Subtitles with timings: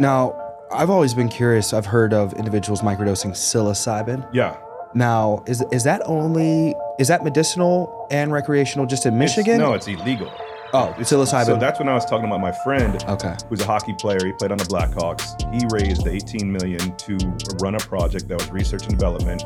[0.00, 0.34] Now,
[0.72, 1.74] I've always been curious.
[1.74, 4.26] I've heard of individuals microdosing psilocybin.
[4.32, 4.56] Yeah.
[4.94, 9.58] Now, is is that only is that medicinal and recreational just in It's- Michigan?
[9.60, 10.32] no, it's illegal.
[10.72, 11.46] Oh, it's psilocybin.
[11.46, 13.36] So that's when I was talking about my friend okay.
[13.48, 14.18] who's a hockey player.
[14.24, 15.40] He played on the Blackhawks.
[15.52, 17.16] He raised the 18 million to
[17.60, 19.42] run a project that was research and development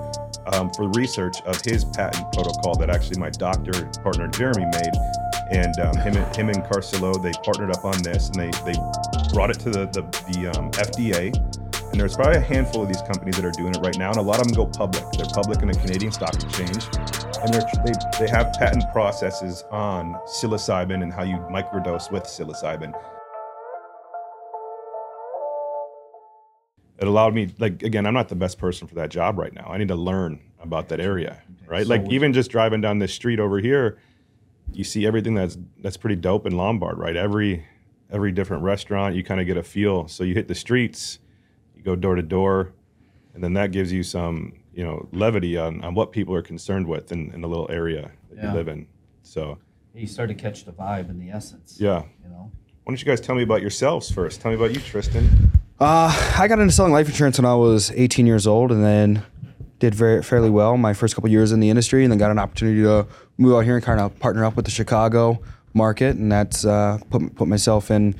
[0.52, 4.92] um, for research of his patent protocol that actually my doctor partner Jeremy made.
[5.50, 8.78] And um, him, and him and Carcillo, they partnered up on this, and they they
[9.32, 10.02] brought it to the the,
[10.32, 11.32] the um, FDA.
[11.94, 14.16] And there's probably a handful of these companies that are doing it right now, and
[14.16, 15.04] a lot of them go public.
[15.12, 16.88] They're public in the Canadian Stock Exchange,
[17.40, 22.92] and they're, they they have patent processes on psilocybin and how you microdose with psilocybin.
[26.98, 29.66] it allowed me like again i'm not the best person for that job right now
[29.68, 33.40] i need to learn about that area right like even just driving down this street
[33.40, 33.98] over here
[34.72, 37.66] you see everything that's that's pretty dope in lombard right every
[38.10, 41.18] every different restaurant you kind of get a feel so you hit the streets
[41.84, 42.72] go door to door
[43.34, 46.86] and then that gives you some you know levity on, on what people are concerned
[46.86, 48.50] with in, in the little area that Yeah.
[48.50, 48.86] you live in
[49.22, 49.58] so
[49.94, 51.76] You start to catch the vibe and the essence.
[51.78, 52.50] yeah You know.
[52.84, 55.28] why don't you guys tell me about yourselves first tell me about you tristan
[55.80, 59.24] Uh, I got into selling life insurance when I was 18 years old, and then
[59.80, 62.38] did very fairly well my first couple years in the industry, and then got an
[62.38, 65.42] opportunity to move out here and kind of partner up with the Chicago
[65.74, 68.14] market, and that's uh, put put myself in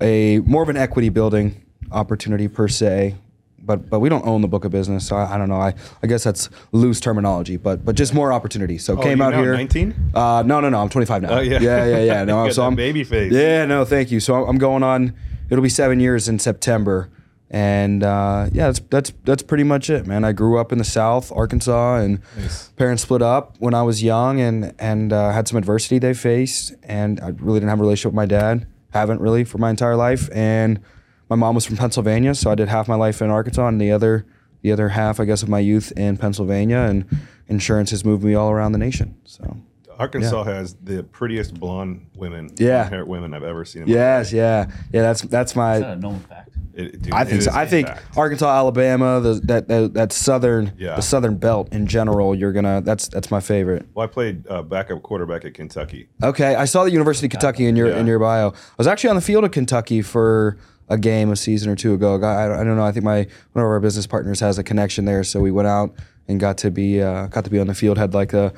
[0.00, 1.54] a more of an equity building
[1.92, 3.16] opportunity per se.
[3.60, 5.60] But but we don't own the book of business, so I, I don't know.
[5.60, 8.78] I, I guess that's loose terminology, but but just more opportunity.
[8.78, 9.52] So Oh, came out here.
[9.52, 10.80] 19 Uh, no, no, no.
[10.80, 11.30] I'm 25 now.
[11.36, 11.58] Oh, yeah.
[11.60, 12.24] yeah, yeah, yeah.
[12.32, 13.30] No, so I'm baby face.
[13.32, 14.20] Yeah, no, thank you.
[14.20, 15.12] So I'm going on.
[15.50, 17.10] It'll be seven years in September,
[17.50, 20.24] and uh, yeah, that's that's that's pretty much it, man.
[20.24, 22.68] I grew up in the South, Arkansas, and Nice.
[22.76, 26.74] parents split up when I was young, and and uh, had some adversity they faced,
[26.84, 28.66] and I really didn't have a relationship with my dad.
[28.94, 30.80] Haven't really for my entire life, and
[31.28, 33.92] my mom was from Pennsylvania, so I did half my life in Arkansas, and the
[33.92, 34.26] other
[34.62, 37.04] the other half, I guess, of my youth in Pennsylvania, and
[37.46, 39.14] insurance has moved me all around the nation.
[39.24, 39.56] So.
[39.98, 42.78] Arkansas has the prettiest blonde women, Yeah.
[42.82, 43.82] blonde haired women I've ever seen.
[43.82, 45.02] In my Yes, yeah, yeah.
[45.02, 45.74] That's that's my.
[45.76, 46.50] Is that a known fact?
[46.74, 47.50] It, dude, I think so.
[47.52, 48.16] I think fact.
[48.16, 50.94] Arkansas, Alabama, the, that, that that southern Yeah.
[50.94, 52.32] the southern belt in general.
[52.36, 53.86] You're gonna that's that's my favorite.
[53.94, 56.08] Well, I played uh, backup quarterback at Kentucky.
[56.22, 58.50] Okay, I saw the University of Kentucky in your in your bio.
[58.50, 60.56] I was actually on the field of Kentucky for
[60.88, 62.20] a game a season or two ago.
[62.22, 62.84] I, I don't know.
[62.84, 63.18] I think my
[63.52, 65.94] one of our business partners has a connection there, so we went out
[66.28, 67.98] and got to be uh, got to be on the field.
[67.98, 68.52] Had like a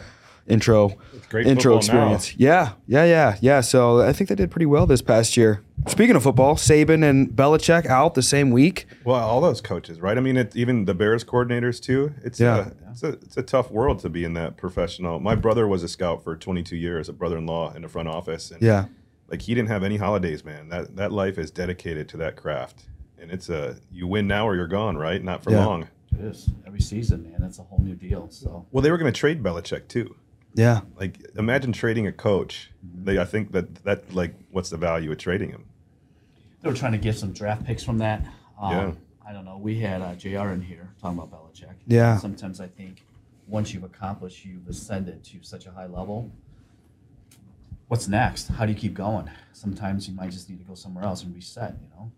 [0.47, 0.93] intro
[1.29, 2.15] great intro football now.
[2.15, 2.35] experience.
[2.37, 3.61] Yeah, yeah, yeah, yeah.
[3.61, 5.63] So I think they did pretty well this past year.
[5.87, 8.87] Speaking of football, Saban and Belichick out the same week.
[9.05, 10.19] Well, all those coaches, right?
[10.19, 12.13] I mean, it, even the Bears coordinators too.
[12.23, 12.71] It's Yeah.
[12.87, 15.21] a, it's a it's a tough world to be in that professional.
[15.21, 18.61] My brother was a scout for 22 years, a brother-in-law in the front office, and
[18.63, 18.87] Yeah.
[19.31, 20.69] Like he didn't have any holidays, man.
[20.69, 22.85] That that life is dedicated to that craft,
[23.19, 25.23] and it's a you win now or you're gone, right?
[25.23, 25.65] Not for Yeah.
[25.65, 25.89] long.
[26.13, 27.37] It is every season, man.
[27.39, 28.29] That's a whole new deal.
[28.31, 30.17] So Well, they were going to trade Belichick too.
[30.55, 30.81] Yeah.
[30.99, 32.73] Like, imagine trading a coach.
[32.83, 35.65] They, I think that that like, what's the value of trading him?
[36.63, 38.23] they were trying to get some draft picks from that.
[38.61, 38.93] Um, Yeah.
[39.27, 39.57] I don't know.
[39.57, 40.49] We had uh, Jr.
[40.51, 41.73] in here talking about Belichick.
[41.87, 42.19] Yeah.
[42.19, 43.03] Sometimes I think
[43.47, 46.31] once you've accomplished, you've ascended to such a high level.
[47.91, 48.47] What's next?
[48.47, 49.29] How do you keep going?
[49.53, 51.75] Sometimes you might just need to go somewhere else and reset.
[51.83, 52.13] You know.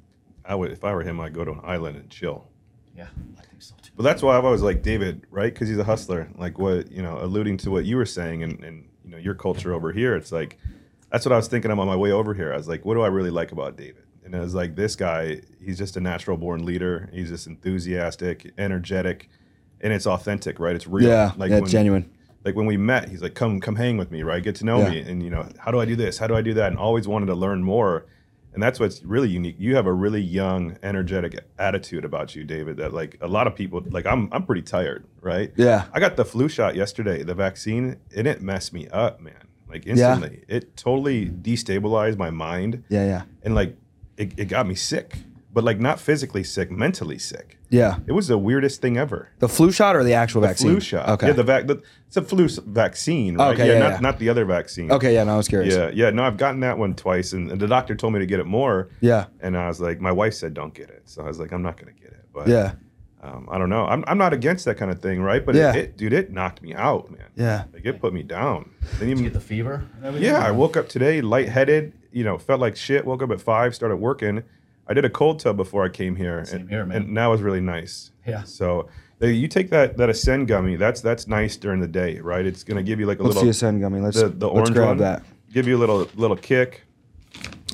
[0.45, 2.47] I would, if I were him, I'd go to an island and chill.
[2.95, 3.07] Yeah,
[3.39, 3.91] I think so too.
[3.97, 5.51] But that's why I've always like David, right?
[5.51, 6.29] Because he's a hustler.
[6.37, 9.33] Like what you know, alluding to what you were saying, and, and you know your
[9.33, 10.15] culture over here.
[10.15, 10.59] It's like
[11.11, 12.53] that's what I was thinking I'm on my way over here.
[12.53, 14.05] I was like, what do I really like about David?
[14.27, 15.41] And it was like this guy.
[15.59, 17.09] He's just a natural born leader.
[17.15, 19.31] He's just enthusiastic, energetic,
[19.81, 20.77] and it's authentic, right?
[20.77, 21.09] It's real.
[21.09, 21.33] Yeah.
[21.39, 21.61] like yeah.
[21.61, 22.11] when, genuine.
[22.45, 24.43] Like when we met, he's like, come come hang with me, right?
[24.43, 24.91] Get to know Yeah.
[24.91, 26.19] me, and you know, how do I do this?
[26.19, 26.69] How do I do that?
[26.69, 28.07] And always wanted to learn more.
[28.55, 29.57] And that's what's really unique.
[29.59, 32.77] You have a really young, energetic attitude about you, David.
[32.77, 35.51] That like a lot of people, like I'm, I'm pretty tired, right?
[35.57, 35.87] Yeah.
[35.95, 39.49] I got the flu shot yesterday, the vaccine, it messed me up, man.
[39.71, 43.07] Like instantly, it totally destabilized my mind, Yeah.
[43.07, 43.23] Yeah.
[43.43, 43.75] and like
[44.19, 45.17] it, it got me sick,
[45.53, 47.59] but like not physically sick, mentally sick.
[47.69, 47.99] Yeah.
[48.07, 49.29] It was the weirdest thing ever.
[49.39, 50.71] The flu shot or the actual The vaccine?
[50.73, 51.09] flu shot.
[51.11, 51.27] Okay.
[51.29, 51.67] Yeah, the vac.
[51.67, 53.53] The, it's a flu vaccine, right?
[53.55, 53.99] Okay, Yeah, yeah, not yeah.
[54.01, 54.91] not the other vaccine.
[54.91, 55.15] okay.
[55.15, 55.25] Yeah.
[55.25, 55.75] No, I was curious.
[55.75, 56.11] Yeah, yeah.
[56.11, 58.89] No, I've gotten that one twice, and the doctor told me to get it more.
[59.01, 59.27] Yeah.
[59.41, 61.63] And I was like, my wife said don't get it, so I was like, I'm
[61.63, 62.25] not gonna get it.
[62.33, 62.73] But Yeah.
[63.23, 63.85] um, I don't know.
[63.87, 65.45] I'm, I'm not against that kind of thing, right?
[65.45, 65.75] But Yeah.
[65.75, 67.29] it, it, dude, it knocked me out, man.
[67.37, 67.65] Yeah.
[67.73, 68.71] Like it put me down.
[68.81, 69.85] Then Did you even get the fever?
[70.03, 71.93] and yeah, I woke up today lightheaded.
[72.11, 73.07] You know, felt like shit.
[73.07, 74.43] Woke up at five, started working.
[74.89, 77.03] I did a cold tub before I came here, Same and, here, man.
[77.03, 78.11] and that was really nice.
[78.27, 78.43] Yeah.
[78.43, 78.89] So
[79.21, 80.77] you take that that Ascend gummy.
[80.77, 82.45] That's that's nice during the day, right?
[82.45, 84.01] It's gonna give you like a What's little the Ascend gummy?
[84.01, 84.97] Let's the, the let's orange grab one.
[84.99, 85.23] that.
[85.53, 86.83] Give you a little little kick.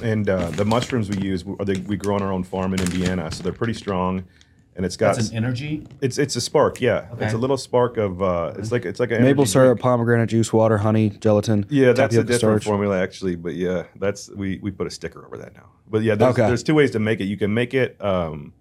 [0.02, 2.80] and uh, the mushrooms we use, are they, we grow on our own farm in
[2.80, 4.24] Indiana, so they're pretty strong,
[4.78, 5.84] and it's got That's an energy.
[6.00, 7.08] it's it's a spark, yeah.
[7.18, 9.80] It's a little spark of uh, it's like it's like a Maple syrup, drink.
[9.82, 11.66] pomegranate juice, water, honey, gelatin.
[11.68, 12.64] Yeah, that's a tapioca different starch.
[12.64, 15.68] formula actually, but yeah, that's we we put a sticker over that now.
[15.90, 16.46] But yeah, there's, Okay.
[16.46, 17.24] there's two ways to make it.
[17.24, 18.52] You can make it um,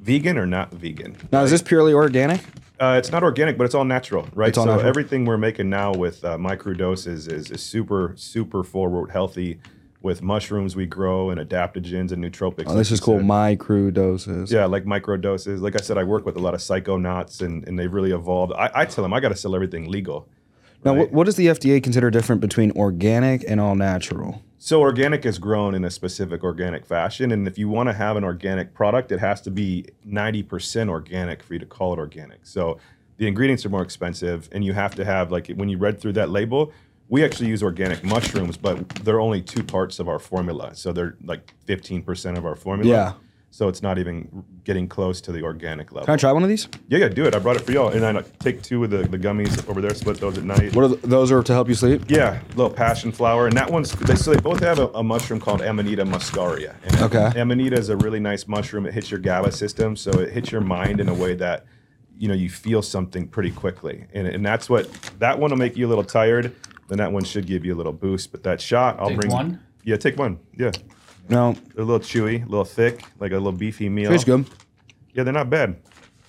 [0.00, 1.16] vegan or not vegan.
[1.32, 2.42] Now, is this purely organic?
[2.78, 4.50] Uh, it's not organic, but it's all natural, right?
[4.50, 4.88] It's all so natural.
[4.88, 9.58] everything we're making now with uh, microdoses is, is super, super forward healthy.
[10.06, 12.66] With mushrooms we grow and adaptogens and nootropics.
[12.68, 13.18] Oh, this like is called cool.
[13.18, 13.26] said.
[13.26, 14.52] My crew doses.
[14.52, 15.60] Yeah, like micro doses.
[15.60, 18.52] Like I said, I work with a lot of psychonauts, and, and they've really evolved.
[18.52, 20.28] I, I tell them I got to sell everything legal.
[20.84, 21.00] Now, right?
[21.00, 24.44] what, what does the FDA consider different between organic and all natural?
[24.58, 28.16] So organic is grown in a specific organic fashion, and if you want to have
[28.16, 32.46] an organic product, it has to be 90% organic for you to call it organic.
[32.46, 32.78] So
[33.16, 36.12] the ingredients are more expensive, and you have to have like when you read through
[36.12, 36.72] that label,
[37.08, 40.74] we actually use organic mushrooms, but they're only two parts of our formula.
[40.74, 42.90] So they're like 15% of our formula.
[42.90, 43.12] Yeah.
[43.52, 46.04] So it's not even getting close to the organic level.
[46.04, 46.68] Can I try one of these?
[46.88, 47.34] Yeah, yeah, do it.
[47.34, 49.80] I brought it for y'all, and I like, take two of the, the gummies over
[49.80, 50.74] there, split those at night.
[50.76, 52.02] What are th- those are to help you sleep?
[52.08, 55.40] Yeah, little passion flower, and that one's they so they both have a, a mushroom
[55.40, 56.74] called Amanita muscaria.
[56.84, 57.40] And Okay.
[57.40, 58.84] Amanita is a really nice mushroom.
[58.84, 61.64] It hits your GABA system, so it hits your mind in a way that
[62.18, 65.78] you know you feel something pretty quickly, and and that's what that one will make
[65.78, 66.54] you a little tired.
[66.88, 68.32] Then that one should give you a little boost.
[68.32, 69.60] But that shot, I'll Take bring one?
[69.84, 70.38] Yeah, take one.
[70.56, 70.70] Yeah,
[71.28, 74.10] No, they're a little chewy, a little thick, like a little beefy meal.
[74.10, 74.46] tastes good.
[75.14, 75.76] Yeah, they're not bad.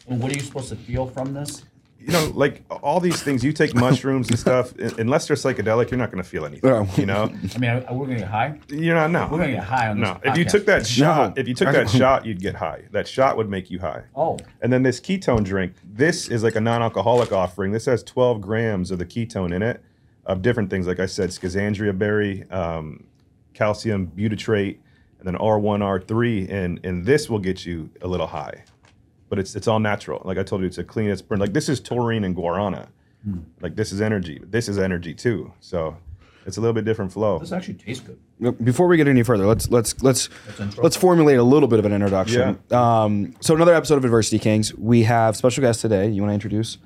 [0.07, 1.63] And what are you supposed to feel from this?
[1.99, 4.71] You know, like all these things, you take mushrooms and stuff.
[4.79, 6.69] un- Unless they're psychedelic, you're not going to feel anything.
[6.69, 6.85] Yeah.
[6.95, 7.23] You know,
[7.55, 8.57] I mean, are, we're gonna get high.
[8.69, 9.11] you're not.
[9.11, 10.07] No, We're gonna get high on this.
[10.07, 10.51] No, if you podcast.
[10.51, 11.41] took that shot, No.
[11.41, 12.83] if you took that shot, you'd get high.
[12.91, 14.03] That shot would make you high.
[14.15, 17.73] Oh, And then this ketone drink, this is like a non-alcoholic offering.
[17.73, 19.83] This has 12 grams of the ketone in it,
[20.27, 20.85] of different things.
[20.85, 23.05] Like I said, schisandra berry, um,
[23.53, 24.77] calcium butyrate,
[25.19, 28.63] and then R1, R3, and and this will get you a little high.
[29.29, 30.21] But it's it's all natural.
[30.23, 31.09] Like I told you, it's a clean.
[31.09, 31.39] It's burn.
[31.39, 32.87] Like this is taurine and guarana.
[33.59, 34.39] Like this is energy.
[34.41, 35.51] This is energy too.
[35.59, 35.97] So
[36.45, 37.39] it's a little bit different flow.
[37.39, 38.05] this actually tastes
[38.39, 38.63] good.
[38.63, 40.29] Before we get any further, let's let's let's
[40.59, 40.83] intro.
[40.83, 42.57] let's formulate a little bit of an introduction.
[42.71, 44.73] Um, so another episode of Adversity Kings.
[44.75, 46.07] We have special guest today.
[46.09, 46.77] You want to introduce?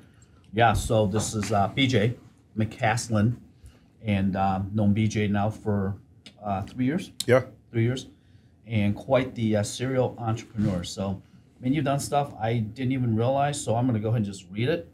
[0.52, 0.72] Yeah.
[0.72, 2.16] So this is uh, BJ
[2.56, 3.36] McCaslin,
[4.04, 5.96] and um, known BJ now for
[6.42, 7.12] uh, three years.
[7.26, 7.44] Yeah.
[7.70, 8.08] three years,
[8.66, 10.84] and quite the uh, serial entrepreneur.
[10.84, 11.22] So,
[11.58, 13.62] I mean, you've done stuff I didn't even realize.
[13.62, 14.92] So I'm going to go ahead and just read it.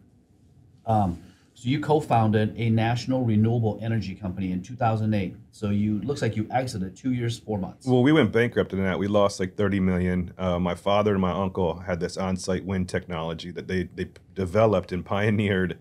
[0.86, 1.22] Um,
[1.58, 5.34] so you co-founded a national renewable energy company in 2008.
[5.50, 7.84] So you looks like you exited two years, four months.
[7.84, 8.96] Well, we went bankrupt in that.
[8.96, 10.32] We lost like 30 million.
[10.38, 14.06] Uh, my father and my uncle had this on-site wind technology that they they
[14.36, 15.80] developed and pioneered,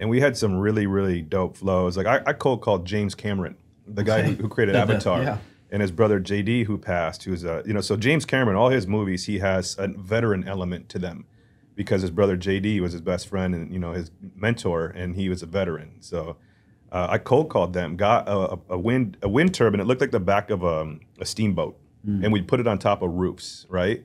[0.00, 1.96] and we had some really really dope flows.
[1.96, 3.56] Like I, I cold called James Cameron,
[3.86, 5.38] the guy who, who created Avatar, yeah.
[5.70, 7.22] and his brother JD who passed.
[7.22, 10.88] Who's a you know so James Cameron, all his movies he has a veteran element
[10.88, 11.26] to them,
[11.76, 15.28] because his brother JD was his best friend and you know his mentor, and he
[15.28, 15.96] was a veteran.
[16.00, 16.36] So.
[16.92, 19.78] Uh, I cold called them, got a, a- wind a wind turbine.
[19.78, 23.00] It looked like the back of a, a steamboat, and we put it on top
[23.02, 23.64] of roofs.
[23.68, 24.02] Right.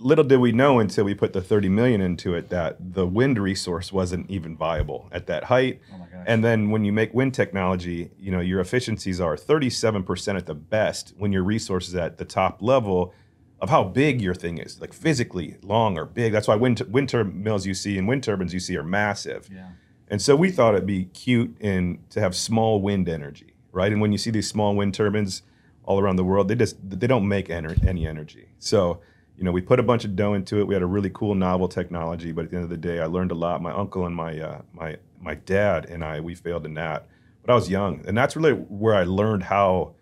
[0.00, 3.38] Little did we know until we put the 30 million into it that the wind
[3.38, 5.80] resource wasn't even viable at that height.
[5.92, 6.24] Oh my gosh.
[6.26, 10.54] And then when you make wind technology, you know your efficiencies are 37% at the
[10.54, 13.12] best when your resources at the top level
[13.60, 16.32] of how big your thing is, like physically long or big.
[16.32, 19.48] That's why wind, wind mills you see and wind turbines you see are massive.
[19.52, 19.70] yeah.
[20.10, 23.92] And so we thought it'd be cute and to have small wind energy, right?
[23.92, 25.42] And when you see these small wind turbines
[25.84, 28.48] all around the world, they just they don't make ener- any energy.
[28.58, 29.00] So
[29.38, 30.66] you know, we put a bunch of dough into it.
[30.66, 33.06] We had a really cool novel technology, but at the end of the day, I
[33.06, 33.62] learned a lot.
[33.62, 37.06] My uncle and my uh, my my dad and I we failed in that,
[37.42, 39.94] but I was young, and that's really where I learned how.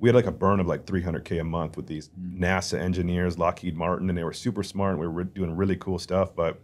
[0.00, 3.76] We had like a burn of like 300k a month with these NASA engineers, Lockheed
[3.76, 4.92] Martin, and they were super smart.
[4.92, 6.58] And we were doing really cool stuff, but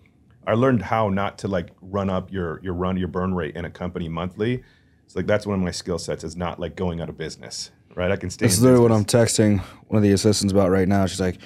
[0.47, 3.66] I learned how not to like run up your your run your burn rate in
[3.66, 4.64] a company monthly.
[5.04, 7.71] It's like that's one of my skill sets is not like going out of business,
[7.95, 8.11] right?
[8.11, 8.47] I can stay.
[8.47, 11.04] This is literally what I'm texting one of the assistants about right now.
[11.06, 11.38] She's like,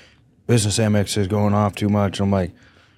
[0.50, 2.50] "Business Amex is going off too much." I'm like,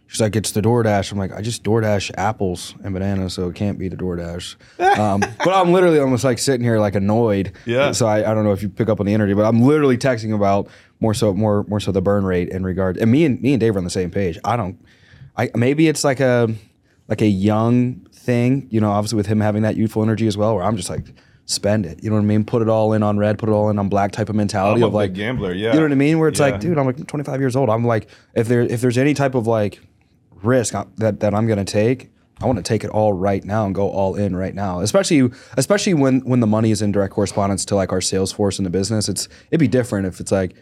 [0.07, 3.55] "She's like, it's the DoorDash." I'm like, "I just DoorDash apples and bananas, so it
[3.55, 4.57] can't be the DoorDash."
[4.99, 7.53] um, but I'm literally almost like sitting here like annoyed.
[7.67, 7.93] Yeah.
[7.93, 9.99] So I, I don't know if you pick up on the energy, but I'm literally
[9.99, 10.69] texting about
[11.01, 12.97] more so more more so the burn rate in regard.
[12.97, 14.39] And me and me and Dave are on the same page.
[14.45, 14.83] I don't.
[15.37, 16.55] I maybe it's like a
[17.09, 20.55] like a young thing, you know, obviously with him having that youthful energy as well,
[20.55, 21.05] where I'm just like,
[21.47, 22.03] spend it.
[22.03, 22.45] You know what I mean?
[22.45, 24.83] Put it all in on red, put it all in on black type of mentality
[24.83, 25.71] of like gambler, yeah.
[25.73, 26.19] You know what I mean?
[26.19, 26.47] Where it's Yeah.
[26.47, 27.69] like, dude, I'm like 25 years old.
[27.69, 29.81] I'm like, if there if there's any type of like
[30.43, 33.67] risk uh, that that I'm gonna take, I want to take it all right now
[33.67, 34.81] and go all in right now.
[34.81, 38.59] Especially especially when when the money is in direct correspondence to like our sales force
[38.59, 39.09] in the business.
[39.09, 40.55] It's it'd be different if it's like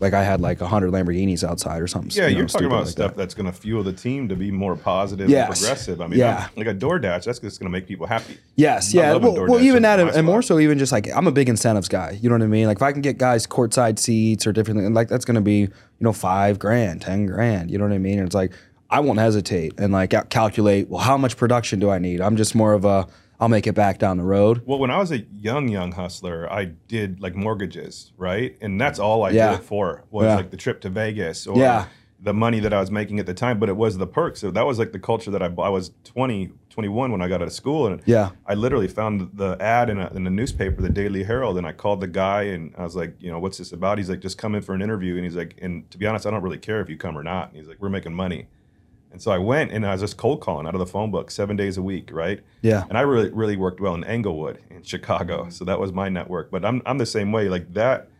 [0.00, 2.10] like I had like hundred Lamborghinis outside or something.
[2.12, 3.16] Yeah, you know, you're talking about like stuff that.
[3.16, 5.48] that's going to fuel the team to be more positive Yes.
[5.48, 6.00] and progressive.
[6.00, 6.36] I mean, Yeah.
[6.38, 8.38] I'm- like a DoorDash, that's just going to make people happy.
[8.56, 9.14] Yes, I'm yeah.
[9.16, 11.88] Well, well, even that, and, and more so, even just like I'm a big incentives
[11.88, 12.18] guy.
[12.20, 12.66] You know what I mean?
[12.66, 15.58] Like if I can get guys courtside seats or different, like that's going to be
[15.60, 17.70] you know five grand, ten grand.
[17.70, 18.18] You know what I mean?
[18.18, 18.52] And it's like
[18.90, 20.88] I won't hesitate and like calculate.
[20.88, 22.20] Well, how much production do I need?
[22.20, 23.06] I'm just more of a
[23.40, 24.62] I'll make it back down the road.
[24.66, 28.56] Well, when I was a young, young hustler, I did like mortgages, right?
[28.60, 29.50] And that's all I Yeah.
[29.52, 30.36] did it for was Yeah.
[30.36, 31.86] like the trip to Vegas or Yeah.
[32.20, 33.60] the money that I was making at the time.
[33.60, 34.40] But it was the perks.
[34.40, 37.36] So that was like the culture that I, I was 20, 21 when I got
[37.40, 37.86] out of school.
[37.86, 38.30] And Yeah.
[38.44, 41.70] I literally found the ad in a, in a newspaper, the Daily Herald, and I
[41.72, 43.98] called the guy and I was like, you know, what's this about?
[43.98, 45.14] He's like, just come in for an interview.
[45.14, 47.22] And he's like, and to be honest, I don't really care if you come or
[47.22, 47.50] not.
[47.50, 48.48] And he's like, we're making money.
[49.18, 51.32] And so I went and I was just cold calling out of the phone book
[51.32, 52.38] seven days a week, right?
[52.62, 52.84] Yeah.
[52.88, 55.40] And I really, really worked well in Englewood in Chicago.
[55.40, 55.50] Mm-hmm.
[55.50, 56.52] So that was my network.
[56.52, 57.48] But I'm, I'm the same way.
[57.48, 58.10] Like that,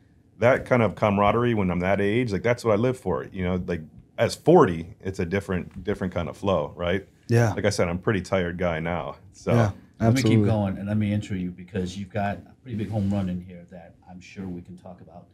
[0.40, 3.28] that kind of camaraderie when I'm that age, like that's what I live for.
[3.32, 3.82] You know, like
[4.18, 7.06] as 40, it's a different, different kind of flow, right?
[7.28, 7.52] Yeah.
[7.52, 9.18] Like I said, I'm a pretty tired guy now.
[9.32, 9.70] So yeah.
[10.00, 12.90] Let me keep going and let me intro you because you've got a pretty big
[12.90, 15.26] home run in here that I'm sure we can talk about.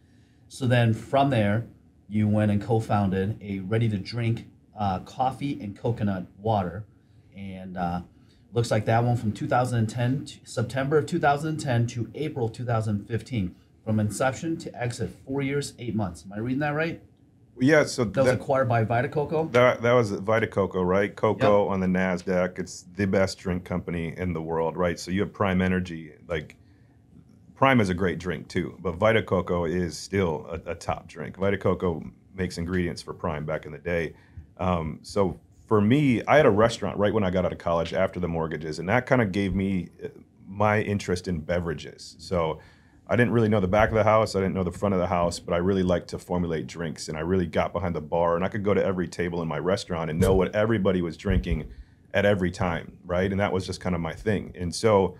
[0.48, 1.64] So then from there,
[2.10, 4.46] you went and co-founded a ready-to-drink
[4.78, 6.84] uh, coffee and coconut water,
[7.36, 8.00] and uh,
[8.52, 13.54] looks like that one from 2010 to September of 2010 to April 2015.
[13.84, 16.24] From inception to exit, four years, eight months.
[16.24, 17.02] Am I reading that right?
[17.60, 19.46] yeah, so That was that, acquired by Vita Coco.
[19.52, 21.14] that, that was Vita Coco, right?
[21.14, 22.58] Coco on the NASDAQ.
[22.58, 24.98] It's the best drink company in the world, right?
[24.98, 26.12] So you have Prime Energy.
[26.26, 26.56] Like,
[27.54, 31.36] Prime is a great drink too, but Vita Coco is still a, a top drink.
[31.36, 32.02] Vita Coco
[32.34, 34.14] makes ingredients for Prime back in the day.
[34.58, 37.92] Um, so for me, I had a restaurant right when I got out of college
[37.94, 40.08] after the mortgages, and that kind of gave me uh,
[40.46, 42.16] my interest in beverages.
[42.18, 42.60] So
[43.08, 45.00] I didn't really know the back of the house, I didn't know the front of
[45.00, 48.00] the house, but I really liked to formulate drinks, and I really got behind the
[48.00, 51.02] bar, and I could go to every table in my restaurant and know what everybody
[51.02, 51.70] was drinking
[52.12, 53.30] at every time, right?
[53.30, 54.52] And that was just kind of my thing.
[54.54, 55.16] And so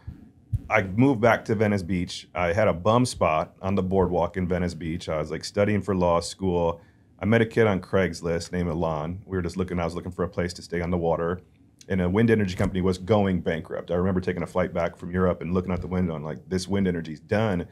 [0.70, 2.28] I moved back to Venice Beach.
[2.34, 5.08] I had a bum spot on the boardwalk in Venice Beach.
[5.08, 6.80] I was like studying for law school.
[7.24, 9.22] I met a kid on Craigslist named Alon.
[9.24, 11.40] We were just looking, I was looking for a place to stay on the water.
[11.88, 13.90] And a wind energy company was going bankrupt.
[13.90, 16.46] I remember taking a flight back from Europe and looking out the window and like,
[16.50, 17.66] this wind energy's done.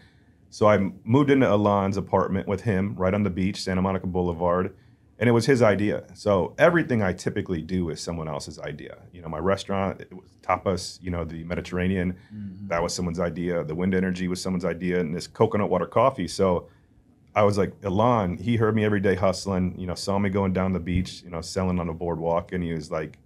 [0.49, 4.75] So I moved into Alon's apartment with him right on the beach, Santa Monica Boulevard.
[5.19, 6.05] And it was his idea.
[6.15, 9.01] So everything I typically do is someone else's idea.
[9.13, 12.69] You know, my restaurant, it was tapas, you know, the Mediterranean, mm-hmm.
[12.69, 13.65] that was someone's idea.
[13.65, 16.27] The wind energy was someone's idea, and this coconut water coffee.
[16.27, 16.71] So
[17.35, 20.53] I was like, Elon, he heard me every day hustling, you know, saw me going
[20.53, 23.19] down the beach, you know, selling on the boardwalk, and he was like,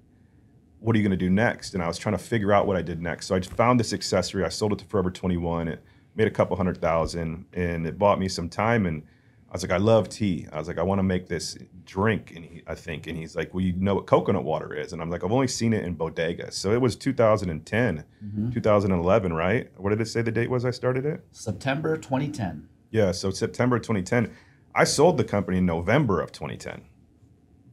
[0.80, 1.74] what are you going to do next?
[1.74, 3.26] And I was trying to figure out what I did next.
[3.26, 4.44] So I found this accessory.
[4.44, 5.68] I sold it to Forever 21.
[5.68, 5.82] It
[6.14, 8.86] made a couple hundred thousand, and it bought me some time.
[8.86, 9.02] And
[9.48, 10.46] I was like, I love tea.
[10.52, 12.32] I was like, I want to make this drink.
[12.36, 14.92] And he, I think, and he's like, Well, you know what coconut water is?
[14.92, 16.52] And I'm like, I've only seen it in bodegas.
[16.54, 18.50] So it was 2010, mm-hmm.
[18.50, 19.68] 2011, right?
[19.76, 21.24] What did it say the date was I started it?
[21.32, 22.68] September 2010.
[22.90, 23.12] Yeah.
[23.12, 24.34] So September 2010.
[24.74, 26.82] I sold the company in November of 2010.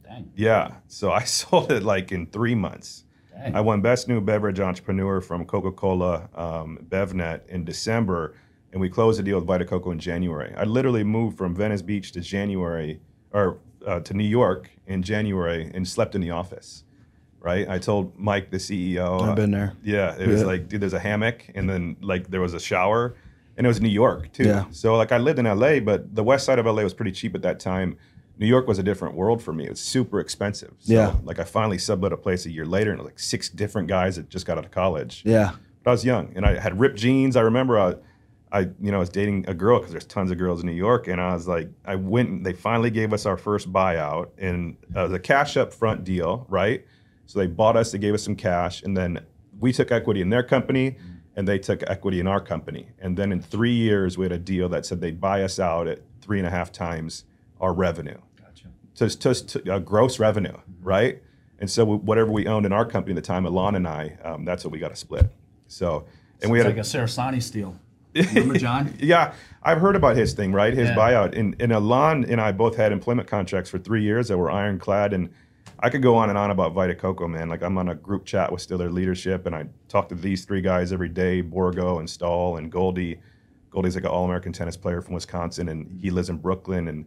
[0.02, 0.32] Dang.
[0.34, 0.76] Yeah.
[0.88, 3.04] So I sold it like in three months.
[3.32, 3.54] Dang.
[3.54, 8.34] I won Best New Beverage Entrepreneur from Coca Cola um, BevNet in December,
[8.72, 10.54] and we closed the deal with Vita Coco in January.
[10.56, 13.00] I literally moved from Venice Beach to January,
[13.32, 16.84] or uh, to New York in January, and slept in the office.
[17.40, 17.68] Right?
[17.68, 19.20] I told Mike, the CEO.
[19.20, 19.74] I've been there.
[19.82, 23.16] Yeah, it was like, dude, there's a hammock, and then like there was a shower,
[23.56, 24.44] and it was New York too.
[24.44, 24.64] Yeah.
[24.70, 27.34] So like I lived in LA, but the west side of LA was pretty cheap
[27.34, 27.96] at that time.
[28.36, 29.64] New York was a different world for me.
[29.64, 30.74] It was super expensive.
[30.80, 31.14] So, Yeah.
[31.22, 34.28] Like I finally sublet a place a year later, and like six different guys that
[34.28, 35.22] just got out of college.
[35.24, 35.52] Yeah.
[35.84, 37.36] But I was young, and I had ripped jeans.
[37.36, 37.94] I remember I,
[38.50, 40.72] I you know, I was dating a girl because there's tons of girls in New
[40.72, 42.28] York, and I was like, I went.
[42.30, 45.72] and They finally gave us our first buyout, and uh, it was a cash up
[45.72, 46.84] front deal, right?
[47.26, 47.92] So they bought us.
[47.92, 49.20] They gave us some cash, and then
[49.60, 50.96] we took equity in their company,
[51.36, 52.88] and they took equity in our company.
[52.98, 55.88] And then in three years, we had a deal that said they'd buy us out
[55.88, 57.24] at three and a half times
[57.60, 58.68] our revenue Gotcha.
[59.08, 61.22] to, to uh, gross revenue, right?
[61.58, 64.44] And so whatever we owned in our company at the time, Alon and I, um,
[64.44, 65.30] that's what we got to split.
[65.66, 66.06] So,
[66.42, 67.78] and we had like a Sarasani steal.
[68.14, 68.94] Remember, John?
[69.00, 70.72] yeah, I've heard about his thing, right?
[70.72, 70.94] His Yeah.
[70.96, 71.36] buyout.
[71.36, 75.12] And, and Alon and I both had employment contracts for three years that were ironclad.
[75.12, 75.30] And
[75.80, 77.48] I could go on and on about Vita Coco, man.
[77.48, 80.44] Like I'm on a group chat with still their leadership, and I talk to these
[80.44, 83.20] three guys every day: Borgo and Stahl and Goldie.
[83.70, 86.88] Goldie's like an all-American tennis player from Wisconsin, and he lives in Brooklyn.
[86.88, 87.06] And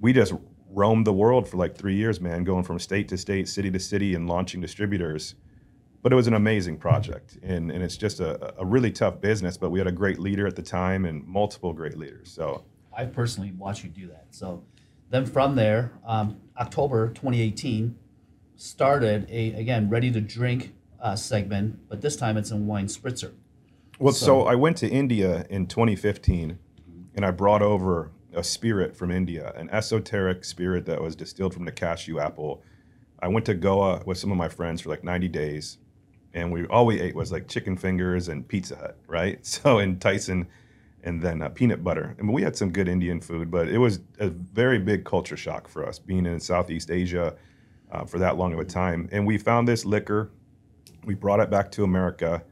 [0.00, 0.32] we just
[0.70, 3.80] roamed the world for like three years, man, going from state to state, city to
[3.80, 5.34] city, and launching distributors.
[6.06, 9.56] but it was an amazing project, and and it's just a, a really tough business.
[9.56, 12.30] But we had a great leader at the time and multiple great leaders.
[12.30, 12.64] So
[12.96, 14.26] I personally watched you do that.
[14.30, 14.62] So
[15.10, 17.96] then from there, um, October 2018,
[18.56, 23.32] started a again ready to drink uh, segment, but this time it's in wine spritzer.
[23.98, 26.58] Well, so, I went to India in 2015,
[27.14, 31.64] and I brought over a spirit from India, an esoteric spirit that was distilled from
[31.64, 32.62] the cashew apple.
[33.20, 35.78] I went to Goa with some of my friends for like 90 days,
[36.34, 39.38] and we all we ate was like chicken fingers and Pizza Hut, right?
[39.46, 40.48] So in Tyson,
[41.06, 42.14] and then uh, peanut butter.
[42.18, 45.36] I mean, we had some good Indian food, but it was a very big culture
[45.36, 47.34] shock for us being in Southeast Asia
[47.90, 49.08] uh, for that long of a time.
[49.12, 50.30] And we found this liquor,
[51.04, 52.42] we brought it back to America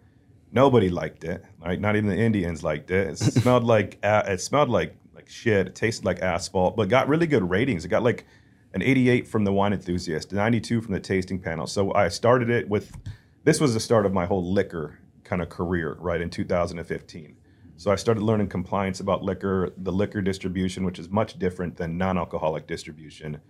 [0.54, 1.44] Nobody liked it.
[1.60, 1.80] Right?
[1.80, 3.08] Not even the Indians liked it.
[3.08, 5.66] It smelled like it smelled like like shit.
[5.66, 7.84] It tasted like asphalt, but got really good ratings.
[7.84, 8.24] It got like
[8.72, 11.66] an 88 from the wine enthusiast, 92 from the tasting panel.
[11.66, 12.96] So I started it with
[13.42, 17.36] this was the start of my whole liquor kind of career, right in 2015.
[17.76, 21.98] So I started learning compliance about liquor, the liquor distribution, which is much different than
[21.98, 23.40] non-alcoholic distribution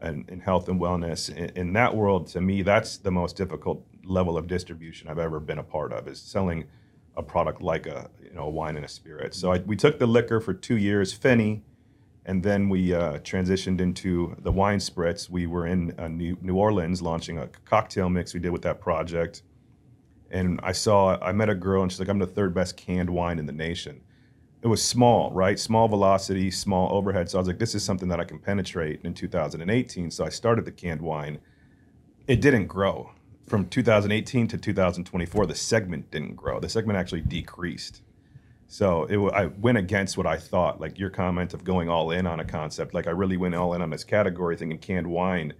[0.00, 1.34] and in health and wellness.
[1.34, 5.40] In, in, that world, to me, that's the most difficult level of distribution I've ever
[5.40, 6.64] been a part of is selling
[7.16, 9.34] a product like a you know a wine and a spirit.
[9.34, 11.62] So I, we took the liquor for two years, Finney,
[12.24, 15.28] and then we uh, transitioned into the wine spritz.
[15.28, 18.80] We were in uh, New, New Orleans launching a cocktail mix we did with that
[18.80, 19.42] project.
[20.30, 23.10] And I saw, I met a girl, and she's like, "I'm the third best canned
[23.10, 24.02] wine in the nation."
[24.62, 25.58] it was small, right?
[25.58, 27.30] Small velocity, small overhead.
[27.30, 30.10] So I was like, this is something that I can penetrate in 2018.
[30.10, 31.38] So I started the canned wine.
[32.26, 33.10] It didn't grow.
[33.46, 36.60] From 2018 to 2024, the segment didn't grow.
[36.60, 38.02] The segment actually decreased.
[38.68, 42.26] So it, I went against what I thought, like your comment of going all in
[42.26, 42.94] on a concept.
[42.94, 45.54] Like I really went all in on this category, thing thinking canned wine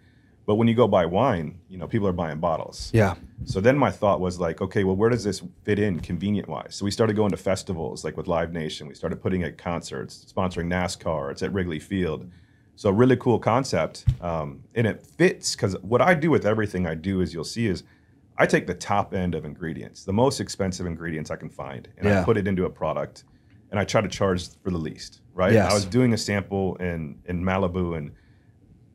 [0.46, 2.90] but when you go buy wine, you know, people are buying bottles.
[2.92, 3.14] Yeah.
[3.44, 6.74] So then my thought was like, okay, well, where does this fit in convenient wise?
[6.74, 8.88] So we started going to festivals like with Live Nation.
[8.88, 11.30] We started putting at concerts, sponsoring NASCAR.
[11.30, 12.30] It's at Wrigley Field.
[12.76, 14.06] So really cool concept.
[14.20, 17.66] Um, and it fits because what I do with everything I do is you'll see
[17.66, 17.84] is
[18.38, 22.08] I take the top end of ingredients, the most expensive ingredients I can find, and
[22.08, 22.22] yeah.
[22.22, 23.24] I put it into a product
[23.70, 25.52] and I try to charge for the least, right?
[25.52, 25.70] Yes.
[25.70, 28.12] I was doing a sample in, in Malibu and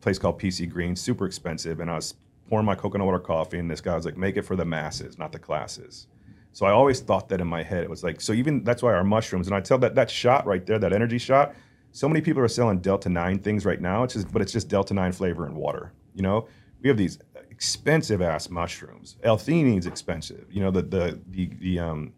[0.05, 2.13] place called PC Green, super expensive, and I was
[2.47, 5.17] pouring my coconut water coffee, and this guy was like, "Make it for the masses,
[5.17, 6.05] not the classes."
[6.53, 7.83] So I always thought that in my head.
[7.83, 10.45] It was like, so even that's why our mushrooms, and I tell that that shot
[10.45, 11.55] right there, that energy shot.
[11.91, 14.03] So many people are selling Delta Nine things right now.
[14.03, 15.91] It's just, but it's just Delta Nine flavor and water.
[16.13, 16.47] You know,
[16.83, 17.17] we have these
[17.49, 19.17] expensive ass mushrooms.
[19.23, 20.45] L-theanine's expensive.
[20.51, 22.13] You know, the the the the um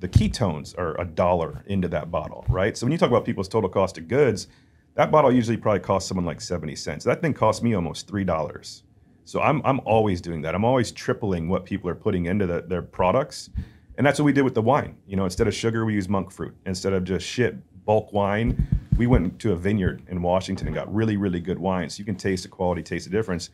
[0.00, 2.78] the ketones are a dollar into that bottle, right?
[2.78, 4.48] So when you talk about people's total cost of goods,
[4.96, 7.04] that bottle usually probably costs someone like 70 cents.
[7.04, 8.82] That thing cost me almost $3.
[9.24, 10.54] So I'm, I'm always doing that.
[10.54, 13.50] I'm always tripling what people are putting into the, their products.
[13.98, 14.96] And that's what we did with the wine.
[15.06, 16.56] You know, instead of sugar, we use monk fruit.
[16.64, 20.92] Instead of just shit bulk wine, we went to a vineyard in Washington and got
[20.92, 21.90] really, really good wine.
[21.90, 23.50] So you can taste the quality, taste the difference.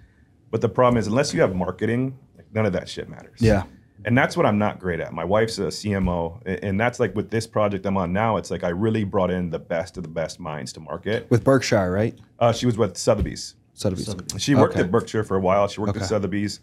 [0.52, 2.16] But the problem is, unless you have marketing,
[2.52, 3.40] none of that shit matters.
[3.40, 3.64] Yeah
[4.04, 5.12] and that's what I'm not great at.
[5.12, 8.36] My wife's a CMO, and that's like with this project I'm on now.
[8.36, 11.30] It's like I really brought in the best of the best minds to market.
[11.30, 12.18] With Berkshire, right?
[12.38, 13.54] Uh, she was with Sotheby's.
[13.74, 14.06] Sotheby's.
[14.06, 14.42] Sotheby's.
[14.42, 14.84] She worked okay.
[14.84, 15.68] at Berkshire for a while.
[15.68, 16.00] She worked okay.
[16.00, 16.60] at Sotheby's.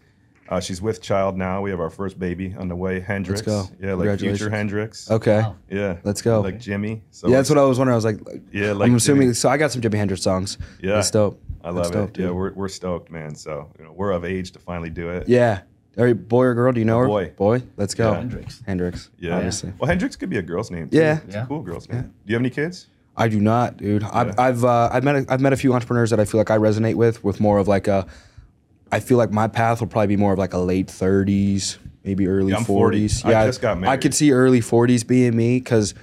[0.48, 1.62] Uh, she's with child now.
[1.62, 3.46] We have our first baby on the way, Hendrix.
[3.46, 3.76] Let's go.
[3.80, 5.08] Yeah, like future Hendrix.
[5.08, 5.42] Okay.
[5.42, 5.56] Wow.
[5.70, 5.98] Yeah.
[6.02, 6.40] Let's go.
[6.40, 7.02] Like Jimi.
[7.12, 7.94] So yeah, that's what I was wondering.
[7.94, 8.20] I was like,
[8.52, 9.30] yeah, like I'm assuming.
[9.30, 9.36] Jimi.
[9.36, 10.58] So I got some Jimi Hendrix songs.
[10.82, 11.40] Yeah, that's dope.
[11.62, 12.18] I love it.
[12.18, 13.34] Yeah, we're, we're stoked, man.
[13.34, 15.28] So you know, we're of age to finally do it.
[15.28, 15.60] Yeah.
[15.98, 16.72] Are you boy or girl?
[16.72, 17.06] Do you know her?
[17.06, 17.30] Boy.
[17.36, 17.62] Boy.
[17.76, 18.12] Let's go.
[18.12, 18.18] Yeah.
[18.18, 18.62] Hendrix.
[18.66, 19.10] Hendrix.
[19.18, 19.36] Yeah.
[19.36, 19.72] Obviously.
[19.78, 20.88] Well, Hendrix could be a girl's name.
[20.88, 20.96] Too.
[20.98, 21.20] Yeah.
[21.24, 21.44] It's yeah.
[21.44, 21.98] a cool girl's name.
[21.98, 22.02] Yeah.
[22.02, 22.86] Do you have any kids?
[23.16, 24.02] I do not, dude.
[24.02, 24.10] Yeah.
[24.12, 26.50] I've I've, uh, I've met a, I've met a few entrepreneurs that I feel like
[26.50, 28.06] I resonate with, with more of like a.
[28.92, 32.26] I feel like my path will probably be more of like a late 30s, maybe
[32.26, 33.28] early yeah, 40s.
[33.28, 33.92] Yeah, I just got married.
[33.92, 35.94] I could see early 40s being me because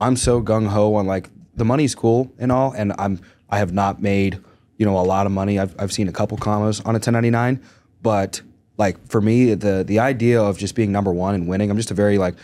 [0.00, 3.72] I'm so gung ho on like the money's cool and all, and I'm I have
[3.72, 4.38] not made
[4.76, 5.58] you know a lot of money.
[5.58, 7.62] I've I've seen a couple commas on a 1099,
[8.02, 8.42] but
[8.78, 11.90] like for me the the idea of just being number one and winning i'm just
[11.90, 12.34] a very like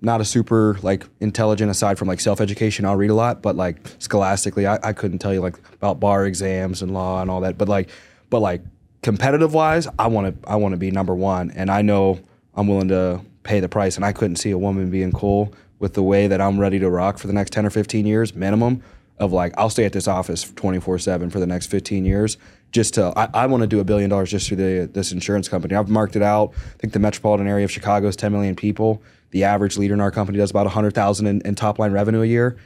[0.00, 2.84] not a super like intelligent aside from like self-education.
[2.84, 6.26] I'll read a lot but like scholastically i, I couldn't tell you like about bar
[6.26, 7.58] exams and law and all that.
[7.58, 7.90] But like
[8.30, 8.62] but like
[9.02, 11.50] competitive wise i want to i want to be number one.
[11.52, 12.20] And i know
[12.54, 15.94] i'm willing to pay the price and i couldn't see a woman being cool with
[15.94, 18.82] the way that i'm ready to rock for the next 10 or 15 years minimum
[19.20, 22.36] of like I'll stay at this office 24 seven for the next 15 years
[22.70, 25.48] just to I, I want to do a billion dollars just through the this insurance
[25.48, 25.74] company.
[25.74, 26.52] I've marked it out.
[26.54, 29.02] I think the metropolitan area of Chicago is 10 million people.
[29.30, 32.26] The average leader in our company does about 100,000 in, in top line revenue a
[32.26, 32.56] year.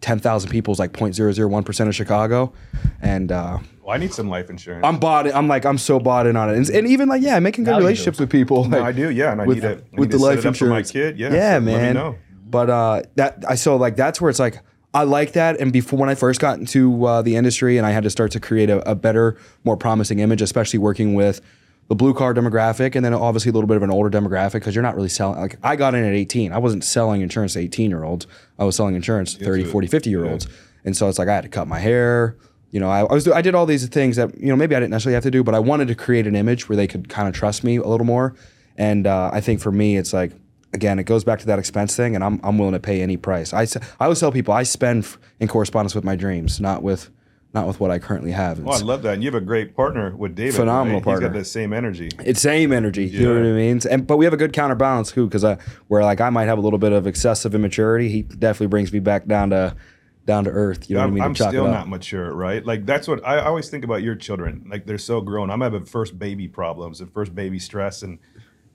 [0.00, 2.52] ten thousand people is like 0.001 percent of Chicago,
[3.02, 4.84] and uh, Well, I need some life insurance.
[4.86, 5.26] I'm bought.
[5.26, 7.64] In, I'm like I'm so bought in on it, and, and even like yeah, making
[7.64, 8.64] good Now relationships with people.
[8.64, 9.10] no, I do.
[9.10, 10.58] Yeah, and I with, need it with need the life insurance.
[10.58, 11.18] for my kid.
[11.18, 11.94] Yeah, yeah, so let me man.
[11.94, 12.16] know.
[12.48, 14.60] But uh, that I so like that's where it's like
[14.94, 15.60] I like that.
[15.60, 18.32] And before when I first got into uh, the industry, and I had to start
[18.32, 21.40] to create a, a better, more promising image, especially working with
[21.88, 24.74] the blue card demographic, and then obviously a little bit of an older demographic because
[24.74, 25.40] you're not really selling.
[25.40, 28.26] Like I got in at 18, I wasn't selling insurance to 18 year olds.
[28.58, 30.46] I was selling insurance to 30, 40, 50 year olds.
[30.84, 32.36] And so it's like I had to cut my hair.
[32.70, 34.80] You know, I, I was I did all these things that you know maybe I
[34.80, 37.08] didn't necessarily have to do, but I wanted to create an image where they could
[37.08, 38.34] kind of trust me a little more.
[38.76, 40.32] And uh, I think for me, it's like
[40.72, 43.16] again, it goes back to that expense thing, and I'm I'm willing to pay any
[43.16, 43.52] price.
[43.52, 45.06] I, I always tell people I spend
[45.40, 47.10] in correspondence with my dreams, not with
[47.54, 48.64] not with what I currently have.
[48.66, 49.14] Oh, I love that.
[49.14, 50.54] And you have a great partner with David.
[50.54, 51.04] Phenomenal right?
[51.04, 51.28] partner.
[51.28, 52.10] He's got the same energy.
[52.24, 53.06] it's same energy.
[53.06, 53.80] You know what I mean?
[53.90, 55.56] And but we have a good counterbalance too, because uh,
[55.88, 58.98] where like I might have a little bit of excessive immaturity, he definitely brings me
[58.98, 59.74] back down to
[60.26, 60.90] down to earth.
[60.90, 61.22] You know I'm, what I mean?
[61.24, 62.64] I'm still not mature, right?
[62.64, 64.66] Like that's what I always think about your children.
[64.70, 65.50] Like they're so grown.
[65.50, 68.18] I'm having first baby problems and first baby stress, and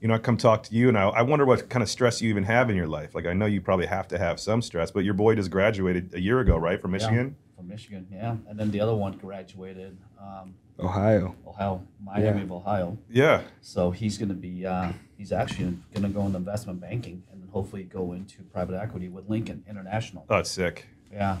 [0.04, 2.20] you know I come talk to you, and I, I wonder what kind of stress
[2.20, 3.14] you even have in your life.
[3.14, 6.12] Like I know you probably have to have some stress, but your boy just graduated
[6.12, 7.34] a year ago, right, from Michigan.
[7.38, 8.36] Yeah, from Michigan, yeah.
[8.46, 11.34] And then the other one graduated um, Ohio.
[11.46, 12.44] Ohio, Miami Yeah.
[12.44, 12.98] of Ohio.
[13.08, 13.42] Yeah.
[13.62, 17.40] So he's going to be, uh, he's actually going to go into investment banking and
[17.40, 20.26] then hopefully go into private equity with Lincoln International.
[20.28, 20.86] Oh, it's sick.
[21.10, 21.38] Yeah.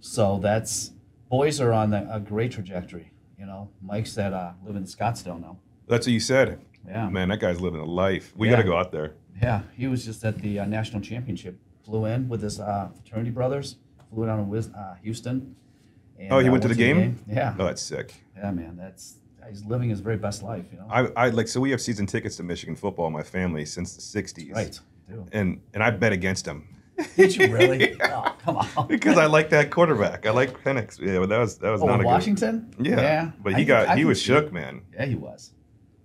[0.00, 0.92] So that's,
[1.28, 3.12] boys are on a, a great trajectory.
[3.38, 5.58] You know, Mike's at, uh, living in Scottsdale now.
[5.88, 6.58] That's what you said.
[6.88, 7.08] Yeah.
[7.08, 8.32] Man, that guy's living a life.
[8.36, 8.56] We Yeah.
[8.56, 9.12] got to go out there.
[9.42, 9.62] Yeah.
[9.76, 11.58] He was just at the uh, national championship.
[11.84, 13.76] Flew in with his uh, fraternity brothers.
[14.12, 15.54] Flew down to Wis- uh, Houston.
[16.18, 17.18] And, Oh, he uh, went to the game?
[17.28, 17.54] Yeah.
[17.58, 18.14] Oh, that's sick.
[18.36, 18.76] Yeah, man.
[18.76, 19.16] That's,
[19.48, 20.86] he's living his very best life, you know?
[20.90, 24.02] I, I like so we have season tickets to Michigan football my family since the
[24.22, 24.54] '60s.
[24.54, 24.78] right.
[25.32, 26.68] And and I bet against him.
[27.16, 27.96] Did you really?
[28.02, 28.86] oh, come on.
[28.88, 30.26] because I like that quarterback.
[30.26, 30.98] I like Penix.
[31.00, 32.06] Yeah, but that was that was Oh, not a in good.
[32.06, 32.74] Washington?
[32.78, 34.52] Yeah, but he can- got I he was shook, it.
[34.52, 34.82] man.
[34.92, 35.52] Yeah, he was.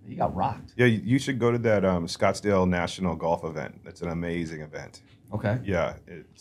[0.06, 0.74] He got rocked.
[0.76, 3.80] Yeah, you should go to that um, Scottsdale National Golf event.
[3.84, 5.02] That's an amazing event.
[5.32, 5.58] Okay.
[5.64, 5.94] Yeah,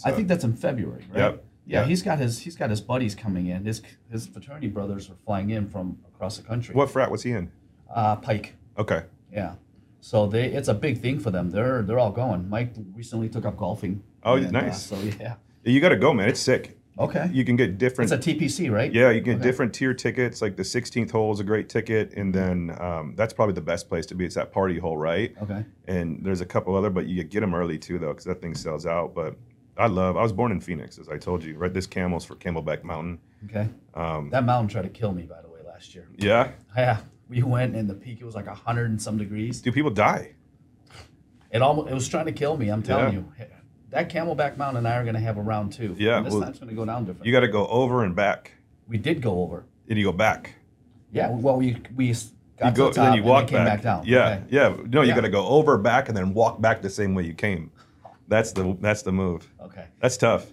[0.06, 1.18] I uh, think that's in February, right?
[1.20, 1.46] Yep.
[1.66, 1.88] Yeah, Yeah.
[1.88, 3.66] he's got his he's got his buddies coming in.
[3.66, 6.76] His his fraternity brothers are flying in from across the country.
[6.76, 7.52] what frat was he in?
[7.94, 8.56] Uh, Pike.
[8.78, 9.56] Okay, Yeah.
[10.02, 11.50] So they it's a big thing for them.
[11.52, 12.50] They're they're all going.
[12.50, 14.04] Mike recently took up golfing.
[14.24, 14.84] Oh, And, uh, nice.
[14.86, 15.36] so yeah.
[15.64, 16.28] you got to go, man.
[16.30, 16.78] It's sick.
[17.00, 17.28] Okay.
[17.34, 18.12] You can get different.
[18.12, 18.94] it's a TPC, right?
[18.94, 19.44] yeah, you get Okay.
[19.44, 20.42] different tier tickets.
[20.42, 23.90] Like the 16th hole is a great ticket, and then um, that's probably the best
[23.90, 24.26] place to be.
[24.26, 25.36] It's that party hole, right?
[25.42, 25.66] Okay.
[25.88, 28.54] and there's a couple other, but you get them early too, though, because that thing
[28.54, 29.16] sells out.
[29.16, 29.36] But
[29.76, 30.18] I love.
[30.18, 31.58] I was born in Phoenix, as I told you.
[31.58, 33.18] Right, this Camels for Camelback Mountain.
[33.46, 33.68] Okay.
[33.96, 36.08] Um, That mountain tried to kill me, by the way, last year.
[36.18, 37.00] yeah, Yeah.
[37.28, 39.62] We went and the peak it was like hundred and some degrees.
[39.62, 40.34] do people die?
[41.52, 42.70] It almost it was trying to kill me.
[42.70, 43.20] I'm telling Yeah.
[43.20, 43.34] you,
[43.94, 45.96] that Camelback Mountain and I are going to have a round two.
[45.98, 47.26] Yeah, And this well, time's going to go down different.
[47.26, 48.52] You got to go over and back,
[48.88, 49.66] we did go over.
[49.88, 50.56] and you go back.
[51.12, 51.30] Yeah.
[51.30, 53.82] Well, we we got You to go, the top then you and walk came back,
[53.84, 54.04] down.
[54.06, 54.44] Yeah, Okay.
[54.50, 54.76] yeah.
[54.88, 55.16] No, you Yeah.
[55.16, 57.72] got to go over, back, and then walk back the same way you came.
[58.28, 59.48] That's the that's the move.
[59.62, 59.86] Okay.
[60.00, 60.48] That's tough.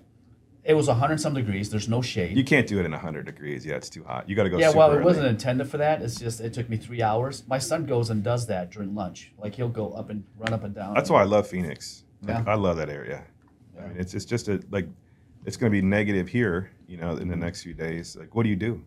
[0.62, 1.70] It was hundred some degrees.
[1.70, 2.36] There's no shade.
[2.36, 3.64] You can't do it in 100 degrees.
[3.64, 4.28] Yeah, it's too hot.
[4.28, 4.58] You got to go.
[4.58, 5.04] yeah, super well, it early.
[5.04, 6.02] wasn't intended for that.
[6.02, 7.44] It's just it took me three hours.
[7.48, 9.32] My son goes and does that during lunch.
[9.38, 10.94] Like he'll go up and run up and down.
[10.94, 12.04] That's why I love Phoenix.
[12.22, 12.52] Like, Yeah.
[12.52, 13.24] I love that area.
[13.78, 14.86] I mean, it's it's just a like,
[15.46, 16.70] it's going to be negative here.
[16.86, 18.14] You know, in the next few days.
[18.16, 18.82] Like, what do you do?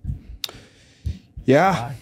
[1.46, 1.96] Yeah, Bye.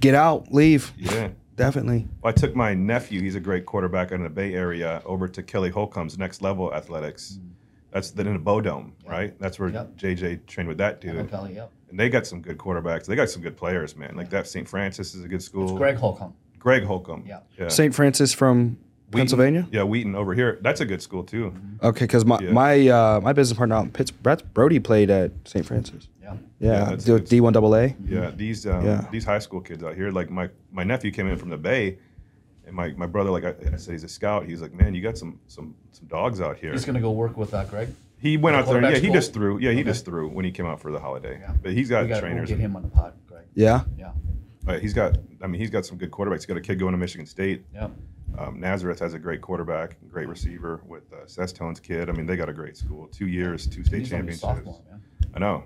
[0.00, 0.92] get out, leave.
[0.96, 1.28] Yeah.
[1.54, 2.08] Definitely.
[2.22, 3.20] Well, I took my nephew.
[3.20, 7.38] He's a great quarterback in the Bay Area over to Kelly Holcomb's Next Level Athletics.
[7.40, 7.50] Mm.
[7.92, 9.38] That's the, in the Bow Dome, right?
[9.38, 9.96] That's where Yep.
[9.96, 11.12] JJ trained with that dude.
[11.12, 11.54] Hello, Kelly.
[11.54, 11.70] Yep.
[11.90, 13.04] And they got some good quarterbacks.
[13.06, 14.16] They got some good players, man.
[14.16, 14.66] Like that St.
[14.66, 15.64] Francis is a good school.
[15.70, 16.32] It's Greg Holcomb.
[16.58, 17.24] Greg Holcomb.
[17.26, 17.40] Yeah.
[17.58, 17.68] Yeah.
[17.68, 17.94] St.
[17.94, 18.78] Francis from
[19.10, 19.18] Wheaton.
[19.20, 19.68] Pennsylvania.
[19.70, 20.58] Yeah, Wheaton over here.
[20.62, 21.54] That's a good school too.
[21.82, 22.52] Okay, because my Yeah.
[22.52, 25.66] my uh, my business partner out in Pittsburgh, Brody played at St.
[25.66, 26.08] Francis.
[26.22, 26.36] Yeah.
[26.60, 27.24] Yeah, Yeah, D good.
[27.26, 27.94] D one double A.
[28.06, 29.06] Yeah, these um, Yeah.
[29.10, 30.10] these high school kids out here.
[30.10, 31.98] Like my my nephew came in from the Bay,
[32.72, 34.46] and my, my brother, like I, I said, he's a scout.
[34.46, 36.72] He's like, man, you got some some some dogs out here.
[36.72, 37.88] He's gonna go work with uh, Greg.
[38.18, 38.74] He went out there.
[38.74, 39.14] quarterback Yeah, he school?
[39.14, 39.58] just threw.
[39.58, 39.84] Yeah, he Okay.
[39.84, 41.38] just threw when he came out for the holiday.
[41.40, 41.54] Yeah.
[41.62, 42.48] But he's got we gotta go trainers.
[42.48, 43.44] get him on the pod, Greg.
[43.54, 43.84] Yeah.
[43.98, 44.12] Yeah.
[44.64, 45.18] But he's got.
[45.42, 46.34] I mean, he's got some good quarterbacks.
[46.36, 47.64] He's got a kid going to Michigan State.
[47.74, 47.88] Yeah.
[48.38, 52.08] Um, Nazareth has a great quarterback, great receiver with uh, Sestone's kid.
[52.08, 53.06] I mean, they got a great school.
[53.08, 54.40] Two years, two state He's only a championships.
[54.40, 55.02] sophomore, man.
[55.34, 55.64] I know.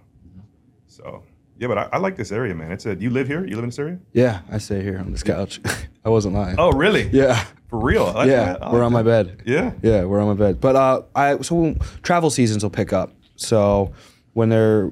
[0.88, 1.23] So
[1.59, 2.73] yeah, but I, I like this area, man.
[2.73, 2.95] It's a.
[2.95, 3.47] You live here?
[3.47, 3.99] You live in this area?
[4.12, 5.61] Yeah, I stay here on this couch.
[6.05, 6.57] I wasn't lying.
[6.59, 7.09] Oh, really?
[7.09, 7.45] Yeah.
[7.69, 8.12] For real?
[8.27, 9.42] Yeah, we're on my bed.
[9.45, 9.73] Yeah.
[9.83, 10.61] Yeah, we're on my bed.
[10.61, 13.12] But uh, I so travel seasons will pick up.
[13.35, 13.92] So
[14.35, 14.90] when they're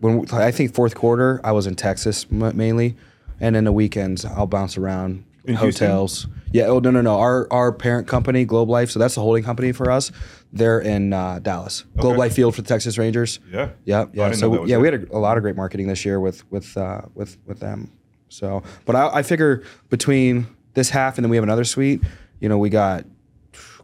[0.00, 2.96] when I think fourth quarter, I was in Texas mainly,
[3.40, 5.86] and then the weekends I'll bounce around In Houston?
[5.88, 6.26] hotels.
[6.52, 6.64] Yeah.
[6.64, 7.18] Oh no no no.
[7.18, 8.90] Our our parent company, Globe Life.
[8.90, 10.12] So that's the holding company for us.
[10.52, 11.84] They're in uh, Dallas.
[11.96, 13.40] Globe Life Field for the Texas Rangers.
[13.50, 13.70] Yeah.
[13.84, 14.32] Yeah, yeah.
[14.32, 14.80] So know we- that was yeah, it.
[14.80, 17.60] we had a, a lot of great marketing this year with with uh, with with
[17.60, 17.90] them.
[18.28, 22.02] So, but I, I figure between this half and then we have another suite,
[22.40, 23.04] you know, we got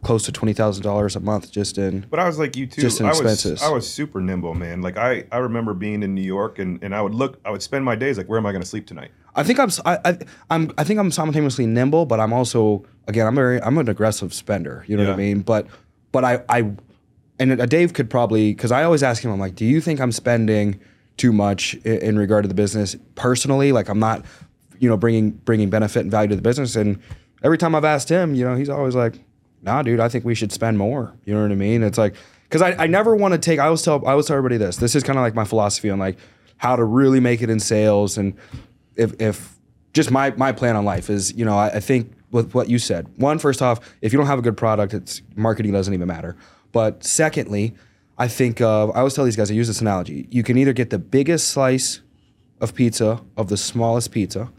[0.01, 2.05] close to twenty thousand dollars a month just in.
[2.09, 2.81] But I was like you too.
[2.81, 3.61] Just in I was expenses.
[3.61, 4.81] I was super nimble, man.
[4.81, 7.61] Like I, I remember being in New York and, and I would look I would
[7.61, 9.11] spend my days like where am I gonna sleep tonight?
[9.35, 10.17] I think I'm I,
[10.49, 14.33] I'm, I think I'm simultaneously nimble, but I'm also again I'm very I'm an aggressive
[14.33, 14.83] spender.
[14.87, 15.41] You know what I mean?
[15.41, 15.67] But
[16.11, 16.71] but I I
[17.39, 20.11] and Dave could probably because I always ask him I'm like, do you think I'm
[20.11, 20.79] spending
[21.17, 23.71] too much in, in regard to the business personally?
[23.71, 24.25] Like I'm not
[24.79, 26.75] you know bringing bringing benefit and value to the business.
[26.75, 26.99] And
[27.43, 29.19] every time I've asked him, you know, he's always like,
[29.61, 31.13] nah, dude, I think we should spend more.
[31.25, 31.83] You know what I mean?
[31.83, 33.59] It's like because I, I never want to take.
[33.59, 34.77] I always tell I always tell everybody this.
[34.77, 36.17] This is kind of like my philosophy on like
[36.59, 38.35] how to really make it in sales and
[38.95, 39.57] if if
[39.93, 42.77] just my my plan on life is you know I, I think with what you
[42.77, 46.07] said one first off if you don't have a good product it's marketing doesn't even
[46.07, 46.35] matter
[46.71, 47.73] but secondly
[48.17, 50.73] I think of I always tell these guys I use this analogy you can either
[50.73, 52.01] get the biggest slice
[52.61, 54.51] of pizza of the smallest pizza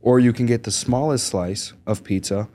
[0.00, 2.48] or you can get the smallest slice of pizza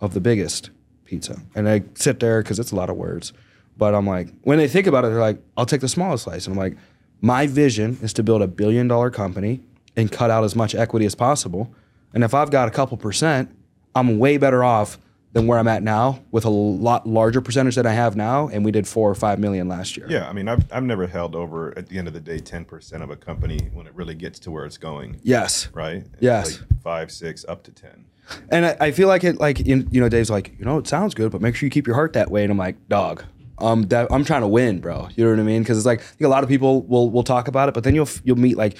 [0.00, 0.70] of the biggest
[1.08, 3.32] pizza and I sit there because it's a lot of words
[3.76, 6.46] but I'm like when they think about it they're like I'll take the smallest slice
[6.46, 6.76] and I'm like
[7.20, 9.60] my vision is to build a billion dollar company
[9.96, 11.74] and cut out as much equity as possible.
[12.14, 13.54] And if I've got a couple percent,
[13.94, 14.98] I'm way better off
[15.32, 18.48] than where I'm at now with a lot larger percentage than I have now.
[18.48, 20.06] And we did four or five million last year.
[20.08, 22.64] Yeah, I mean I've I've never held over at the end of the day ten
[22.64, 25.20] percent of a company when it really gets to where it's going.
[25.22, 25.68] Yes.
[25.72, 26.06] Right?
[26.20, 26.60] Yes.
[26.60, 28.06] Like five, six, up to ten.
[28.50, 31.14] And I, I feel like it, like you know, Dave's like, you know, it sounds
[31.14, 32.42] good, but make sure you keep your heart that way.
[32.42, 33.24] And I'm like, dog,
[33.58, 35.08] um, that, I'm trying to win, bro.
[35.16, 35.62] You know what I mean?
[35.62, 38.08] Because it's like a lot of people will will talk about it, but then you'll
[38.24, 38.76] you'll meet like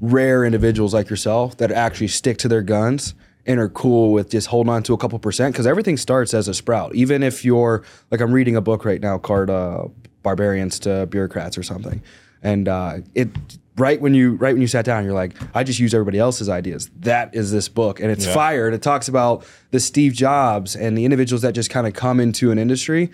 [0.00, 3.14] rare individuals like yourself that actually stick to their guns
[3.46, 6.48] and are cool with just holding on to a couple percent because everything starts as
[6.48, 6.94] a sprout.
[6.94, 9.84] Even if you're like I'm reading a book right now called uh,
[10.22, 12.02] "Barbarians to Bureaucrats" or something,
[12.42, 13.28] and uh, it
[13.76, 16.48] right when you right when you sat down, you're like, I just use everybody else's
[16.48, 16.90] ideas.
[17.00, 18.34] That is this book, and it's Yeah.
[18.34, 18.66] fire.
[18.66, 22.20] And it talks about the Steve Jobs and the individuals that just kind of come
[22.20, 23.10] into an industry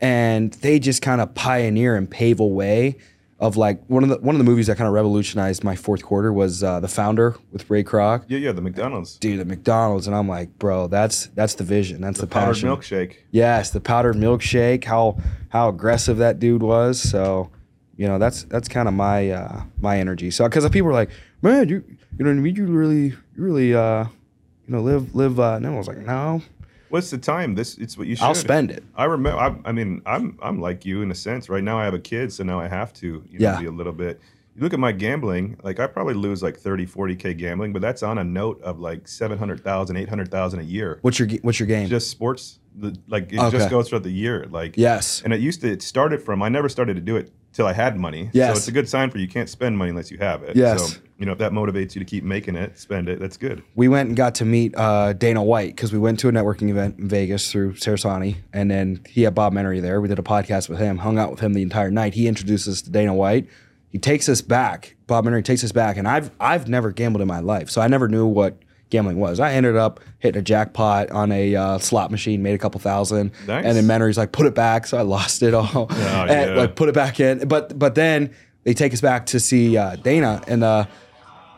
[0.00, 2.96] and they just kind of pioneer and pave a way
[3.38, 6.02] of like one of the one of the movies that kind of revolutionized my fourth
[6.02, 8.24] quarter was uh, the founder with Ray Kroc.
[8.28, 9.16] Yeah, yeah, the McDonald's.
[9.18, 12.68] Dude, at McDonald's, and I'm like, bro, that's that's the vision, that's the, Powdered passion.
[12.70, 13.16] milkshake.
[13.30, 14.84] Yes, the powdered milkshake.
[14.84, 15.18] How
[15.50, 16.98] how aggressive that dude was.
[16.98, 17.50] So,
[17.96, 20.30] you know, that's that's kind of my uh, my energy.
[20.30, 21.10] So, because people are like,
[21.42, 21.82] man, you
[22.18, 22.56] you know what I mean?
[22.56, 25.38] You really you really uh, you know live live.
[25.40, 26.42] Uh, and I was like, no,
[26.88, 27.54] What's the time?
[27.54, 28.24] This it's what you should.
[28.24, 28.84] I'll spend it.
[28.94, 29.38] I remember.
[29.38, 31.48] I, I mean, I'm I'm like you in a sense.
[31.48, 33.60] Right now, I have a kid, so now I have to you know, Yeah.
[33.60, 34.20] be a little bit.
[34.54, 35.58] You look at my gambling.
[35.62, 38.78] Like I probably lose like 30, 40 k gambling, but that's on a note of
[38.80, 40.98] like 700,000, 800,000 a year.
[41.02, 41.88] What's your what's your game?
[41.88, 42.58] Just sports.
[42.78, 43.56] The, like it Okay.
[43.58, 44.46] just goes throughout the year.
[44.50, 45.22] Like yes.
[45.24, 45.68] And it used to.
[45.70, 46.42] It started from.
[46.42, 48.28] I never started to do it till I had money.
[48.32, 48.52] Yes.
[48.52, 50.54] So it's a good sign for you can't spend money unless you have it.
[50.54, 50.92] Yes.
[50.92, 53.18] So you know if that motivates you to keep making it, spend it.
[53.18, 53.62] That's good.
[53.74, 56.68] we went and got to meet uh, Dana White because we went to a networking
[56.68, 60.00] event in Vegas through Sarasani, and then he had Bob Menery there.
[60.02, 62.12] We did a podcast with him, hung out with him the entire night.
[62.12, 63.48] He introduced us to Dana White.
[63.88, 64.96] He takes us back.
[65.06, 67.88] Bob Menery takes us back, and I've I've never gambled in my life, so I
[67.88, 68.58] never knew what
[68.90, 69.40] gambling was.
[69.40, 73.32] I ended up hitting a jackpot on a uh, slot machine, made a couple thousand,
[73.46, 73.64] Nice.
[73.64, 76.54] and then Menery's like, "Put it back," so I lost it all, and yeah.
[76.56, 77.46] like put it back in.
[77.48, 80.86] But but then they take us back to see uh, Dana and uh,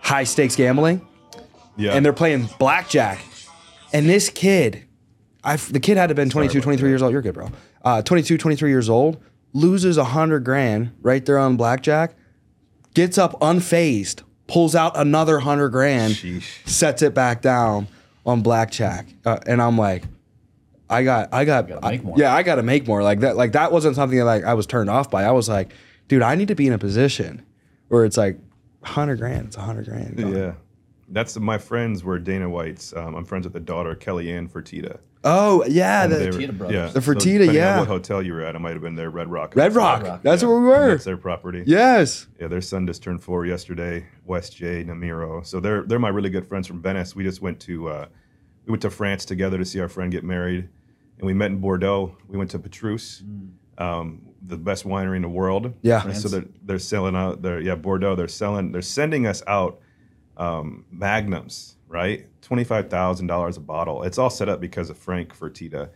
[0.03, 1.07] high stakes gambling
[1.77, 1.93] Yeah.
[1.95, 3.19] and they're playing blackjack.
[3.93, 4.85] And this kid,
[5.43, 6.91] I the kid had to have been 22, about 23 that.
[6.91, 7.13] years old.
[7.13, 7.51] You're good, bro.
[7.83, 9.23] Uh, 22, 23 years old,
[9.55, 12.15] loses a hundred grand right there on blackjack,
[12.95, 16.67] gets up unfazed, pulls out another hundred grand, Sheesh.
[16.67, 17.87] sets it back down
[18.27, 20.03] on blackjack, uh, and I'm like,
[20.91, 22.17] I got, I got, gotta make more.
[22.19, 23.03] yeah, I got to make more.
[23.03, 25.25] Like that, like that wasn't something that like I was turned off by.
[25.25, 25.71] I was like,
[26.09, 27.45] dude, I need to be in a position
[27.89, 28.39] where it's like,
[28.83, 30.19] hundred grand, it's a hundred grand.
[30.19, 30.55] Yeah.
[31.11, 32.95] That's my friends were Dana White's.
[32.95, 34.99] Um, I'm friends with the daughter, Kellyanne Fertitta.
[35.25, 36.75] Oh yeah, And the, they were- Fertitta brothers.
[36.75, 36.87] Yeah.
[36.89, 37.79] The so Fertitta, depending on yeah.
[37.79, 39.11] what hotel you were at, I might have been there.
[39.11, 39.57] Red Rock.
[39.57, 40.03] Red Rock.
[40.05, 40.49] Rock, That's Yeah.
[40.49, 40.89] where we were.
[40.91, 41.65] That's their property.
[41.67, 42.29] Yes.
[42.41, 44.07] Yeah, their son just turned four yesterday.
[44.27, 45.45] West J Namiro.
[45.45, 47.17] So they're they're my really good friends from Venice.
[47.17, 48.07] We just went to uh,
[48.67, 50.69] we went to France together to see our friend get married,
[51.19, 52.17] and we met in Bordeaux.
[52.29, 53.23] We went to Petrus,
[53.79, 55.73] um, the best winery in the world.
[55.83, 56.05] Yeah.
[56.07, 57.43] And so they're they're selling out.
[57.43, 58.15] They're yeah Bordeaux.
[58.15, 58.71] They're selling.
[58.73, 59.81] They're sending us out
[60.39, 61.75] um, magnums.
[61.87, 64.03] Right, twenty five thousand dollars a bottle.
[64.03, 65.89] It's all set up because of Frank Fertitta.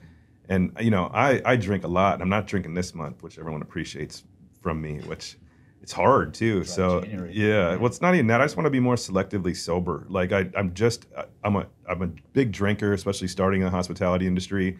[0.48, 2.22] And you know, I, I drink a lot.
[2.22, 4.24] I'm not drinking this month, which everyone appreciates
[4.62, 5.36] from me, which
[5.82, 6.62] it's hard too.
[6.64, 7.32] so January.
[7.34, 8.40] yeah, well, it's not even that.
[8.40, 10.06] I just want to be more selectively sober.
[10.08, 11.06] Like I, I'm just,
[11.42, 14.78] I'm a, I'm a big drinker, especially starting in the hospitality industry,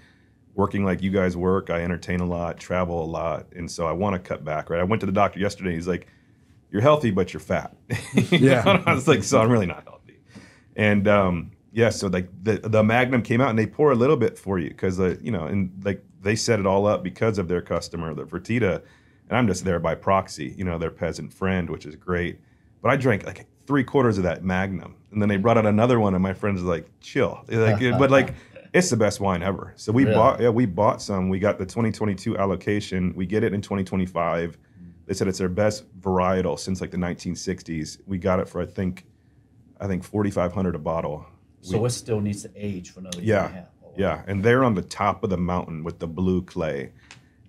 [0.54, 1.70] working like you guys work.
[1.70, 4.70] I entertain a lot, travel a lot, and so I want to cut back.
[4.70, 4.80] Right.
[4.80, 5.74] I went to the doctor yesterday.
[5.74, 6.06] He's like,
[6.72, 7.76] "You're healthy, but you're fat."
[8.14, 8.82] You Yeah.
[8.86, 10.18] I was like, "So I'm really not healthy."
[10.74, 14.16] And um, yeah, so like the the Magnum came out and they pour a little
[14.16, 17.38] bit for you because uh, you know, and like they set it all up because
[17.38, 18.82] of their customer, the Fertitta,
[19.28, 22.40] and I'm just there by proxy, you know, their peasant friend, which is great.
[22.80, 26.00] But I drank like three quarters of that Magnum, and then they brought out another
[26.00, 28.34] one, and my friends like, "Chill," They're like, but like.
[28.74, 29.74] It's the best wine ever.
[29.76, 30.14] So we Really?
[30.16, 31.28] bought, yeah, we bought some.
[31.28, 33.12] We got the 2022 allocation.
[33.14, 34.56] We get it in 2025.
[35.06, 37.98] They said it's their best varietal since like the 1960s.
[38.06, 39.04] We got it for I think,
[39.80, 41.26] I think 4,500 a bottle.
[41.60, 43.68] So it still needs to age for another year and a Yeah, half.
[43.82, 43.94] Oh, wow.
[43.96, 46.92] yeah, and they're on the top of the mountain with the blue clay,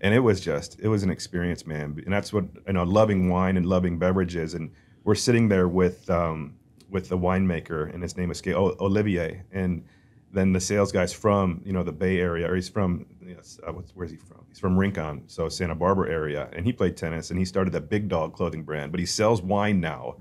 [0.02, 2.00] and it was just it was an experience, man.
[2.06, 4.54] And that's what you know, loving wine and loving beverages.
[4.54, 4.72] And
[5.04, 6.56] we're sitting there with um,
[6.90, 9.84] with the winemaker, and his name is oh, Olivier, and
[10.32, 13.72] then the sales guy's from you know the Bay Area, or he's from yes, uh,
[13.72, 14.46] what's, where's he from?
[14.50, 17.82] He's from Rincon, so Santa Barbara area, and he played tennis, and he started the
[17.82, 20.16] Big Dog clothing brand, but he sells wine now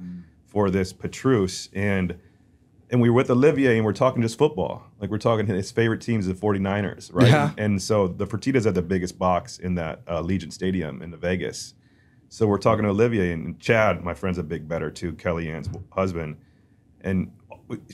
[0.46, 2.18] for this Petrus and
[2.90, 4.85] and we were with Olivier and we're talking just football.
[5.01, 7.27] Like we're talking his favorite teams, the 49ers, right?
[7.27, 7.53] Yeah.
[7.57, 11.16] And so the Fertittas had the biggest box in that uh, Allegiant Stadium in the
[11.16, 11.72] Vegas.
[12.29, 16.37] So we're talking to Olivier and Chad, my friend's a big better too, Kellyanne's husband.
[17.01, 17.33] And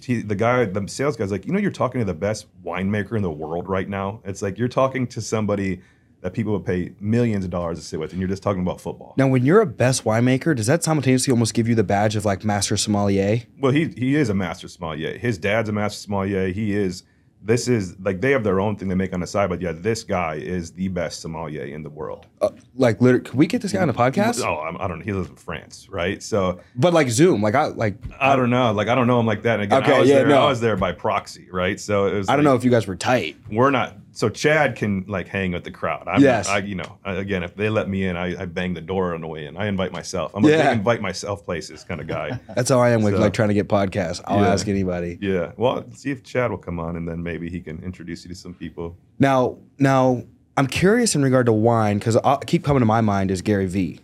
[0.02, 3.16] he, the guy, the sales guy's like, you know, you're talking to the best winemaker
[3.16, 4.20] in the world right now.
[4.24, 5.80] It's like you're talking to somebody
[6.20, 8.80] that people would pay millions of dollars to sit with, and you're just talking about
[8.80, 9.14] football.
[9.16, 12.24] Now, when you're a best winemaker, does that simultaneously almost give you the badge of
[12.24, 13.42] like master sommelier?
[13.60, 15.16] Well, he he is a master sommelier.
[15.16, 16.48] His dad's a master sommelier.
[16.48, 17.04] He is.
[17.40, 19.72] This is like they have their own thing they make on the side, but yeah,
[19.72, 22.26] this guy is the best sommelier in the world.
[22.40, 24.44] Uh, like, literally, can we get this guy on the podcast?
[24.44, 25.04] Oh, I'm, I don't know.
[25.04, 26.22] He lives in France, right?
[26.22, 28.72] So But like Zoom, like I like I don't know.
[28.72, 29.60] Like I don't know him like that.
[29.60, 30.42] And again, Okay, I was yeah, there, no.
[30.42, 31.78] I was there by proxy, right?
[31.80, 32.28] So it was.
[32.28, 33.36] I don't like, know if you guys were tight.
[33.50, 33.96] We're not.
[34.18, 36.08] So Chad can like hang with the crowd.
[36.08, 36.48] I'm, Yes.
[36.48, 39.20] I, you know, again, if they let me in, I, I bang the door on
[39.20, 39.56] the way in.
[39.56, 40.32] I invite myself.
[40.34, 40.70] I'm a Yeah.
[40.70, 42.36] big invite myself places kind of guy.
[42.56, 44.20] That's how I am with like trying to get podcasts.
[44.24, 44.48] I'll Yeah.
[44.52, 45.18] ask anybody.
[45.20, 45.52] yeah.
[45.56, 48.34] Well, see if Chad will come on, and then maybe he can introduce you to
[48.34, 48.96] some people.
[49.20, 50.24] Now, now
[50.56, 53.66] I'm curious in regard to wine because I keep coming to my mind is Gary
[53.66, 54.00] Vee.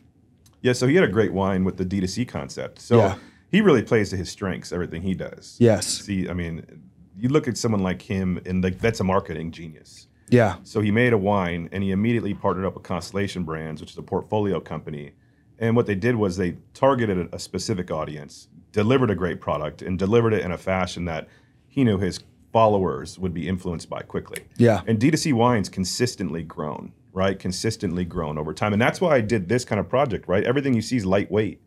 [0.62, 2.81] Yeah, so he had a great wine with the D2C concept.
[2.81, 3.16] So Yeah.
[3.50, 5.57] he really plays to his strengths, everything he does.
[5.59, 5.88] Yes.
[5.88, 6.64] See, I mean,
[7.25, 10.09] you look at someone like him, and like that's a marketing genius.
[10.29, 10.57] Yeah.
[10.63, 13.97] So he made a wine, and he immediately partnered up with Constellation Brands, which is
[13.97, 15.13] a portfolio company.
[15.59, 19.81] And what they did was they targeted a, a specific audience, delivered a great product,
[19.81, 21.27] and delivered it in a fashion that
[21.67, 22.21] he knew his
[22.53, 24.45] followers would be influenced by quickly.
[24.59, 24.83] Yeah.
[24.87, 27.39] And D2C wine's consistently grown, right?
[27.39, 28.75] Consistently grown over time.
[28.75, 30.45] And that's why I did this kind of project, right?
[30.45, 31.59] Everything you see is lightweight.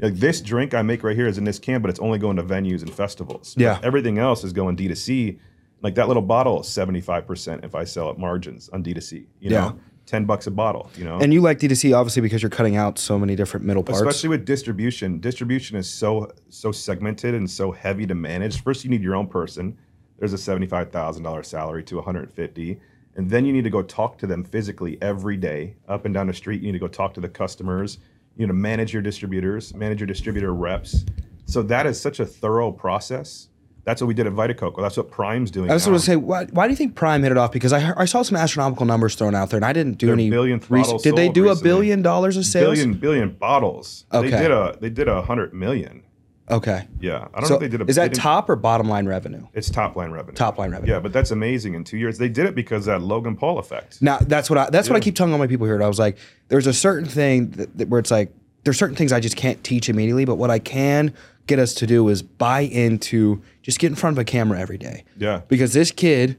[0.00, 2.36] Like this drink I make right here is in this can, but it's only going
[2.36, 3.54] to venues and festivals.
[3.58, 3.78] Yeah.
[3.82, 5.38] Everything else is going D2C.
[5.82, 9.26] Like that little bottle is 75% if I sell at margins on D2C.
[9.40, 9.72] You know, Yeah.
[10.06, 11.18] 10 bucks a bottle, you know?
[11.20, 14.00] And you like D2C obviously because you're cutting out so many different middle parts.
[14.00, 18.90] especially with distribution distribution is so so segmented and so heavy to manage first you
[18.90, 19.76] need your own person
[20.18, 22.80] there's a $75000 salary to 150
[23.14, 26.26] and then you need to go talk to them physically every day up and down
[26.26, 27.98] the street you need to go talk to the customers
[28.40, 31.04] you know manage your distributors manage your distributor reps
[31.44, 33.48] so that is such a thorough process
[33.84, 34.82] that's what we did at Vita Coco.
[34.82, 35.70] That's what Prime's doing.
[35.70, 37.50] I was going to say, why, why do you think Prime hit it off?
[37.50, 40.14] Because I, I saw some astronomical numbers thrown out there, and I didn't do Their
[40.14, 40.30] any.
[40.30, 42.74] billionth res- did they do a billion dollars of sales?
[42.78, 44.04] billion billion bottles.
[44.12, 44.30] Okay.
[44.30, 46.02] They did a they did a hundred million.
[46.50, 46.86] Okay.
[47.00, 47.84] Yeah, I don't So know if they did a.
[47.90, 49.46] is that top or bottom line revenue?
[49.54, 50.34] It's top line revenue.
[50.36, 50.92] Top line revenue.
[50.92, 52.18] Yeah, but that's amazing in two years.
[52.18, 54.02] They did it because of that Logan Paul effect.
[54.02, 55.82] Now that's what I that's what I keep telling all my people here.
[55.82, 58.32] I was like, there's a certain thing that, that- where it's like
[58.64, 61.14] there's certain things I just can't teach immediately, but what I can
[61.46, 64.76] get us to do is buy into just get in front of a camera every
[64.78, 65.04] day.
[65.16, 65.40] Yeah.
[65.48, 66.36] Because this kid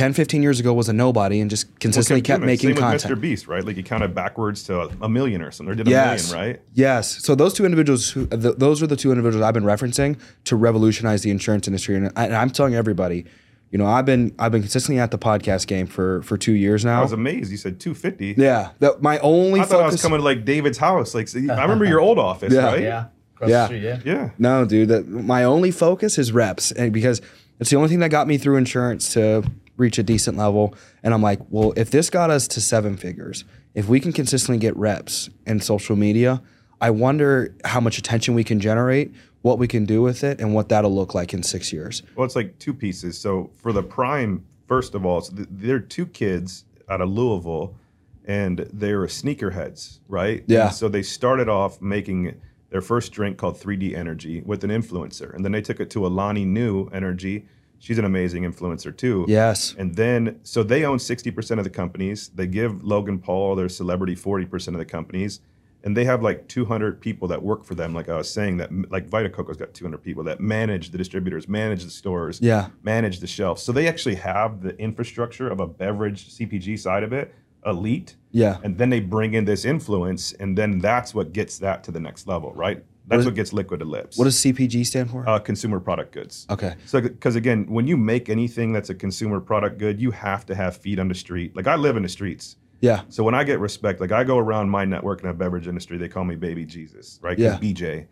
[0.00, 3.12] 10, 15 years ago was a nobody and just consistently kept Same making with content.
[3.12, 3.20] Mr.
[3.20, 3.62] Beast, right?
[3.64, 5.72] Like he counted backwards to a, a million or something.
[5.72, 6.30] Or did a Yes.
[6.32, 6.62] million, right?
[6.72, 7.22] Yes.
[7.22, 10.56] So those two individuals, who, th- those are the two individuals I've been referencing to
[10.56, 11.96] revolutionize the insurance industry.
[11.96, 13.26] And, I, and I'm telling everybody,
[13.70, 16.82] you know, I've been I've been consistently at the podcast game for for two years
[16.84, 16.98] now.
[17.00, 17.50] I was amazed.
[17.52, 18.34] You said 250.
[18.42, 18.70] yeah.
[18.80, 19.92] That my only I thought I focus.
[19.92, 21.14] was coming to like David's house.
[21.14, 22.64] Like I remember your old office, Yeah.
[22.64, 22.82] right?
[22.82, 23.04] Yeah.
[23.36, 23.60] Across Yeah.
[23.60, 24.00] the street, yeah.
[24.04, 24.30] Yeah.
[24.38, 24.88] No, dude.
[24.88, 27.20] That my only focus is reps, and because
[27.60, 29.44] it's the only thing that got me through insurance to
[29.80, 30.74] reach a decent level.
[31.02, 34.58] And I'm like, well, if this got us to seven figures, if we can consistently
[34.58, 36.42] get reps in social media,
[36.80, 40.54] I wonder how much attention we can generate, what we can do with it, and
[40.54, 42.02] what that'll look like in six years.
[42.14, 43.18] Well, it's like two pieces.
[43.18, 47.74] So for the prime, first of all, so th- they're two kids out of Louisville
[48.26, 50.44] and they were sneakerheads, right?
[50.46, 50.66] Yeah.
[50.66, 52.40] And so they started off making
[52.70, 56.06] their first drink called 3D Energy with an influencer, and then they took it to
[56.06, 57.46] Alani Nu Energy.
[57.80, 59.24] She's an amazing influencer too.
[59.26, 59.74] Yes.
[59.78, 62.28] And then, so they own 60% of the companies.
[62.28, 65.40] They give Logan Paul, their celebrity, 40% of the companies.
[65.82, 67.94] And they have like 200 people that work for them.
[67.94, 71.48] Like I was saying, that like Vita Coco's got 200 people that manage the distributors,
[71.48, 72.68] manage the stores, Yeah.
[72.82, 73.62] manage the shelves.
[73.62, 78.16] So they actually have the infrastructure of a beverage CPG side of it, elite.
[78.30, 78.58] Yeah.
[78.62, 82.00] And then they bring in this influence, and then that's what gets that to the
[82.00, 82.84] next level, right?
[83.10, 84.16] That's is- what gets liquid to lips.
[84.16, 85.28] What does CPG stand for?
[85.28, 86.46] uh, consumer product goods?
[86.48, 86.74] okay.
[86.86, 90.54] So, because again, when you make anything that's a consumer product good, you have to
[90.54, 91.54] have feet on the street.
[91.56, 93.02] Like I live in the streets, Yeah.
[93.08, 95.98] so when I get respect, like I go around my network in the beverage industry,
[95.98, 97.38] they call me Baby Jesus, right?
[97.38, 97.58] Yeah.
[97.60, 98.06] BJ.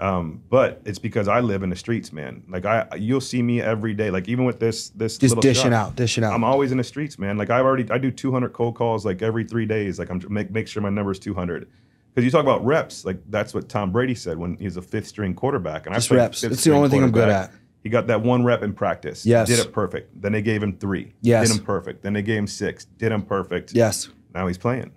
[0.00, 2.42] Um, but it's because I live in the streets, man.
[2.48, 4.10] Like I, you'll see me every day.
[4.10, 6.32] Like even with this, this Just little dishing shop, out, dishing out.
[6.32, 7.36] I'm always in the streets, man.
[7.36, 9.98] Like I've already, I do 200 cold calls like every three days.
[9.98, 11.68] Like I'm make make sure my number is 200.
[12.14, 14.82] Because you talk about reps, like that's what Tom Brady said when he was a
[14.82, 15.86] fifth string quarterback.
[15.86, 16.42] And Just I reps.
[16.42, 17.52] It's the only thing I'm good at.
[17.82, 19.24] He got that one rep in practice.
[19.24, 19.48] Yes.
[19.48, 20.20] Did it perfect.
[20.20, 21.14] Then they gave him three.
[21.22, 21.48] Yes.
[21.48, 22.02] Did him perfect.
[22.02, 22.84] Then they gave him six.
[22.84, 23.72] Did him perfect.
[23.72, 24.08] yes.
[24.34, 24.92] Now he's playing.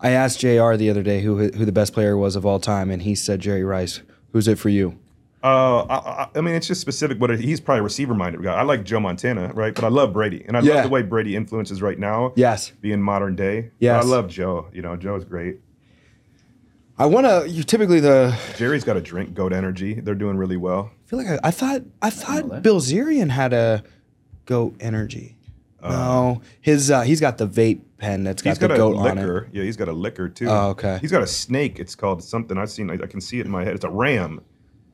[0.00, 2.90] I asked JR the other day who who the best player was of all time,
[2.90, 4.00] and he said Jerry Rice.
[4.32, 4.98] Who's it for you?
[5.44, 8.54] Uh, I, I- I mean, it's just specific, but he's probably a receiver-minded guy.
[8.54, 9.74] I like Joe Montana, right?
[9.74, 10.74] But I love Brady, and I Yeah.
[10.74, 12.32] love the way Brady influences right now.
[12.36, 12.72] Yes.
[12.80, 13.70] Being modern day.
[13.78, 14.02] Yes.
[14.02, 14.66] But I love Joe.
[14.72, 15.60] You know, Joe's great.
[16.98, 17.48] I want to.
[17.48, 18.36] You typically the.
[18.56, 19.94] Jerry's got a drink, Goat Energy.
[19.94, 20.90] They're doing really well.
[21.04, 22.62] I feel like I, I thought I thought that.
[22.62, 23.84] Bilzerian had a
[24.46, 25.36] goat energy.
[25.82, 28.96] no, his uh, he's got the vape pen that's got He's the got a goat
[28.96, 29.20] on it.
[29.20, 29.48] liquor.
[29.52, 30.48] Yeah, he's got a liquor too.
[30.48, 30.98] Oh, okay.
[31.00, 31.78] He's got a snake.
[31.78, 32.56] It's called something.
[32.56, 32.90] I've seen.
[32.90, 33.74] I, I can see it in my head.
[33.74, 34.40] It's a ram.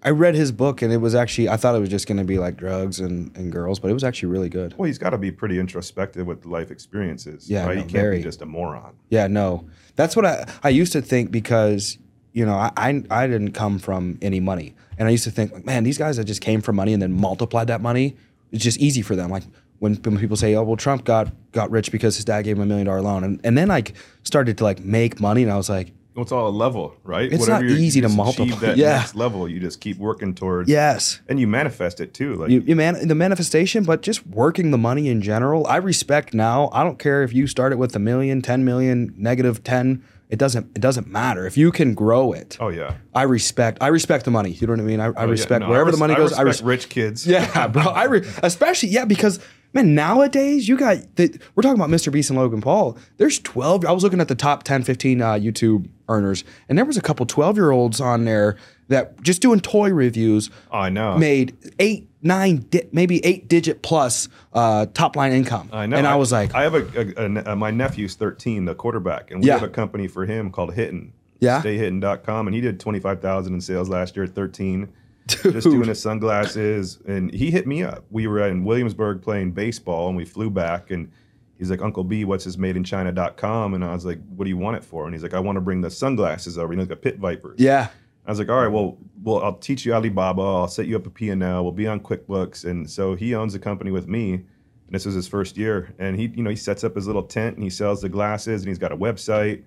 [0.04, 2.24] I read his book and it was actually I thought it was just going to
[2.24, 4.76] be like drugs and, and girls, but it was actually really good.
[4.76, 7.48] Well, he's got to be pretty introspective with life experiences.
[7.48, 7.76] Yeah, right?
[7.76, 8.16] no, he can't very.
[8.16, 8.96] be just a moron.
[9.10, 11.98] Yeah, no, that's what I I used to think because
[12.32, 15.52] you know I I, I didn't come from any money, and I used to think
[15.52, 18.16] like man these guys that just came from money and then multiplied that money
[18.52, 19.30] it's just easy for them.
[19.30, 19.44] Like
[19.80, 22.62] when, when people say oh well Trump got got rich because his dad gave him
[22.62, 23.82] a million dollar loan, and and then I
[24.22, 27.32] started to like make money, and I was like it's all a level, right?
[27.32, 28.46] It's not you're- easy to multiply.
[28.46, 28.98] Achieve that Yeah.
[28.98, 30.68] next level, you just keep working towards.
[30.68, 31.20] yes.
[31.28, 32.34] And you manifest it too.
[32.34, 36.34] Like you, you man the manifestation but just working the money in general i respect
[36.34, 40.02] now i don't care if you start it with a million 10 million negative 10
[40.28, 42.94] it doesn't it doesn't matter if you can grow it oh yeah.
[43.14, 45.30] i respect i respect the money you know what i mean i, I Oh, yeah.
[45.30, 47.26] respect No, wherever I the money goes I i respect res- rich kids.
[47.26, 49.38] yeah bro i re- especially yeah because
[49.72, 53.84] man nowadays you got the, we're talking about mr beast and logan paul there's 12
[53.86, 57.00] i was looking at the top 10 15 uh, youtube earners and there was a
[57.02, 58.56] couple 12 year olds on there
[58.88, 61.16] that just doing toy reviews Oh, I know.
[61.16, 65.70] made eight, nine, di- maybe eight digit plus uh, top line income.
[65.72, 65.96] I know.
[65.96, 69.40] And I, was like, I have a, a- a my nephew's 13, the quarterback, and
[69.40, 69.54] we Yeah.
[69.54, 71.14] have a company for him called Hittin.
[71.40, 71.62] Yeah?
[71.62, 74.92] StayHittin.com, and he did 25,000 in sales last year at 13.
[75.26, 75.52] Dude.
[75.52, 78.04] Just doing his sunglasses, and he hit me up.
[78.10, 81.10] We were in Williamsburg playing baseball, and we flew back, and
[81.58, 83.74] he's like, Uncle B, what's his made in China.com?
[83.74, 85.04] And I was like, what do you want it for?
[85.04, 86.72] And he's like, I want to bring the sunglasses over.
[86.72, 87.60] You know, like a pit vipers.
[87.60, 87.88] yeah,
[88.26, 90.42] I was like, all right, well, well, I'll teach you Alibaba.
[90.42, 91.62] I'll set you up a P&L.
[91.62, 92.64] We'll be on QuickBooks.
[92.64, 94.34] And so he owns the company with me.
[94.34, 94.44] And
[94.90, 95.92] this was his first year.
[95.98, 98.62] And he, you know, he sets up his little tent and he sells the glasses
[98.62, 99.64] and he's got a website.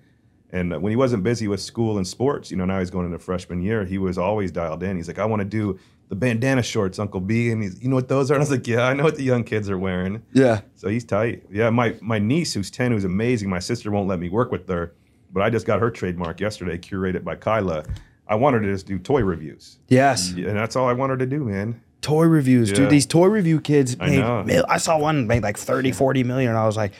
[0.52, 3.18] And when he wasn't busy with school and sports, you know, now he's going into
[3.18, 4.96] freshman year, he was always dialed in.
[4.96, 5.78] He's like, I want to do
[6.08, 7.50] the bandana shorts, Uncle B.
[7.50, 8.34] And he's, you know what those are?
[8.34, 10.22] And I was like, yeah, I know what the young kids are wearing.
[10.32, 11.42] yeah, So he's tight.
[11.50, 13.50] Yeah, my my niece who's 10, who's amazing.
[13.50, 14.92] My sister won't let me work with her,
[15.32, 17.84] but I just got her trademark yesterday, curated by Kyla.
[18.28, 19.78] I wanted to just do toy reviews.
[19.88, 20.30] yes.
[20.30, 20.48] Mm-hmm.
[20.48, 21.80] And that's all I wanted to do, man.
[22.02, 22.76] Toy reviews, Yeah.
[22.76, 22.90] dude.
[22.90, 24.64] These toy review kids I made, know.
[24.68, 26.50] I saw one made like 30, 40 million.
[26.50, 26.92] And I was like,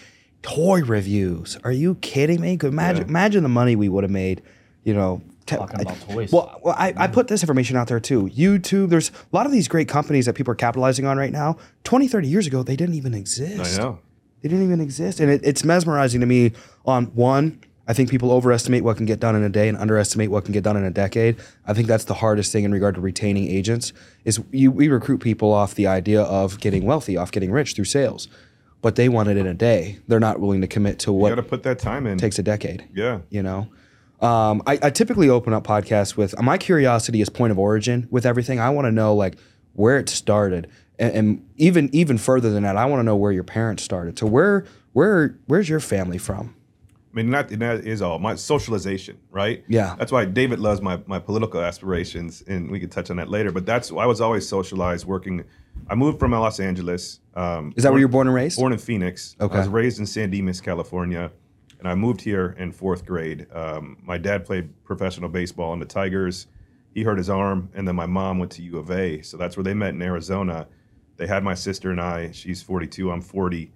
[0.46, 1.58] toy reviews?
[1.64, 2.56] Are you kidding me?
[2.56, 3.08] Could imagine, Yeah.
[3.08, 4.42] imagine the money we would have made,
[4.84, 5.20] you know.
[5.46, 6.32] te- Talking about toys.
[6.32, 8.28] Well, well I, I put this information out there too.
[8.28, 11.56] YouTube, there's a lot of these great companies that people are capitalizing on right now.
[11.84, 13.78] 20, 30 years ago, they didn't even exist.
[13.78, 13.98] I know.
[14.42, 15.18] They didn't even exist.
[15.20, 16.52] And it, it's mesmerizing to me
[16.84, 20.30] on one, I think people overestimate what can get done in a day and underestimate
[20.30, 21.36] what can get done in a decade.
[21.66, 23.92] I think that's the hardest thing in regard to retaining agents
[24.24, 27.84] is you, we recruit people off the idea of getting wealthy, off getting rich through
[27.84, 28.26] sales.
[28.82, 29.98] But they want it in a day.
[30.06, 31.30] They're not willing to commit to what.
[31.30, 32.18] You got to put that time in.
[32.18, 33.20] takes a decade yeah.
[33.30, 33.68] you know
[34.20, 38.26] um, I, I typically open up podcasts with my curiosity is point of origin with
[38.26, 39.36] everything i want to know like
[39.74, 40.68] where it started
[40.98, 44.18] and, and even even further than that i want to know where your parents started
[44.18, 46.55] so where where where's your family from
[47.16, 49.64] I mean, that, that is all my socialization, right?
[49.68, 49.96] Yeah.
[49.98, 53.50] That's why David loves my, my political aspirations, and we could touch on that later.
[53.50, 55.42] But that's why I was always socialized working.
[55.88, 57.20] I moved from Los Angeles.
[57.34, 59.34] Um, is that where you're born and raised Born in Phoenix.
[59.40, 59.54] Okay.
[59.54, 61.32] I was raised in San Dimas, California.
[61.78, 63.46] and I moved here in fourth grade.
[63.50, 66.48] Um, my dad played professional baseball in the Tigers.
[66.92, 69.22] He hurt his arm, and then my mom went to U of A.
[69.22, 70.66] So that's where they met in Arizona.
[71.16, 72.30] They had my sister and I.
[72.32, 73.72] She's 42, I'm 40.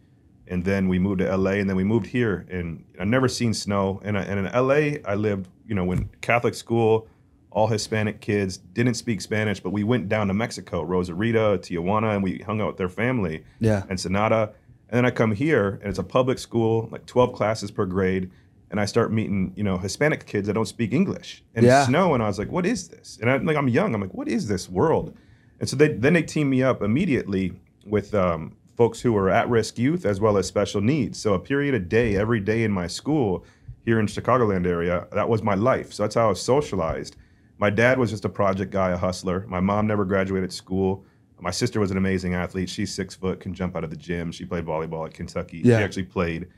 [0.51, 2.45] And then we moved to LA, and then we moved here.
[2.51, 4.01] And I've never seen snow.
[4.05, 7.09] And, I, and in LA, I lived, you know, when Catholic school,
[7.51, 12.23] all Hispanic kids, didn't speak Spanish, but we went down to Mexico, Rosarita, Tijuana, and
[12.25, 13.45] we hung out with their family.
[13.61, 13.85] Yeah.
[13.89, 14.51] And Sonata.
[14.89, 18.31] And then I come here, and it's a public school, like 12 classes per grade.
[18.73, 21.45] And I start meeting, you know, Hispanic kids that don't speak English.
[21.55, 21.79] And Yeah.
[21.81, 23.19] it's snow, and I was like, what is this?
[23.21, 23.95] And I'm like, I'm young.
[23.95, 25.17] I'm like, what is this world?
[25.61, 27.53] And so they, then they team me up immediately
[27.87, 31.21] with um, folks who are at-risk youth as well as special needs.
[31.21, 33.45] So a period a day, every day in my school
[33.85, 35.93] here in Chicagoland area, that was my life.
[35.93, 37.17] So that's how I was socialized.
[37.59, 39.45] My dad was just a project guy, a hustler.
[39.49, 41.05] My mom never graduated school.
[41.39, 42.71] My sister was an amazing athlete.
[42.71, 44.33] She's six foot, can jump out of the gym.
[44.33, 45.59] She played volleyball at Kentucky.
[45.59, 45.77] Yeah.
[45.77, 46.49] She actually played.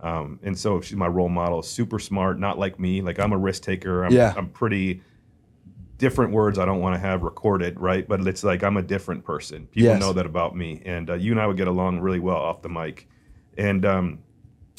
[0.00, 1.60] Um, and so she's my role model.
[1.62, 3.02] Super smart, not like me.
[3.02, 4.02] Like I'm a risk taker.
[4.02, 4.32] I'm, Yeah.
[4.34, 5.02] I'm pretty
[5.98, 8.06] different words I don't want to have recorded, right?
[8.06, 9.66] But it's like I'm a different person.
[9.66, 10.00] People Yes.
[10.00, 12.62] know that about me, and uh, you and I would get along really well off
[12.62, 13.08] the mic.
[13.56, 14.18] And um,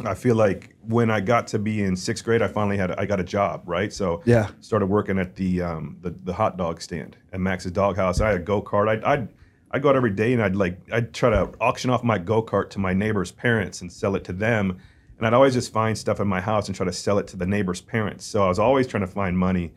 [0.06, 3.06] I feel like when I got to be in sixth grade, I finally had I
[3.06, 3.92] got a job, right?
[3.92, 4.50] So Yeah.
[4.60, 8.22] started working at the um, the, the hot dog stand at Max's Doghouse.
[8.22, 8.88] I had a go kart.
[8.88, 9.28] I'd, I'd
[9.72, 12.42] I'd go out every day and I'd like I'd try to auction off my go
[12.44, 14.78] kart to my neighbors' parents and sell it to them.
[15.18, 17.38] And I'd always just find stuff in my house and try to sell it to
[17.38, 18.24] the neighbors' parents.
[18.24, 19.74] So I was always trying to find money,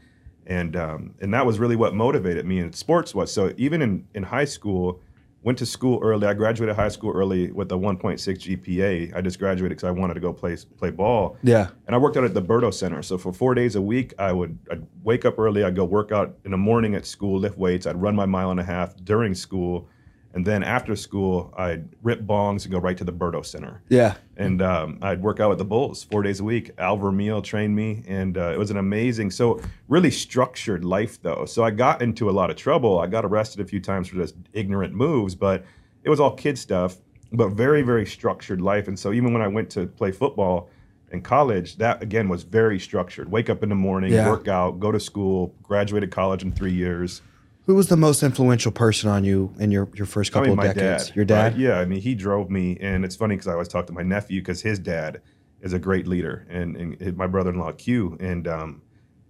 [0.50, 2.58] and um, and that was really what motivated me.
[2.58, 5.00] And sports was so even in in high school,
[5.42, 6.26] went to school early.
[6.26, 9.16] I graduated high school early with a 1.6 GPA.
[9.16, 11.36] I just graduated because I wanted to go play play ball.
[11.44, 11.68] Yeah.
[11.86, 13.00] And I worked out at the Berto Center.
[13.02, 15.62] So for four days a week, I would I'd wake up early.
[15.62, 17.86] I'd go work out in the morning at school, lift weights.
[17.86, 19.88] I'd run my mile and a half during school,
[20.32, 23.82] and then after school, I'd rip bongs and go right to the Berto Center.
[23.88, 24.14] Yeah.
[24.36, 26.70] And um, I'd work out with the Bulls four days a week.
[26.78, 31.44] Al Vermeil trained me, and uh, it was an amazing, so really structured life though.
[31.46, 33.00] So I got into a lot of trouble.
[33.00, 35.64] I got arrested a few times for just ignorant moves, but
[36.04, 36.96] it was all kid stuff.
[37.32, 38.88] But very, very structured life.
[38.88, 40.68] And so even when I went to play football
[41.12, 43.30] in college, that again was very structured.
[43.30, 44.28] Wake up in the morning, Yeah.
[44.28, 47.22] work out, go to school, graduated college in three years.
[47.66, 50.58] Who was the most influential person on you in your, your first couple I mean,
[50.58, 51.08] of decades?
[51.08, 51.16] dad.
[51.16, 51.52] Your dad?
[51.52, 51.60] right?
[51.60, 54.02] Yeah, I mean, he drove me, and it's funny because I always talk to my
[54.02, 55.20] nephew because his dad
[55.60, 58.82] is a great leader, and, and my brother-in-law Q, and um,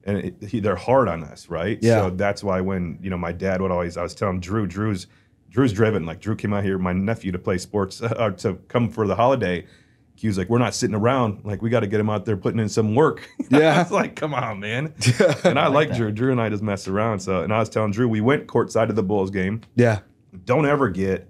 [0.04, 1.78] and it, he, they're hard on us, right?
[1.82, 2.02] Yeah.
[2.02, 5.06] So that's why when you know my dad would always, I was telling Drew, Drew's
[5.50, 6.06] Drew's driven.
[6.06, 9.16] Like Drew came out here, my nephew, to play sports, uh, to come for the
[9.16, 9.66] holiday.
[10.20, 11.40] Q's like, we're not sitting around.
[11.44, 13.28] Like we got to get him out there putting in some work.
[13.52, 13.82] I Yeah.
[13.82, 14.92] was like, come on, man.
[15.44, 15.96] and I like, that.
[15.96, 16.12] Drew.
[16.12, 17.20] Drew and I just mess around.
[17.20, 20.00] So, and I was telling Drew, we went courtside to the Bulls game Yeah.
[20.44, 21.28] don't ever get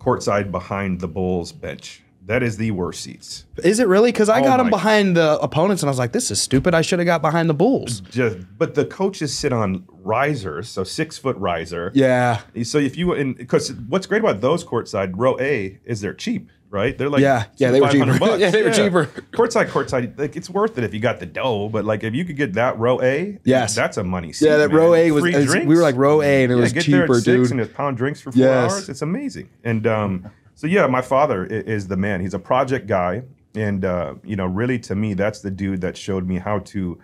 [0.00, 2.02] courtside behind the Bulls bench.
[2.26, 3.44] That is the worst seats.
[3.62, 4.10] Is it really?
[4.10, 6.74] Because I Oh got them behind the opponents, and I was like, "This is stupid.
[6.74, 10.82] I should have got behind the Bulls." Just, but the coaches sit on risers, so
[10.82, 11.92] six foot riser.
[11.94, 12.40] Yeah.
[12.64, 16.50] So if you and because what's great about those courtside row A is they're cheap,
[16.68, 16.98] right?
[16.98, 17.44] They're like Yeah.
[17.58, 18.18] Yeah, they were cheaper.
[18.18, 18.40] bucks.
[18.40, 19.04] Yeah, they were cheaper.
[19.32, 21.68] Courtside, courtside, like it's worth it if you got the dough.
[21.68, 23.76] But like if you could get that row A, Yes.
[23.76, 24.46] that's a money seat.
[24.46, 24.76] Yeah, that man.
[24.76, 25.22] row A was.
[25.22, 25.68] Free it's- drinks.
[25.68, 27.50] We were like row A, and it Yeah, was get there cheaper, at six dude.
[27.52, 28.72] and just pound drinks for four Yes.
[28.72, 28.88] hours.
[28.88, 29.48] It's amazing.
[29.62, 32.22] And um, so yeah, my father is the man.
[32.22, 33.22] He's a project guy,
[33.54, 36.98] and uh, you know, really to me, that's the dude that showed me how to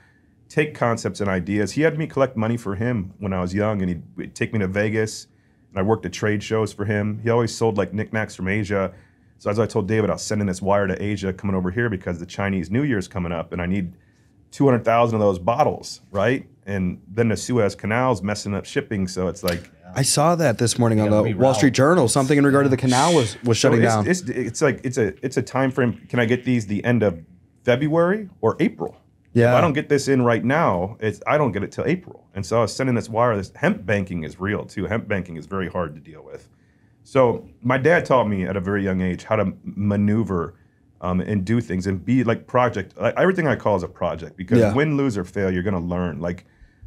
[0.48, 1.72] take concepts and ideas.
[1.72, 4.58] He had me collect money for him when I was young, and he'd- take me
[4.60, 5.26] to Vegas,
[5.68, 7.20] and I worked at trade shows for him.
[7.22, 8.92] He always sold like knickknacks from Asia.
[9.36, 11.90] So as I told David, I was sending this wire to Asia coming over here
[11.90, 13.92] because the Chinese New Year's coming up, and I need
[14.52, 16.46] 200,000 of those bottles, right?
[16.64, 20.78] And then the Suez Canal's messing up shipping, so it's like I saw that this
[20.78, 21.54] morning on the Wall.
[21.54, 22.08] Street Journal.
[22.08, 24.06] Something in regard to the canal was was so shutting it's, down.
[24.06, 26.06] It's, it's like it's a it's a time frame.
[26.08, 27.20] Can I get these the end of
[27.64, 28.96] February or April?
[29.34, 29.56] If Yeah.
[29.56, 32.26] I don't get this in right now, it's I don't get it till April.
[32.34, 33.36] And so I was sending this wire.
[33.36, 34.86] This hemp banking is real too.
[34.86, 36.48] Hemp banking is very hard to deal with.
[37.04, 40.54] So my dad taught me at a very young age how to maneuver
[41.00, 42.96] um, and do things and be like project.
[42.96, 44.72] Like, everything I call is a project because Yeah.
[44.72, 46.20] win, lose, or fail, you're going to learn.
[46.20, 46.46] Like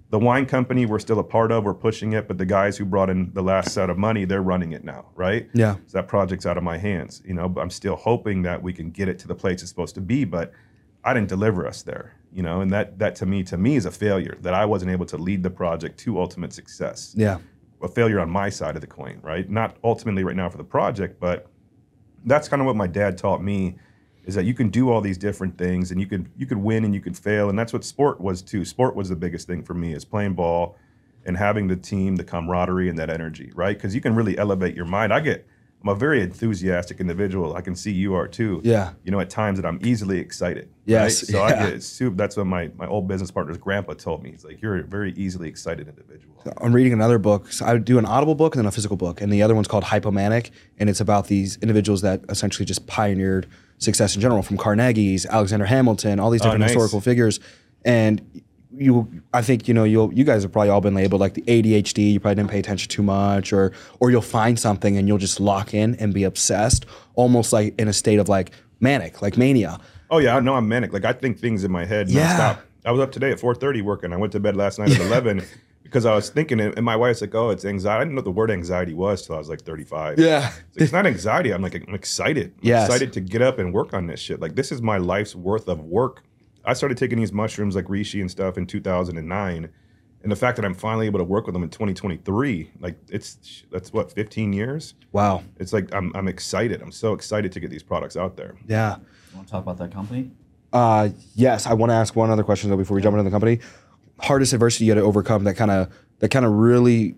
[0.10, 1.64] the wine company, we're still a part of.
[1.64, 4.44] We're pushing it, but the guys who brought in the last set of money, they're
[4.44, 5.50] running it now, right?
[5.54, 5.76] Yeah.
[5.88, 7.22] So that project's out of my hands.
[7.26, 9.70] You know, but I'm still hoping that we can get it to the place it's
[9.70, 10.24] supposed to be.
[10.24, 10.52] But
[11.04, 12.14] I didn't deliver us there.
[12.32, 14.92] You know, and that that to me to me is a failure that I wasn't
[14.92, 17.40] able to lead the project to ultimate success yeah.
[17.82, 19.50] a failure on my side of the coin, right?
[19.50, 21.48] Not ultimately right now for the project, but
[22.26, 23.78] that's kind of what my dad taught me
[24.26, 26.84] is that you can do all these different things and you could you could win
[26.84, 28.66] and you could fail and that's what sport was too.
[28.66, 30.78] Sport was the biggest thing for me is playing ball
[31.26, 33.80] and having the team, the camaraderie and that energy, right?
[33.80, 35.14] Cuz you can really elevate your mind.
[35.14, 35.46] I get
[35.86, 37.56] I'm a very enthusiastic individual.
[37.56, 38.60] I can see you are too.
[38.64, 38.94] Yeah.
[39.04, 40.68] You know, at times that I'm easily excited.
[40.86, 41.32] Yes, Right?
[41.32, 42.16] So I get super.
[42.16, 44.32] That's what my my old business partner's grandpa told me.
[44.32, 46.42] He's like, you're a very easily excited individual.
[46.58, 47.52] I'm reading another book.
[47.52, 49.68] So I do an audible book and then a physical book, and the other one's
[49.68, 50.50] called Hypomanic,
[50.80, 53.46] and it's about these individuals that essentially just pioneered
[53.78, 56.72] success in general, from Carnegie's, Alexander Hamilton, all these oh, different nice.
[56.72, 57.40] historical figures,
[57.84, 58.22] and
[58.78, 61.44] you, I think you know, you'll you guys have probably all been labeled like the
[61.44, 62.14] ADHD.
[62.14, 65.40] You probably didn't pay attention too much, or or you'll find something and you'll just
[65.40, 69.80] lock in and be obsessed, almost like in a state of like manic, like mania.
[70.10, 70.94] Oh yeah, I know I'm manic.
[70.94, 72.56] Like I think things in my head Yeah.
[72.56, 72.60] nonstop.
[72.86, 74.14] I was up today at 4:30 working.
[74.14, 75.44] I went to bed last night at 11
[75.96, 78.20] because I was thinking, it, and my wife's like, "Oh, it's anxiety." I didn't know
[78.20, 80.20] what the word anxiety was till I was like 35.
[80.20, 80.50] Yeah.
[80.50, 81.52] It's, like, it's not anxiety.
[81.52, 82.54] I'm like, I'm excited.
[82.62, 84.42] I'm excited to get up and work on this shit.
[84.42, 86.26] Like this is my life's worth of work.
[86.66, 89.70] I started taking these mushrooms like reishi and stuff in 2009,
[90.24, 93.64] and the fact that I'm finally able to work with them in 2023, like it's
[93.72, 94.96] that's what 15 years.
[95.14, 95.44] Wow.
[95.60, 96.82] It's like I'm I'm excited.
[96.82, 98.56] I'm so excited to get these products out there.
[98.68, 98.98] Yeah.
[99.32, 100.32] You want to talk about that company?
[100.74, 103.32] Uh, yes, I want to ask one other question though before we jump into the
[103.32, 103.62] company.
[104.20, 105.90] Hardest adversity you had to overcome that kind of
[106.20, 107.16] that kind of really,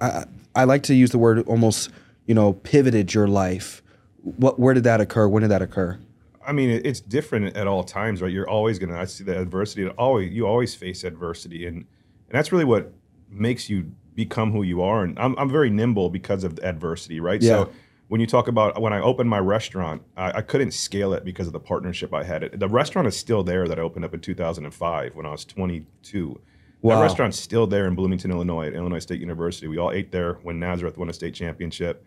[0.00, 0.24] I,
[0.54, 1.90] I like to use the word almost,
[2.26, 3.82] you know, pivoted your life.
[4.22, 5.28] What where did that occur?
[5.28, 5.98] When did that occur?
[6.46, 8.30] I mean, it's different at all times, right?
[8.30, 8.98] You're always gonna.
[8.98, 9.84] I see the adversity.
[9.84, 11.86] It always you always face adversity, and and
[12.32, 12.92] that's really what
[13.30, 15.02] makes you become who you are.
[15.04, 17.42] And I'm I'm very nimble because of adversity, right?
[17.42, 17.64] Yeah.
[17.64, 17.70] So
[18.08, 21.46] when you talk about when I opened my restaurant, I, I couldn't scale it because
[21.46, 22.42] of the partnership I had.
[22.44, 25.44] It the restaurant is still there that I opened up in 2005 when I was
[25.44, 26.40] 22.
[26.82, 26.96] Wow.
[26.96, 29.66] That restaurant's still there in Bloomington, Illinois, at Illinois State University.
[29.66, 32.04] We all ate there when Nazareth won a state championship,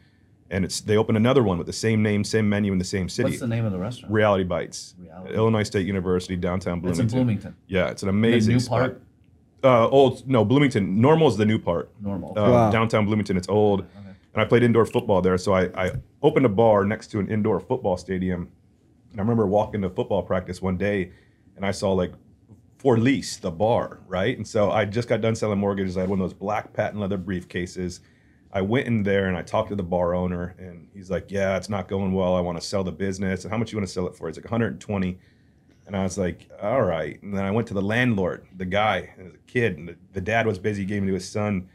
[0.51, 3.09] and it's they opened another one with the same name, same menu in the same
[3.09, 3.29] city.
[3.31, 4.13] What's the name of the restaurant?
[4.13, 5.33] Reality Bites, Reality.
[5.35, 7.05] Illinois State University, downtown Bloomington.
[7.05, 7.55] It's in Bloomington.
[7.67, 8.79] Yeah, it's an The amazing new spot.
[8.79, 9.01] part,
[9.63, 11.01] Uh, old, no, Bloomington.
[11.01, 11.89] Normal is the new part.
[11.99, 12.37] normal.
[12.37, 12.71] Uh, Wow.
[12.71, 13.85] Downtown Bloomington, it's old.
[14.39, 15.91] And I played indoor football there, so I, I
[16.23, 18.49] opened a bar next to an indoor football stadium.
[19.11, 21.11] And I remember walking to football practice one day,
[21.57, 22.13] and I saw like
[22.77, 24.37] for lease the bar, right?
[24.37, 25.97] And so I just got done selling mortgages.
[25.97, 27.99] I had one of those black patent leather briefcases.
[28.53, 31.57] I went in there and I talked to the bar owner, and he's like, "Yeah,
[31.57, 32.33] it's not going well.
[32.33, 33.43] I want to sell the business.
[33.43, 35.19] And how much you want to sell it for?" He's like, "120."
[35.85, 37.19] And I was like, all right.
[37.23, 40.45] And then I went to the landlord, the guy, as kid, and the, the dad
[40.45, 41.67] was busy, gave me to his son.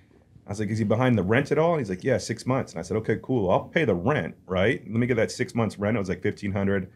[0.46, 1.72] I was like, is he behind the rent at all?
[1.72, 2.72] And he's like, yeah, six months.
[2.72, 3.50] And I said, okay, cool.
[3.50, 4.82] I'll pay the rent, right?
[4.82, 5.96] Let me get that six months rent.
[5.96, 6.90] It was like fifteen hundred,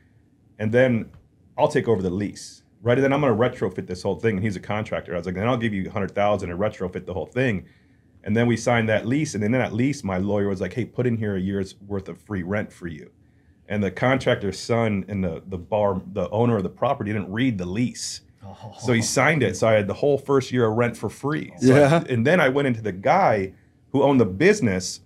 [0.58, 1.10] and then
[1.56, 2.98] I'll take over the lease, right?
[2.98, 4.36] And then I'm gonna retrofit this whole thing.
[4.36, 5.14] And he's a contractor.
[5.14, 7.66] I was like, then I'll give you a hundred thousand and retrofit the whole thing.
[8.24, 9.34] And then we signed that lease.
[9.34, 11.76] And then in that lease, my lawyer was like, hey, put in here a year's
[11.86, 13.10] worth of free rent for you.
[13.68, 17.56] And the contractor's son and the the bar, the owner of the property didn't read
[17.56, 18.20] the lease.
[18.80, 19.56] So he signed it.
[19.56, 21.52] So I had the whole first year of rent for free.
[21.60, 22.04] So I- Yeah.
[22.08, 23.52] and then I went into the guy
[23.92, 25.00] who owned the business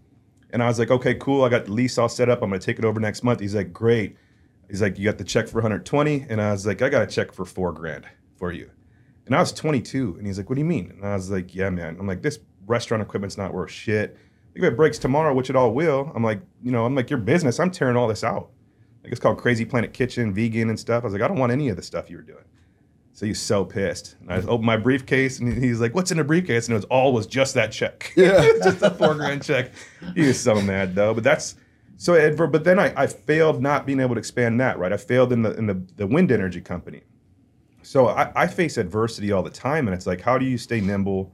[0.51, 1.45] and I was like, okay, cool.
[1.45, 2.43] I got the lease all set up.
[2.43, 3.40] I'm going to take it over next month.
[3.40, 4.16] He's like, great.
[4.68, 6.26] He's like, you got the check for 120.
[6.28, 8.70] And I was like, I got a check for four grand for you.
[9.26, 10.16] And I was 22.
[10.18, 10.90] And he's like, what do you mean?
[10.90, 11.97] And I was like, yeah, man.
[11.99, 14.16] I'm like, this restaurant equipment's not worth shit.
[14.55, 17.18] If it breaks tomorrow, which it all will, I'm like, you know, I'm like, your
[17.18, 18.51] business, I'm tearing all this out.
[19.03, 21.03] Like, it's called Crazy Planet Kitchen, vegan and stuff.
[21.03, 22.45] I was like, I don't want any of the stuff you were doing.
[23.22, 24.16] So he's so pissed.
[24.20, 26.66] And I opened my briefcase and he's like, What's in the briefcase?
[26.66, 28.12] And it was all was just that check.
[28.16, 28.42] Yeah.
[28.64, 29.70] just a four grand check.
[30.16, 31.14] He was so mad though.
[31.14, 31.54] But that's
[31.98, 34.92] so adver- but then I, I failed not being able to expand that, right?
[34.92, 37.02] I failed in the in the, the wind energy company.
[37.82, 40.80] So I, I face adversity all the time, and it's like, how do you stay
[40.80, 41.32] nimble?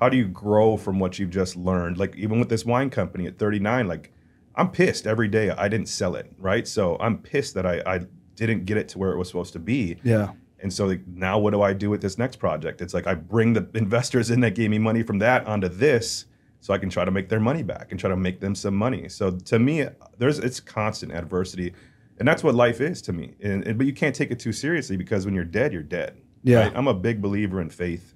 [0.00, 1.98] How do you grow from what you've just learned?
[1.98, 4.10] Like even with this wine company at 39, like
[4.54, 6.66] I'm pissed every day I didn't sell it, right?
[6.66, 8.00] So I'm pissed that I, I
[8.36, 9.98] didn't get it to where it was supposed to be.
[10.02, 10.32] Yeah.
[10.60, 12.80] And so like, now what do I do with this next project?
[12.80, 16.26] It's like I bring the investors in that gave me money from that onto this
[16.60, 18.74] so I can try to make their money back and try to make them some
[18.74, 19.08] money.
[19.08, 19.86] So to me,
[20.18, 21.74] there's it's constant adversity.
[22.18, 23.36] And that's what life is to me.
[23.42, 26.16] And, and but you can't take it too seriously because when you're dead, you're dead.
[26.42, 26.70] Yeah.
[26.74, 28.14] I'm a big believer in faith.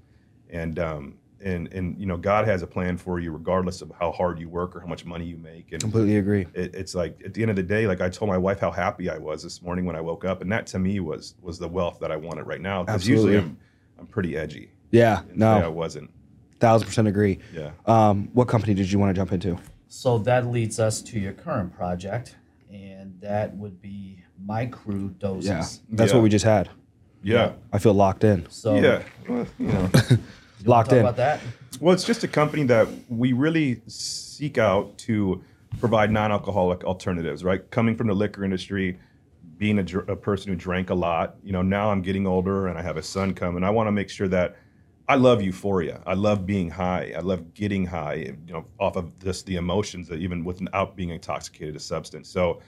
[0.49, 4.13] And um and and you know, God has a plan for you regardless of how
[4.13, 5.73] hard you work or how much money you make.
[5.73, 6.47] And Completely agree.
[6.55, 8.71] it, it's like at the end of the day, like I told my wife how
[8.71, 11.59] happy I was this morning when I woke up, and that to me was was
[11.59, 12.83] the wealth that I wanted right now.
[12.85, 13.57] Because usually Absolutely.
[13.99, 14.71] I'm I'm pretty edgy.
[14.91, 15.21] Yeah.
[15.21, 16.11] And today I wasn't.
[16.59, 17.39] Thousand percent agree.
[17.55, 17.71] Yeah.
[17.87, 19.59] Um, what company did you want to jump into?
[19.89, 22.37] So that leads us to your current project,
[22.73, 25.49] and that would be My Crew Doses.
[25.49, 25.65] Yeah.
[25.97, 26.17] That's Yeah.
[26.19, 26.69] what we just had.
[27.23, 27.53] Yeah.
[27.73, 28.47] I feel locked in.
[28.51, 29.03] So Yeah.
[29.29, 29.91] Well, you know.
[30.63, 31.03] you Locked talk in.
[31.03, 31.41] about that.
[31.81, 35.43] Well, it's just a company that we really seek out to
[35.79, 37.69] provide non-alcoholic alternatives, right?
[37.71, 38.99] Coming from the liquor industry,
[39.57, 42.67] being a, dr- a person who drank a lot, you know, now I'm getting older
[42.69, 43.63] and I have a son coming.
[43.63, 44.57] I want to make sure that
[45.09, 46.01] I love euphoria.
[46.07, 47.13] I love being high.
[47.17, 48.15] I love getting high,
[48.47, 52.29] you know, off of just the emotions that even without being intoxicated a substance.
[52.29, 52.61] So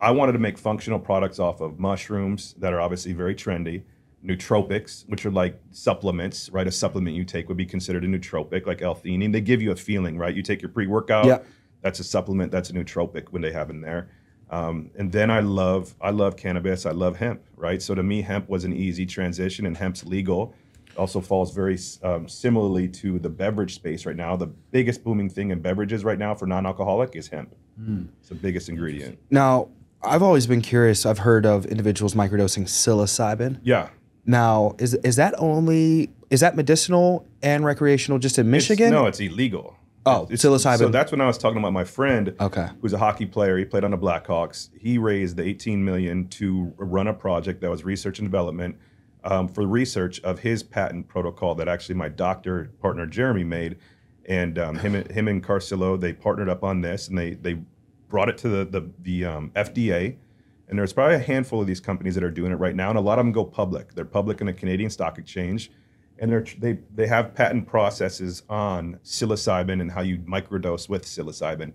[0.00, 3.82] I wanted to make functional products off of mushrooms that are obviously very trendy,
[4.26, 6.66] nootropics, which are like supplements, right?
[6.66, 9.32] A supplement you take would be considered a nootropic, like L-theanine.
[9.32, 10.34] They give you a feeling, right?
[10.34, 11.38] You take your pre-workout, Yeah.
[11.82, 14.08] that's a supplement, that's a nootropic when they have in there.
[14.50, 17.80] Um, and then I love, I love cannabis, I love hemp, right?
[17.82, 20.54] So to me, hemp was an easy transition, and hemp's legal.
[20.96, 24.34] Also falls very um, similarly to the beverage space right now.
[24.36, 27.54] The biggest booming thing in beverages right now for non-alcoholic is hemp.
[28.20, 29.18] It's the biggest ingredient.
[29.30, 29.68] Now,
[30.02, 31.04] I've always been curious.
[31.04, 33.58] I've heard of individuals microdosing psilocybin.
[33.62, 33.88] Yeah,
[34.26, 38.90] Now, is is that only is that medicinal and recreational just in It's- Michigan?
[38.90, 39.76] no, it's illegal.
[40.04, 40.78] Oh, It's- psilocybin.
[40.78, 42.68] So that's when I was talking about my friend, Okay.
[42.80, 43.56] who's a hockey player.
[43.58, 44.68] He played on the Blackhawks.
[44.78, 48.76] He raised the 18 million to run a project that was research and development
[49.24, 53.76] um, for research of his patent protocol that actually my doctor partner Jeremy made,
[54.28, 57.58] and um, him and- him and Carcillo they partnered up on this, and they they
[58.08, 60.16] brought it to the the, the um, FDA.
[60.68, 62.98] And there's probably a handful of these companies that are doing it right now, and
[62.98, 63.94] a lot of them go public.
[63.94, 65.70] They're public in the Canadian Stock Exchange,
[66.18, 71.72] and they're they they have patent processes on psilocybin and how you microdose with psilocybin.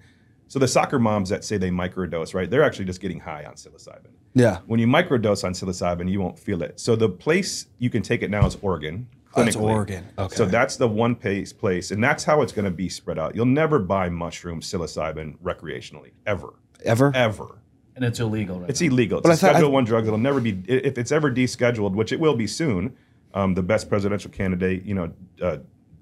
[0.48, 2.50] So the soccer moms that say they microdose, right?
[2.50, 4.10] They're actually just getting high on psilocybin.
[4.34, 4.60] Yeah.
[4.66, 6.78] When you microdose on psilocybin, you won't feel it.
[6.78, 9.08] So the place you can take it now is Oregon.
[9.36, 9.56] Oh, it's.
[9.56, 10.06] Oregon.
[10.18, 10.36] Okay.
[10.36, 13.34] So that's the one place, place, and that's how it's going to be spread out.
[13.34, 17.14] You'll never buy mushroom psilocybin recreationally, ever, Ever?
[17.16, 17.62] ever.
[17.96, 18.60] And it's illegal.
[18.60, 18.88] Right It's now.
[18.88, 19.18] illegal.
[19.20, 20.06] It's But a I thought- Schedule I- One drug.
[20.08, 22.94] It'll never be if it's ever descheduled, which it will be soon.
[23.34, 25.12] Um, the best presidential candidate, you know,
[25.42, 25.58] uh,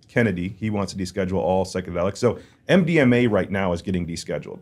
[0.07, 2.17] Kennedy, he wants to deschedule all psychedelics.
[2.17, 4.61] So MDMA right now is getting descheduled,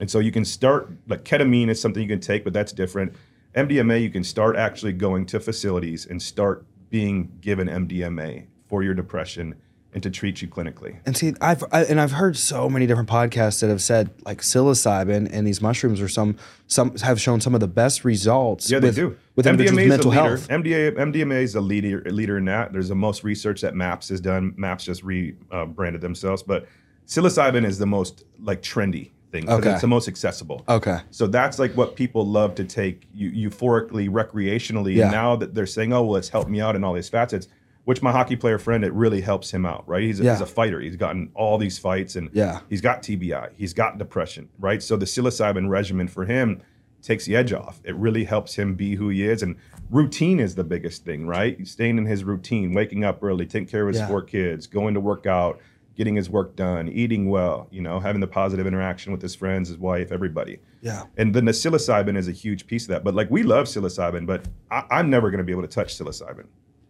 [0.00, 3.12] and so you can start like ketamine is something you can take, but that's different.
[3.54, 8.94] MDMA, you can start actually going to facilities and start being given MDMA for your
[8.94, 9.54] depression
[9.92, 10.98] and to treat you clinically.
[11.06, 14.42] And see, I've I, and I've heard so many different podcasts that have said like
[14.42, 18.70] psilocybin and these mushrooms are some some have shown some of the best results.
[18.70, 19.16] Yeah, with, they do.
[19.36, 20.48] with MDMA mental health.
[20.48, 22.72] MDA, MDMA is a leader, leader in that.
[22.72, 24.52] There's the most research that MAPS has done.
[24.56, 26.66] MAPS just rebranded uh, themselves, but
[27.06, 29.72] psilocybin is the most like trendy thing because Okay.
[29.72, 30.64] it's the most accessible.
[30.68, 30.98] Okay.
[31.10, 34.96] So that's like what people love to take eu- euphorically, recreationally.
[34.96, 35.04] Yeah.
[35.04, 37.48] And now that they're saying, "Oh, well, it's helped me out in all these facets,"
[37.86, 40.02] which my hockey player friend, it really helps him out, right?
[40.02, 40.80] He's a, he's a fighter.
[40.80, 42.60] He's gotten all these fights, and Yeah.
[42.68, 43.50] he's got TBI.
[43.56, 44.82] He's got depression, right?
[44.82, 46.62] So the psilocybin regimen for him
[47.00, 47.80] takes the edge off.
[47.84, 49.54] It really helps him be who he is, and
[49.90, 51.64] routine is the biggest thing, right?
[51.66, 54.08] Staying in his routine, waking up early, taking care of his Yeah.
[54.08, 55.60] four kids, going to work out.
[55.94, 59.70] Getting his work done, eating well, you know, having the positive interaction with his friends,
[59.70, 60.58] his wife, everybody.
[60.82, 61.04] Yeah.
[61.16, 63.02] And then the psilocybin is a huge piece of that.
[63.02, 65.96] But like we love psilocybin, but I, I'm never going to be able to touch
[65.96, 66.44] psilocybin.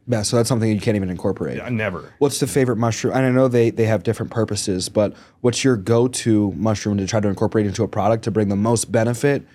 [0.09, 0.23] Yeah.
[0.23, 1.61] So that's something you can't even incorporate.
[1.61, 2.13] I never.
[2.19, 3.15] What's the favorite mushroom?
[3.17, 7.21] And I know they they have different purposes, but what's your go-to mushroom to try
[7.21, 9.47] to incorporate into a product to bring the most benefit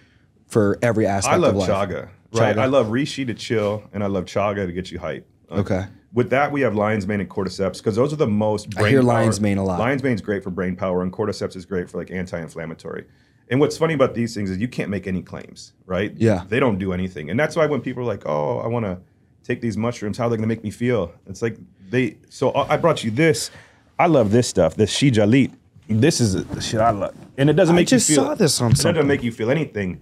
[0.48, 1.70] for every aspect I love of life?
[1.70, 2.10] chaga.
[2.34, 2.56] Right.
[2.56, 2.60] Chaga.
[2.60, 5.28] I love reishi to chill, and I love chaga to get you hype.
[5.50, 5.86] Uh, Okay.
[6.14, 8.68] With that, we have lion's mane and cordyceps because those are the most.
[8.76, 9.80] I Brain hear power- lion's mane a lot.
[9.80, 13.06] Lion's mane is great for brain power, and cordyceps is great for like anti-inflammatory.
[13.50, 16.14] And what's funny about these things is you can't make any claims, right?
[16.18, 16.44] Yeah.
[16.50, 18.98] They don't do anything, and that's why when people are like, "Oh, I want to
[19.44, 21.58] take these mushrooms, how they're they going to make me feel?" It's like
[21.90, 22.18] they.
[22.30, 23.52] So I I brought you this.
[24.00, 24.76] I love this stuff.
[24.76, 25.52] This shilajit.
[25.88, 28.26] This is the shit I love, and it doesn't I make just you feel.
[28.26, 28.96] saw this on It something.
[28.96, 30.00] doesn't make you feel anything,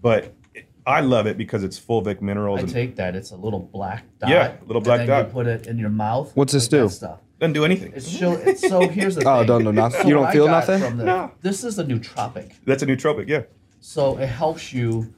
[0.00, 3.16] but it- I love it because it's fulvic minerals I and take that.
[3.16, 4.30] It's a little black dot.
[4.30, 5.26] Yeah, little black and then dot.
[5.28, 6.30] You put it in your mouth.
[6.36, 6.88] What's this like do?
[6.88, 7.18] Stuff.
[7.40, 7.92] doesn't do anything.
[7.96, 8.34] It's show.
[8.34, 8.86] It's so.
[8.88, 10.02] Here's the Oh, don't do nothing?
[10.02, 10.80] So You don't feel nothing?
[10.80, 11.32] From the, No.
[11.42, 12.52] This is a nootropic.
[12.64, 13.42] That's a nootropic, yeah.
[13.80, 15.12] So it helps you.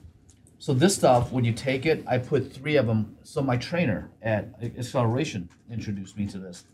[0.59, 3.17] So this stuff, when you take it, I put three of them.
[3.23, 6.65] So my trainer at Acceleration introduced me to this,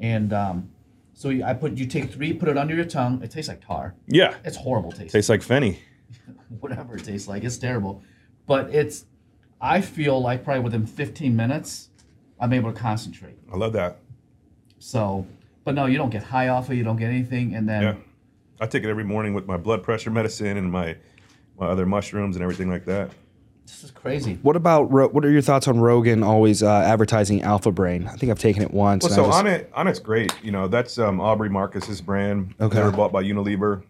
[0.00, 0.70] and um,
[1.12, 3.22] so I put you take three, put it under your tongue.
[3.22, 3.94] It tastes like tar.
[4.06, 4.34] Yeah.
[4.44, 5.12] It's horrible taste.
[5.12, 5.78] Tastes like Fenny.
[6.60, 8.02] Whatever it tastes like, it's terrible.
[8.46, 9.06] But it's.
[9.60, 11.88] I feel like probably within 15 minutes,
[12.38, 13.38] I'm able to concentrate.
[13.50, 13.98] I love that.
[14.78, 15.26] So,
[15.64, 16.76] but no, you don't get high off of it.
[16.76, 17.94] You don't get anything, and then Yeah.
[18.60, 20.96] I take it every morning with my blood pressure medicine and my
[21.58, 23.10] my other mushrooms and everything like that.
[23.66, 24.38] This is crazy.
[24.42, 28.06] What about what are your thoughts on Rogan always uh, advertising Alpha Brain?
[28.06, 29.04] I think I've taken it once.
[29.04, 30.32] Well, so just- Onnit, on it's great.
[30.42, 32.54] You know, that's um, Aubrey Marcus's brand.
[32.60, 32.76] Okay.
[32.76, 33.82] They were bought by Unilever.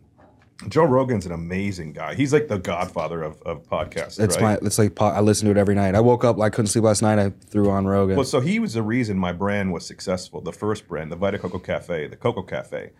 [0.68, 2.14] Joe Rogan's an amazing guy.
[2.14, 4.16] He's like the godfather of, of podcasts.
[4.16, 4.60] That's right?
[4.62, 4.66] my.
[4.66, 5.94] It's like po- I listen to it every night.
[5.94, 6.40] I woke up.
[6.40, 7.18] I couldn't sleep last night.
[7.18, 8.16] I threw on Rogan.
[8.16, 10.40] Well, so he was the reason my brand was successful.
[10.40, 12.92] The first brand, the Vita Coco Cafe, the Coco Cafe.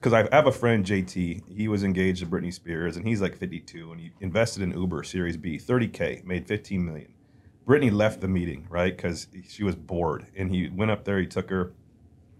[0.00, 1.42] Because I have a friend, JT.
[1.54, 5.02] He was engaged to Britney Spears, and he's like 52, and he invested in Uber
[5.02, 7.12] Series B, 30k, made 15 million.
[7.66, 8.96] Britney left the meeting, right?
[8.96, 11.18] Because she was bored, and he went up there.
[11.20, 11.72] He took her,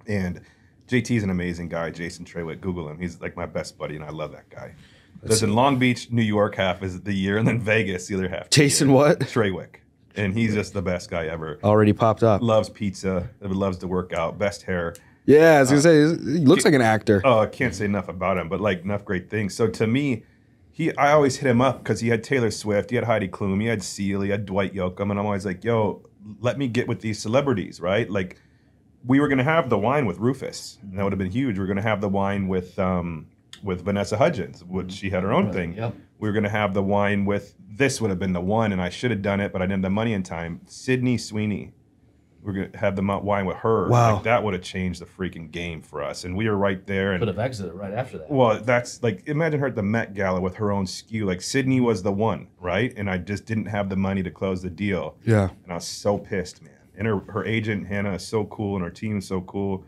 [0.07, 0.41] And
[0.89, 1.91] JT is an amazing guy.
[1.91, 2.99] Jason Trawick, Google him.
[2.99, 4.75] He's like my best buddy, and I love that guy.
[5.23, 8.29] Lives in Long Beach, New York, half is the year, and then Vegas, the other
[8.31, 8.49] half.
[8.49, 8.97] Jason year.
[8.97, 9.21] what?
[9.21, 9.81] Trawick,
[10.17, 11.59] and he's just the best guy ever.
[11.63, 12.41] Already popped up.
[12.41, 14.95] Loves pizza, loves to work out, best hair.
[15.27, 17.21] Yeah, I was gonna say he looks like an actor.
[17.25, 19.55] Oh, I can't say enough about him, but like enough great things.
[19.55, 20.25] So to me,
[20.73, 23.61] he I always hit him up because he had Taylor Swift, he had Heidi Klum,
[23.61, 26.03] he had Seal, he had Dwight Yoakam, and I'm always like, yo,
[26.41, 28.09] let me get with these celebrities, right?
[28.11, 28.41] Like
[29.05, 31.59] we were gonna have the wine with Rufus, and that would have been huge.
[31.59, 33.27] We are gonna have the wine with um
[33.63, 35.75] with Vanessa Hudgens, which she had her own Right, thing.
[35.75, 35.95] yep.
[36.19, 38.89] We were gonna have the wine with this would have been the one, and I
[38.91, 40.61] should have done it, but I didn't have the money in time.
[40.67, 41.73] Sydney Sweeney.
[42.43, 43.89] We're gonna have the mo- wine with her.
[43.89, 44.15] Wow.
[44.15, 47.13] Like, that would have changed the freaking game for us, and we were right there.
[47.13, 48.31] And Could have exited right after that.
[48.31, 51.25] well, that's like imagine her at the Met Gala with her own SKU.
[51.27, 52.93] Like Sydney was the one, right?
[52.97, 55.51] And I just didn't have the money to close the deal, Yeah.
[55.65, 56.73] and I was so pissed, man.
[56.97, 59.85] And her her agent Hannah is so cool, and her team is so cool.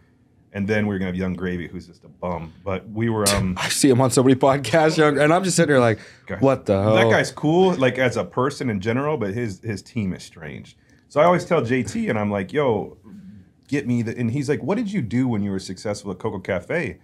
[0.54, 2.52] And then we are gonna have Yung Gravy, who's just a bum.
[2.62, 5.56] But we were um I see him on so many podcasts, young, and I'm just
[5.56, 6.94] sitting there like, guy- what the hell?
[6.96, 10.76] that guy's cool, like as a person in general, but his his team is strange.
[11.12, 12.96] So I always tell JT, and I'm like, yo,
[13.68, 14.16] get me the.
[14.16, 16.98] And he's like, what did you do when you were successful at Coco Cafe?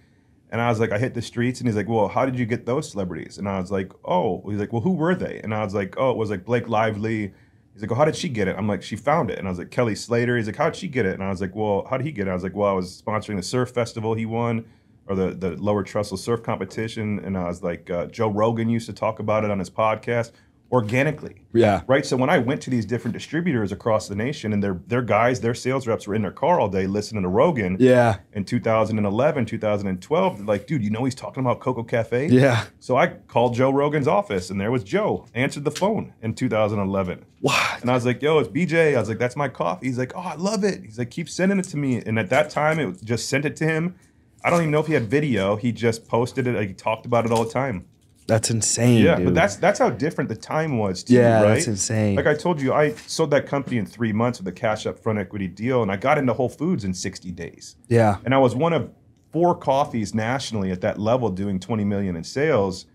[0.49, 2.47] And I was like, I hit the streets, and he's like, well, how did you
[2.47, 3.37] get those celebrities?
[3.37, 5.39] And I was like, oh, he's like, well, who were they?
[5.43, 7.31] And I was like, oh, it was like Blake Lively.
[7.73, 8.55] He's like, well, how did she get it?
[8.57, 9.37] I'm like, she found it.
[9.37, 10.37] And I was like, Kelly Slater.
[10.37, 11.13] He's like, how did she get it?
[11.13, 12.31] And I was like, well, how did he get it?
[12.31, 14.65] I was like, well, I was sponsoring the surf festival he won,
[15.05, 17.19] or the the Lower Trestle Surf Competition.
[17.19, 20.31] And I was like, uh, Joe Rogan used to talk about it on his podcast
[20.71, 21.81] organically yeah.
[21.87, 22.05] right?
[22.05, 25.41] So when I went to these different distributors across the nation, and their their guys,
[25.41, 27.77] their sales reps were in their car all day listening to Rogan.
[27.79, 28.17] Yeah.
[28.33, 32.27] In 2011, 2012, they're like, dude, you know he's talking about Coco Cafe.
[32.27, 32.65] Yeah.
[32.79, 35.25] So I called Joe Rogan's office, and there was Joe.
[35.33, 37.25] Answered the phone in 2011.
[37.41, 37.81] What?
[37.81, 38.95] And I was like, yo, it's BJ.
[38.95, 39.87] I was like, that's my coffee.
[39.87, 40.83] He's like, oh, I love it.
[40.83, 42.01] He's like, keep sending it to me.
[42.05, 43.95] And at that time, it just sent it to him.
[44.43, 45.55] I don't even know if he had video.
[45.55, 46.55] He just posted it.
[46.55, 47.85] Like, he talked about it all the time.
[48.29, 49.03] That's insane.
[49.03, 49.25] Yeah, dude.
[49.25, 51.55] but that's that's how different the time was too, Yeah, right?
[51.55, 52.15] that's insane.
[52.15, 54.97] Like I told you, I sold that company in three months with a cash up
[54.99, 57.75] front equity deal, and I got into Whole Foods in 60 days.
[57.87, 58.17] yeah.
[58.23, 58.91] And I was one of
[59.31, 62.85] four coffees nationally at that level doing 20 million in sales.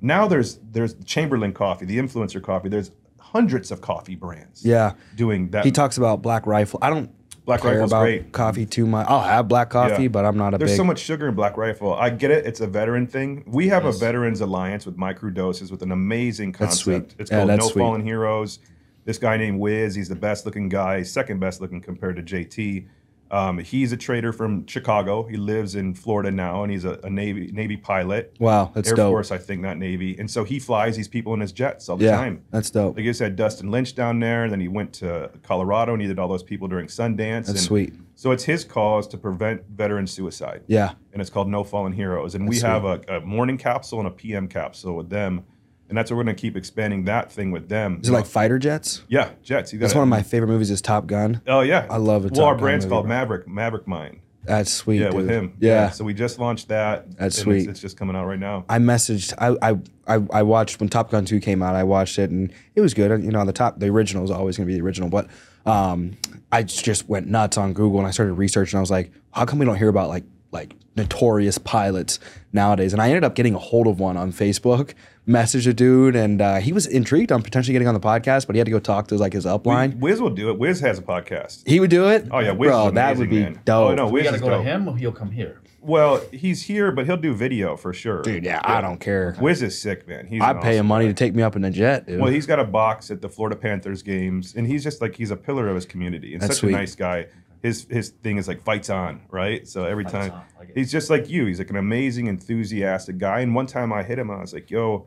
[0.00, 2.68] Now there's there's Chamberlain Coffee, the influencer coffee.
[2.68, 4.64] There's hundreds of coffee brands.
[4.64, 4.92] Yeah.
[5.14, 5.64] doing that.
[5.64, 6.78] He talks about Black Rifle.
[6.82, 7.10] I don't
[7.50, 8.32] Black care Rifle's about great.
[8.32, 9.06] coffee too much.
[9.08, 10.08] I'll have black coffee, Yeah.
[10.08, 10.76] but I'm not a There's big.
[10.76, 11.94] so much sugar in Black Rifle.
[11.94, 12.46] I get it.
[12.46, 13.42] It's a veteran thing.
[13.46, 16.70] We have a veterans alliance with Microdoses with an amazing concept.
[16.70, 17.14] That's sweet.
[17.18, 17.82] It's Yeah, called that's No sweet.
[17.82, 18.58] Fallen Heroes.
[19.04, 22.86] This guy named Wiz, he's the best looking guy, second best looking compared to JT.
[23.30, 25.22] Um, he's a trader from Chicago.
[25.24, 28.34] He lives in Florida now, and he's a, a Navy Navy pilot.
[28.40, 29.12] wow, that's Air dope.
[29.12, 30.18] Force, I think, not Navy.
[30.18, 32.42] And so he flies these people in his jets all the yeah, time.
[32.50, 32.96] that's dope.
[32.96, 36.08] Like I said, Dustin Lynch down there, and then he went to Colorado and he
[36.08, 37.46] did all those people during Sundance.
[37.46, 37.94] That's and sweet.
[38.16, 42.34] So it's his cause to prevent veteran suicide Yeah, and it's called No Fallen Heroes.
[42.34, 45.44] And we That's have a, a morning capsule and a PM capsule with them,
[45.90, 47.98] and that's what we're going to keep expanding that thing with them.
[48.02, 49.02] is it like fighter jets?
[49.08, 49.72] yeah, jets?
[49.72, 50.70] That's one of my favorite movies.
[50.70, 51.42] Is Top Gun.
[51.46, 53.08] Oh yeah, I love a Well, our Gun brand's movie, called bro.
[53.16, 54.22] Maverick, Maverick Mine.
[54.44, 55.00] That's sweet.
[55.02, 55.34] Yeah, with dude.
[55.34, 55.56] him.
[55.60, 55.90] Yeah.
[55.90, 57.10] So we just launched that.
[57.18, 57.58] That's and sweet.
[57.58, 58.64] It's, it's just coming out right now.
[58.70, 59.34] I messaged.
[59.36, 59.76] I, I
[60.06, 61.74] I I watched when Top Gun two came out.
[61.74, 63.22] I watched it and it was good.
[63.22, 65.28] You know, the top the original is always going to be the original, but
[65.66, 66.16] um,
[66.52, 68.78] I just went nuts on Google and I started researching.
[68.78, 72.18] I was like, how come we don't hear about like like notorious pilots
[72.52, 72.92] nowadays?
[72.92, 74.94] And I ended up getting a hold of one on Facebook.
[75.28, 78.56] Messaged a dude and uh, he was intrigued on potentially getting on the podcast, but
[78.56, 79.98] he had to go talk to like his upline.
[80.00, 80.58] Wiz will do it.
[80.58, 81.68] Wiz has a podcast.
[81.68, 82.26] he would do it.
[82.32, 83.60] Oh yeah, Wiz bro, is that would be man.
[83.64, 83.90] dope.
[83.90, 85.60] Oh no, we Wiz got to is go to him or he'll come here.
[85.82, 88.22] Well, he's here, but he'll do video for sure.
[88.22, 88.44] dude.
[88.44, 89.36] Yeah, I don't care.
[89.40, 90.26] Wiz is sick, man.
[90.26, 91.12] He's I'd an pay him money guy.
[91.12, 92.20] to take me up in a jet, dude.
[92.20, 95.30] Well, he's got a box at the Florida Panthers games, and he's just like he's
[95.30, 96.74] a pillar of his community and That's such sweet.
[96.74, 97.28] a nice guy.
[97.62, 99.66] His his thing is like fights on, right?
[99.68, 101.44] So every Fights time like he's just like you.
[101.46, 103.40] He's like an amazing, enthusiastic guy.
[103.40, 105.06] And one time I hit him, I was like, "Yo,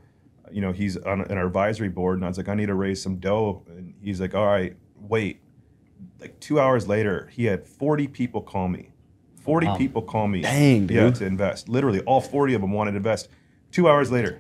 [0.51, 3.01] you know, he's on an advisory board," and I was like, "I need to raise
[3.01, 5.39] some dough," and he's like, "All right, wait."
[6.19, 8.91] Like two hours later, he had forty people call me.
[9.41, 9.75] Forty Wow.
[9.77, 10.41] people call me.
[10.41, 11.67] Dang, Yeah, to invest.
[11.69, 13.29] Literally, all forty of them wanted to invest.
[13.71, 14.39] Two hours later,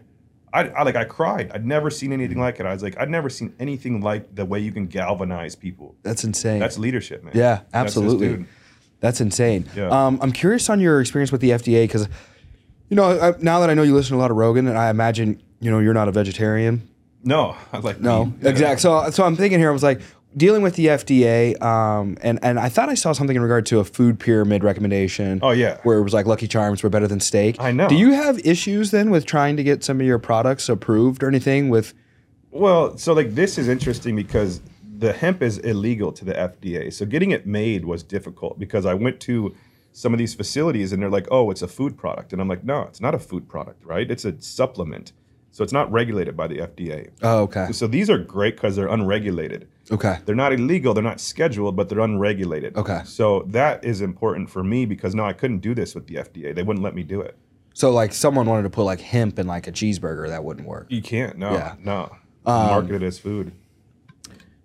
[0.53, 1.51] I, I like I cried.
[1.51, 2.65] I'd never seen anything like it.
[2.65, 5.95] I was like, I'd never seen anything like the way you can galvanize people.
[6.03, 6.59] That's insane.
[6.59, 7.33] That's leadership, man.
[7.35, 8.27] Yeah, That's absolutely.
[8.27, 8.45] dude.
[8.99, 9.65] That's insane.
[9.75, 9.89] Yeah.
[9.89, 12.07] Um, I'm curious on your experience with the FDA because,
[12.89, 14.77] you know, I, now that I know you listen to a lot of Rogan, and
[14.77, 16.87] I imagine you know you're not a vegetarian.
[17.23, 18.33] No, I like No.
[18.41, 18.49] Yeah.
[18.49, 18.81] exact.
[18.81, 19.69] So, so I'm thinking here.
[19.69, 20.01] I was like
[20.35, 23.79] dealing with the FDA, um, and and I thought I saw something in regard to
[23.79, 25.39] a food pyramid recommendation.
[25.41, 25.77] Oh, yeah.
[25.83, 27.57] where it was like Lucky Charms were better than steak.
[27.59, 27.87] I know.
[27.87, 31.27] Do you have issues then with trying to get some of your products approved or
[31.27, 31.93] anything with?
[32.51, 34.61] Well, so like this is interesting because
[34.97, 36.93] the hemp is illegal to the FDA.
[36.93, 39.55] So getting it made was difficult because I went to
[39.91, 42.33] some of these facilities and they're like, oh, it's a food product.
[42.33, 44.09] And I'm like, no, it's not a food product, right?
[44.09, 45.13] It's a supplement.
[45.51, 47.11] So it's not regulated by the FDA.
[47.21, 47.71] Oh, okay.
[47.71, 49.67] So these are great because they're unregulated.
[49.91, 50.17] Okay.
[50.25, 52.75] They're not illegal, they're not scheduled, but they're unregulated.
[52.77, 53.01] Okay.
[53.05, 56.55] So that is important for me because no, I couldn't do this with the FDA.
[56.55, 57.37] They wouldn't let me do it.
[57.73, 60.87] So like someone wanted to put like hemp in like a cheeseburger, that wouldn't work.
[60.89, 61.37] You can't.
[61.37, 61.53] No.
[61.53, 61.75] Yeah.
[61.79, 62.15] No.
[62.45, 63.51] Um, Market it as food.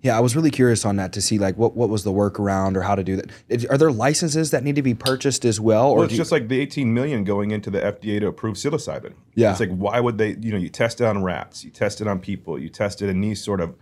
[0.00, 2.76] Yeah, I was really curious on that to see like what, what was the workaround
[2.76, 3.30] or how to do that.
[3.48, 5.90] Is- Are there licenses that need to be purchased as well?
[5.90, 8.28] Or Well, it's do you- just like the 18 million going into the FDA to
[8.28, 9.14] approve psilocybin.
[9.34, 9.50] Yeah.
[9.50, 10.36] It's like why would they?
[10.40, 13.08] You know, you test it on rats, you test it on people, you test it
[13.08, 13.74] in these sort of,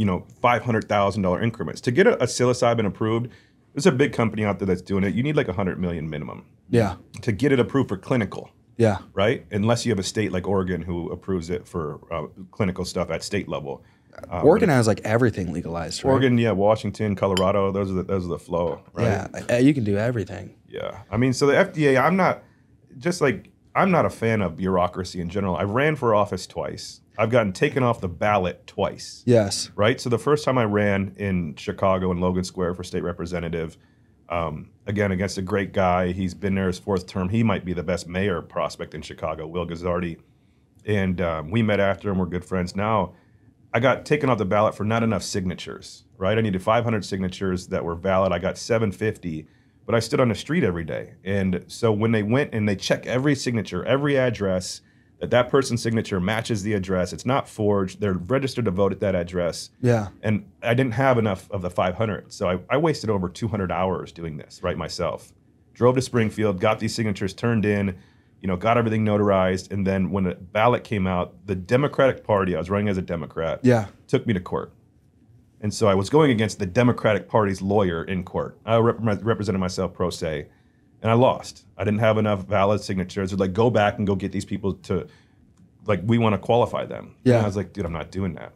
[0.00, 3.28] you know, five hundred thousand dollar increments to get a, a psilocybin approved.
[3.74, 5.14] There's a big company out there that's doing it.
[5.14, 8.96] You need like a hundred million minimum yeah, to get it approved for clinical, yeah,
[9.12, 9.44] right?
[9.50, 13.22] Unless you have a state like Oregon who approves it for uh, clinical stuff at
[13.22, 13.84] state level.
[14.32, 16.10] Uh, Oregon has like everything legalized, right?
[16.10, 19.28] Oregon, yeah, Washington, Colorado, those are the, those are the flow, right?
[19.34, 20.54] Yeah, uh, you can do everything.
[20.66, 21.02] Yeah.
[21.10, 22.42] I mean, so the FDA, I'm not
[22.96, 25.56] just like I'm not a fan of bureaucracy in general.
[25.56, 27.02] I ran for office twice.
[27.20, 29.22] I've gotten taken off the ballot twice.
[29.26, 29.70] Yes.
[29.76, 30.00] Right.
[30.00, 33.76] So the first time I ran in Chicago in Logan Square for state representative,
[34.30, 36.12] um, again against a great guy.
[36.12, 37.28] He's been there his fourth term.
[37.28, 40.18] He might be the best mayor prospect in Chicago, Will Guzzardi.
[40.86, 43.12] And um, we met after, and we're good friends now.
[43.74, 46.38] I got taken off the ballot for not enough signatures, right?
[46.38, 48.32] I needed 500 signatures that were valid.
[48.32, 49.46] I got 750,
[49.84, 51.16] but I stood on the street every day.
[51.22, 54.80] And so when they went and they check every signature, every address,
[55.20, 59.00] that that person's signature matches the address, it's not forged, they're registered to vote at
[59.00, 59.70] that address.
[59.80, 60.08] Yeah.
[60.22, 62.32] And I didn't have enough of the 500.
[62.32, 65.32] So I, I wasted over 200 hours doing this, right, myself.
[65.74, 67.96] Drove to Springfield, got these signatures turned in,
[68.40, 69.70] you know, got everything notarized.
[69.70, 73.02] And then when the ballot came out, the Democratic Party, I was running as a
[73.02, 73.86] Democrat, Yeah.
[74.08, 74.72] took me to court.
[75.60, 78.58] And so I was going against the Democratic Party's lawyer in court.
[78.64, 80.48] I rep- represented myself pro se,
[81.02, 81.64] and I lost.
[81.76, 83.30] I didn't have enough valid signatures.
[83.30, 85.06] They're like, go back and go get these people to,
[85.86, 87.14] like, we want to qualify them.
[87.24, 87.36] Yeah.
[87.36, 88.52] And I was like, dude, I'm not doing that.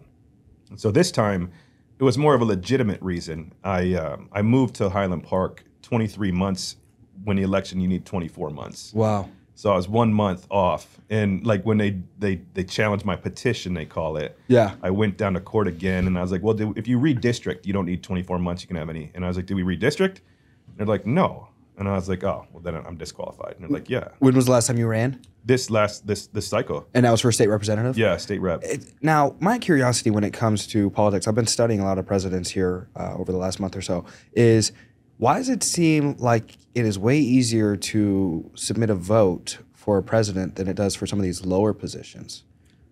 [0.70, 1.52] And so this time,
[1.98, 3.52] it was more of a legitimate reason.
[3.62, 6.76] I um, I moved to Highland Park 23 months.
[7.22, 8.92] When the election, you need 24 months.
[8.92, 9.28] Wow.
[9.54, 13.74] So I was one month off, and like when they they they challenged my petition,
[13.74, 14.36] they call it.
[14.48, 14.74] Yeah.
[14.82, 17.64] I went down to court again, and I was like, "Well, do, if you redistrict,
[17.64, 18.62] you don't need 24 months.
[18.62, 20.18] You can have any." And I was like, "Do we redistrict?"
[20.66, 23.68] And they're like, "No." And I was like, "Oh, well, then I'm disqualified." And they're
[23.70, 25.20] like, "Yeah." When was the last time you ran?
[25.44, 27.98] This last this this cycle, And that was for state representative.
[27.98, 28.62] yeah, state rep.
[28.62, 32.06] It, now, my curiosity when it comes to politics, I've been studying a lot of
[32.06, 34.72] presidents here uh, over the last month or so, is
[35.18, 40.02] why does it seem like it is way easier to submit a vote for a
[40.02, 42.44] president than it does for some of these lower positions?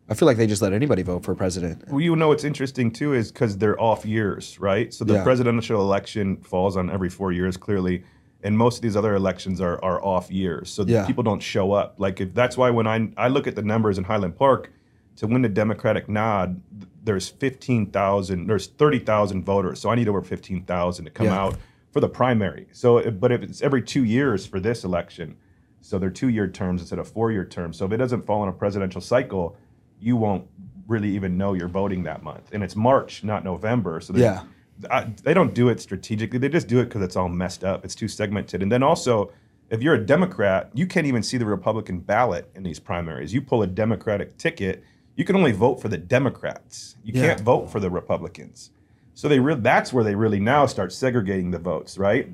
[0.08, 1.88] I feel like they just let anybody vote for a president.
[1.88, 4.92] Well, you know what's interesting too is because they're off years, right?
[4.92, 5.22] So the Yeah.
[5.22, 8.04] presidential election falls on every four years, clearly,
[8.42, 10.70] and most of these other elections are are off years.
[10.70, 11.06] So Yeah.
[11.06, 11.94] people don't show up.
[11.98, 14.70] Like if that's why when I I look at the numbers in Highland Park,
[15.16, 19.80] to win the Democratic nod, th- there's fifteen thousand, there's thirty thousand voters.
[19.80, 21.38] So I need over fifteen thousand to come Yeah.
[21.42, 21.56] out
[21.92, 22.66] for the primary.
[22.72, 25.36] So, but if it's every two years for this election,
[25.82, 27.76] so they're two-year terms instead of four-year terms.
[27.76, 29.56] So if it doesn't fall in a presidential cycle,
[30.00, 30.46] you won't
[30.88, 32.48] really even know you're voting that month.
[32.52, 34.00] And it's March, not November.
[34.00, 34.44] So Yeah.
[34.90, 36.38] I, they don't do it strategically.
[36.38, 37.84] They just do it because it's all messed up.
[37.84, 38.62] It's too segmented.
[38.62, 39.32] And then also,
[39.70, 43.32] if you're a Democrat, you can't even see the Republican ballot in these primaries.
[43.32, 44.82] You pull a Democratic ticket,
[45.16, 46.96] you can only vote for the Democrats.
[47.04, 47.28] You Yeah.
[47.28, 48.70] can't vote for the Republicans.
[49.14, 52.28] So they re- that's where they really now start segregating the votes, right?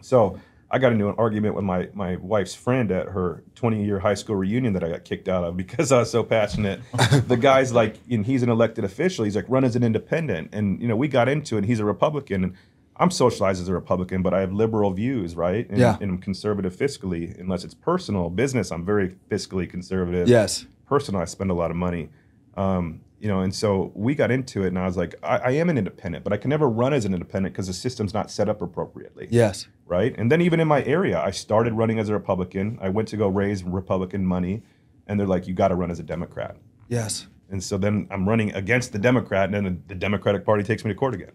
[0.00, 0.38] So
[0.74, 4.14] I got into an argument with my my wife's friend at her 20 year high
[4.14, 6.80] school reunion that I got kicked out of because I was so passionate.
[7.28, 9.24] the guy's like, and he's an elected official.
[9.24, 11.58] He's like, run as an independent, and you know we got into it.
[11.58, 12.54] And He's a Republican, and
[12.96, 15.68] I'm socialized as a Republican, but I have liberal views, right?
[15.70, 15.96] And, Yeah.
[16.00, 18.70] and I'm conservative fiscally, unless it's personal business.
[18.72, 20.66] I'm very fiscally conservative Yes.
[20.88, 22.08] personal, I spend a lot of money.
[22.56, 25.50] Um, you know, and so we got into it, and I was like, I, I
[25.52, 28.30] am an independent, but I can never run as an independent because the system's not
[28.30, 29.66] set up appropriately, Yes.
[29.86, 30.14] right?
[30.18, 32.78] And then even in my area, I started running as a Republican.
[32.82, 34.62] I went to go raise Republican money,
[35.06, 36.56] and they're like, you got to run as a Democrat.
[36.88, 37.26] Yes.
[37.50, 40.84] And so then I'm running against the Democrat, and then the, the Democratic Party takes
[40.84, 41.32] me to court again.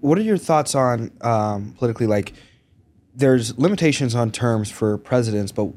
[0.00, 2.06] What are your thoughts on um, politically?
[2.06, 2.32] Like,
[3.14, 5.70] there's limitations on terms for presidents, but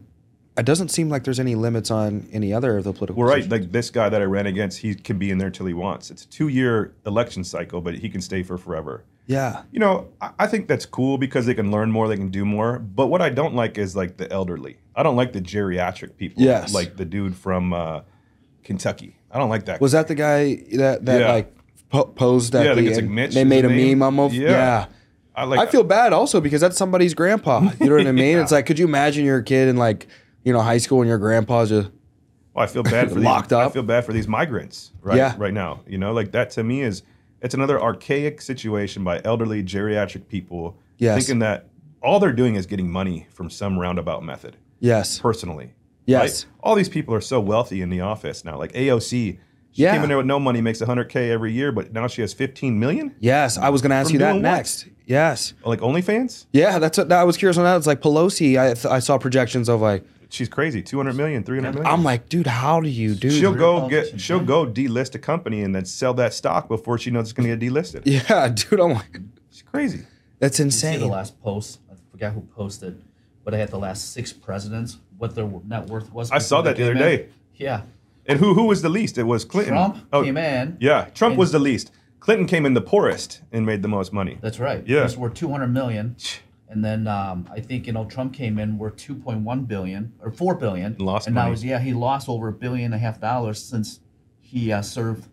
[0.59, 3.21] it doesn't seem like there's any limits on any other of the political.
[3.23, 5.65] Well, right, like this guy that I ran against, he can be in there till
[5.65, 6.11] he wants.
[6.11, 9.03] It's a two-year election cycle, but he can stay for forever.
[9.27, 9.63] yeah.
[9.71, 12.45] You know, I, I think that's cool because they can learn more, they can do
[12.45, 12.79] more.
[12.79, 14.77] But what I don't like is like the elderly.
[14.95, 16.43] I don't like the geriatric people.
[16.43, 16.73] Yes.
[16.73, 18.01] Like the dude from uh,
[18.63, 19.15] Kentucky.
[19.31, 19.79] I don't like that.
[19.81, 21.33] Was that the guy that that Yeah.
[21.33, 21.55] like
[21.89, 23.03] po- posed at Yeah, the like?
[23.05, 23.99] Mitch They made a name.
[23.99, 24.33] meme almost.
[24.35, 24.49] Yeah.
[24.49, 24.85] Yeah.
[25.35, 27.69] I like- I feel bad also because that's somebody's grandpa.
[27.79, 28.37] You know what I mean?
[28.41, 30.07] It's like, could you imagine you're a kid and like,
[30.43, 31.89] you know, high school and your grandpa's just
[32.53, 35.35] Well, I feel bad for Locked these, I feel bad for these migrants right Yeah.
[35.37, 35.81] right now.
[35.87, 37.03] You know, like that to me is
[37.41, 41.17] it's another archaic situation by elderly geriatric people Yes.
[41.17, 41.67] thinking that
[42.01, 44.57] all they're doing is getting money from some roundabout method.
[44.79, 45.73] yes, Personally,
[46.05, 46.45] Yes.
[46.45, 46.53] right?
[46.63, 48.57] All these people are so wealthy in the office now.
[48.57, 49.39] Like AOC,
[49.71, 49.93] she Yeah.
[49.93, 52.79] came in there with no money, makes 100k every year, but now she has 15
[52.79, 53.13] million.
[53.19, 53.57] yes.
[53.57, 54.41] I was gonna ask From you that what?
[54.41, 54.87] next.
[55.05, 56.77] Yes, Like OnlyFans, yeah.
[56.79, 57.75] That's what I was curious on that.
[57.77, 58.59] It's like Pelosi.
[58.59, 60.81] I th- I saw projections of like, she's crazy.
[60.81, 61.91] 200 million, 300 million.
[61.91, 63.29] I'm like, dude, how do you do?
[63.29, 67.11] she'll go get she'll go delist a company and then sell that stock before she
[67.11, 68.03] knows it's going to get delisted.
[68.29, 68.79] Yeah, dude.
[68.79, 69.19] I'm like,
[69.51, 70.05] She's crazy.
[70.39, 71.79] that's You see the last post.
[71.91, 73.01] I forgot who posted,
[73.43, 76.31] but I had the last six presidents, what their net worth was.
[76.31, 76.97] I saw that the other in.
[76.97, 77.29] day.
[77.55, 77.81] Yeah,
[78.25, 79.17] And who who was the least?
[79.17, 79.73] It was Clinton.
[79.73, 80.77] Trump Oh, came in.
[80.79, 81.91] Yeah, Trump was the least.
[82.21, 84.37] Clinton came in the poorest and made the most money.
[84.41, 84.83] That's right.
[84.85, 85.01] Yeah.
[85.01, 86.15] Those were 200 million.
[86.71, 90.55] And then um, I think you know Trump came in worth 2.1 billion or 4
[90.55, 90.95] billion.
[90.99, 91.55] Lost and now money.
[91.55, 93.99] he's yeah he lost over a billion and a half dollars since
[94.39, 95.27] he uh, served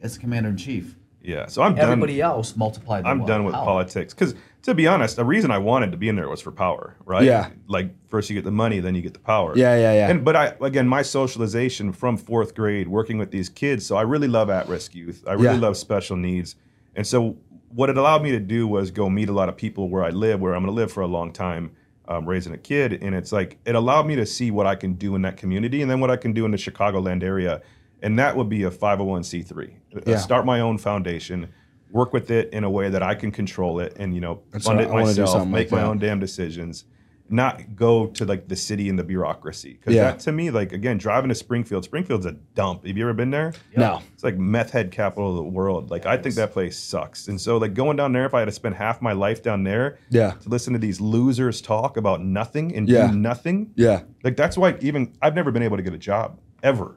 [0.00, 0.96] as commander in chief.
[1.24, 1.84] Yeah, so I'm done.
[1.84, 3.04] Everybody else multiplied.
[3.04, 3.64] the I'm done with How?
[3.64, 6.50] politics because, to be honest, the reason I wanted to be in there was for
[6.50, 7.22] power, right?
[7.22, 7.50] Yeah.
[7.68, 9.52] Like first you get the money, then you get the power.
[9.56, 10.10] Yeah, yeah, yeah.
[10.10, 14.02] And but I again, my socialization from fourth grade, working with these kids, so I
[14.02, 15.22] really love at-risk youth.
[15.26, 15.60] I really Yeah.
[15.60, 16.56] love special needs,
[16.96, 17.36] and so
[17.74, 20.10] what it allowed me to do was go meet a lot of people where I
[20.10, 21.72] live, where I'm going to live for a long time.
[22.08, 24.94] Um, raising a kid, and it's like it allowed me to see what I can
[24.94, 27.62] do in that community, and then what I can do in the Chicagoland area,
[28.02, 29.70] and that would be a 501c3.
[29.96, 30.16] Uh, Yeah.
[30.18, 31.48] Start my own foundation,
[31.92, 34.64] work with it in a way that I can control it, and you know, That's
[34.66, 35.86] fund it I myself, make like my that.
[35.86, 36.84] own damn decisions,
[37.32, 39.72] not go to like the city and the bureaucracy.
[39.74, 40.04] Because Yeah.
[40.04, 42.86] that to me, like again, driving to Springfield, Springfield's a dump.
[42.86, 43.52] Have you ever been there?
[43.76, 44.00] No.
[44.12, 45.90] It's like meth head capital of the world.
[45.90, 47.28] Like I think that place sucks.
[47.28, 49.64] And so like going down there, if I had to spend half my life down
[49.64, 50.32] there Yeah.
[50.42, 53.10] to listen to these losers talk about nothing and Yeah.
[53.10, 54.02] do nothing, Yeah.
[54.22, 56.96] like that's why even I've never been able to get a job ever,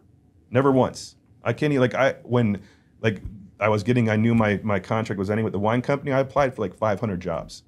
[0.51, 1.15] never once.
[1.43, 2.59] I can't even like I when
[3.01, 3.21] like
[3.59, 6.11] I was getting I knew my my contract was ending with the wine company.
[6.11, 7.63] I applied for like 500 jobs.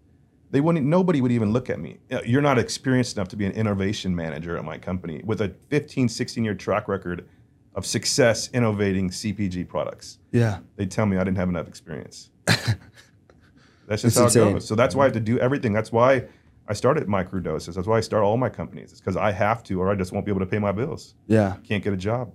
[0.51, 0.85] They wouldn't.
[0.85, 1.97] Nobody would even look at me.
[2.25, 6.07] You're not experienced enough to be an innovation manager at my company with a 15,
[6.07, 7.27] 16 year track record
[7.75, 10.19] of success innovating CPG products.
[10.31, 10.59] Yeah.
[10.77, 12.29] They tell me I didn't have enough experience.
[12.47, 14.47] That's just It's how insane.
[14.47, 14.67] it goes.
[14.67, 15.71] So that's why I have to do everything.
[15.73, 16.25] That's why
[16.67, 17.75] I started microdoses.
[17.75, 18.91] That's why I start all my companies.
[18.91, 21.13] It's because I have to, or I just won't be able to pay my bills.
[21.27, 21.55] Yeah.
[21.63, 22.33] Can't get a job.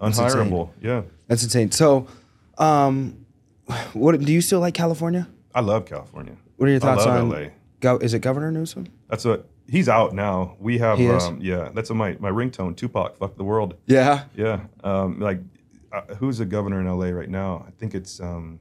[0.00, 0.18] That's.
[0.18, 0.70] Unhireable.
[0.80, 1.02] Yeah.
[1.28, 1.70] That's insane.
[1.70, 2.06] So,
[2.58, 3.26] um,
[3.92, 5.28] what do you still like California?
[5.54, 6.36] I love California.
[6.56, 7.28] What are your thoughts on?
[7.30, 7.46] LA.
[7.80, 8.86] Go, is it Governor Newsom?
[9.08, 10.56] That's what he's out now.
[10.58, 13.74] We have um, yeah, that's on my my ringtone, Tupac, fuck the world.
[13.86, 14.24] Yeah.
[14.36, 14.60] Yeah.
[14.82, 15.40] Um, like
[15.92, 17.64] uh, who's the governor in LA right now?
[17.68, 18.58] I think it's um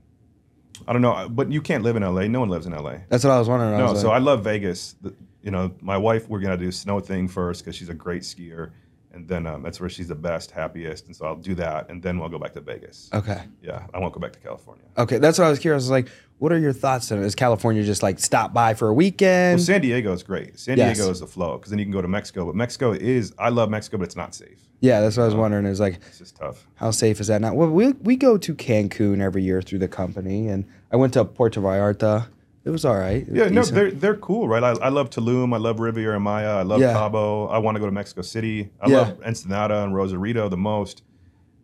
[0.88, 2.28] I don't know, but you can't live in LA.
[2.28, 2.96] No one lives in LA.
[3.10, 3.76] That's what I was wondering.
[3.76, 4.96] I No, was so I love Vegas.
[5.02, 8.24] The, you know, my wife, we're gonna do snow thing first because she's a great
[8.24, 8.72] skier,
[9.14, 12.02] and then um, that's where she's the best, happiest, and so I'll do that, and
[12.02, 13.10] then we'll go back to Vegas.
[13.14, 13.44] okay.
[13.62, 14.86] Yeah, I won't go back to California.
[14.98, 15.18] Okay.
[15.20, 15.84] That's what I was curious.
[15.84, 16.08] I was like,
[16.44, 17.26] what are your thoughts on it?
[17.26, 19.60] Is California just like stop by for a weekend?
[19.60, 20.60] Well, San Diego is great.
[20.60, 20.98] San Yes.
[20.98, 23.48] Diego is the flow because then you can go to Mexico, but Mexico is I
[23.48, 24.60] love Mexico, but it's not safe.
[24.82, 25.66] yeah, that's what I was wondering.
[25.66, 26.68] Is like, It's just tough.
[26.76, 27.54] how safe is that now?
[27.54, 31.24] Well, we we go to Cancun every year through the company, and I went to
[31.24, 32.28] Puerto Vallarta.
[32.66, 33.26] It was all right.
[33.30, 34.64] Was Yeah, no, they're they're cool, right?
[34.66, 36.92] I, I love Tulum, I love Riviera Maya, I love Yeah.
[36.92, 37.48] Cabo.
[37.48, 38.70] I want to go to Mexico City.
[38.82, 38.98] I Yeah.
[38.98, 41.04] love Ensenada and Rosarito the most.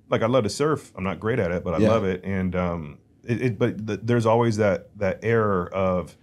[0.10, 0.94] Like I love to surf.
[0.96, 1.90] I'm not great at it, but I Yeah.
[1.90, 2.24] love it.
[2.24, 2.98] And um,
[3.30, 6.18] it, it but th- there's always that that error of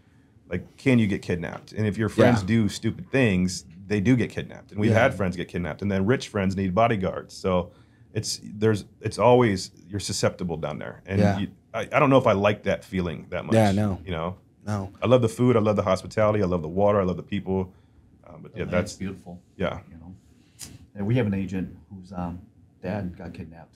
[0.49, 1.73] like, can you get kidnapped?
[1.73, 2.47] And if your friends Yeah.
[2.49, 4.71] do stupid things, they do get kidnapped.
[4.73, 5.03] And we've Yeah.
[5.03, 7.35] had friends get kidnapped, and then rich friends need bodyguards.
[7.35, 7.71] So
[8.13, 11.39] it's there's it's always you're susceptible down there, and Yeah.
[11.39, 13.55] you, I, I don't know if I like that feeling that much.
[13.55, 14.01] Yeah, no.
[14.05, 14.37] You know.
[14.67, 14.91] no.
[15.03, 15.57] I love the food.
[15.57, 16.43] I love the hospitality.
[16.43, 17.01] I love the water.
[17.01, 17.73] I love the people.
[18.27, 19.41] Um, but yeah, that's beautiful.
[19.57, 20.15] yeah, You know,
[20.97, 22.41] and we have an agent whose um,
[22.83, 23.76] dad got kidnapped.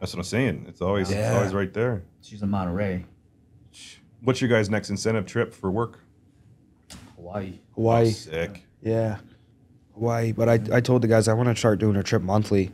[0.00, 0.64] That's what I'm saying.
[0.68, 1.36] It's always it's Yeah.
[1.36, 2.02] always right there.
[2.22, 3.04] She's in Monterrey,
[4.22, 6.00] What's your guys' next incentive trip for work?
[7.16, 7.60] Hawaii.
[7.74, 8.08] Hawaii.
[8.08, 8.66] Oh, sick.
[8.82, 9.16] Yeah,
[9.94, 10.32] Hawaii.
[10.32, 12.70] But I, I told the guys I want to start doing a trip monthly.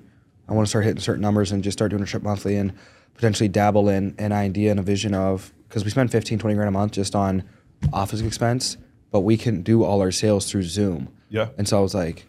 [0.49, 2.73] I want to start hitting certain numbers and just start doing a trip monthly and
[3.15, 6.69] potentially dabble in an idea and a vision of because we spend 15, 20 grand
[6.69, 7.45] a month just on
[7.93, 8.77] office expense,
[9.13, 11.09] but we can do all our sales through Zoom.
[11.29, 11.49] Yeah.
[11.59, 12.27] And so I was like,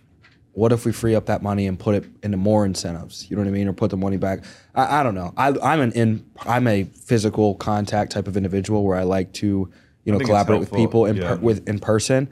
[0.58, 3.30] what if we free up that money and put it into more incentives?
[3.30, 3.68] You know what I mean?
[3.68, 4.44] Or put the money back.
[4.74, 5.32] I, I don't know.
[5.38, 6.26] I, I'm an in.
[6.48, 9.72] I'm a physical contact type of individual where I like to,
[10.04, 11.36] you know, collaborate with people in yeah.
[11.36, 12.28] per, with in person.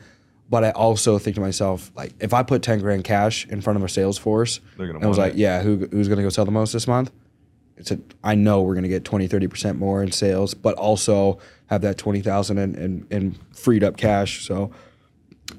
[0.50, 3.78] But I also think to myself, like, if I put ten grand cash in front
[3.78, 5.38] of a sales force, They're gonna and was like, it.
[5.38, 7.12] yeah, who, who's gonna go sell the most this month?
[7.78, 11.40] it's a I know we're going to get 20 30% more in sales, but also
[11.68, 14.46] have that 20,000 and and and freed up cash.
[14.46, 14.72] So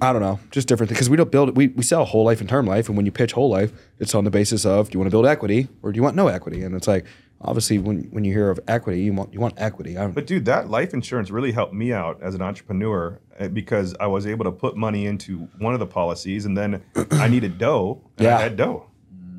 [0.00, 2.48] I don't know, just different because we don't build we we sell whole life and
[2.48, 5.00] term life and when you pitch whole life, it's on the basis of do you
[5.00, 6.62] want to build equity or do you want no equity?
[6.62, 7.04] And it's like
[7.40, 9.96] obviously when when you hear of equity, you want you want equity.
[9.98, 13.94] I, But dude, that life insurance really helped me out as an entrepreneur uh, because
[14.00, 16.82] I was able to put money into one of the policies, and then
[17.12, 18.38] I needed dough, and Yeah.
[18.38, 18.86] I had dough.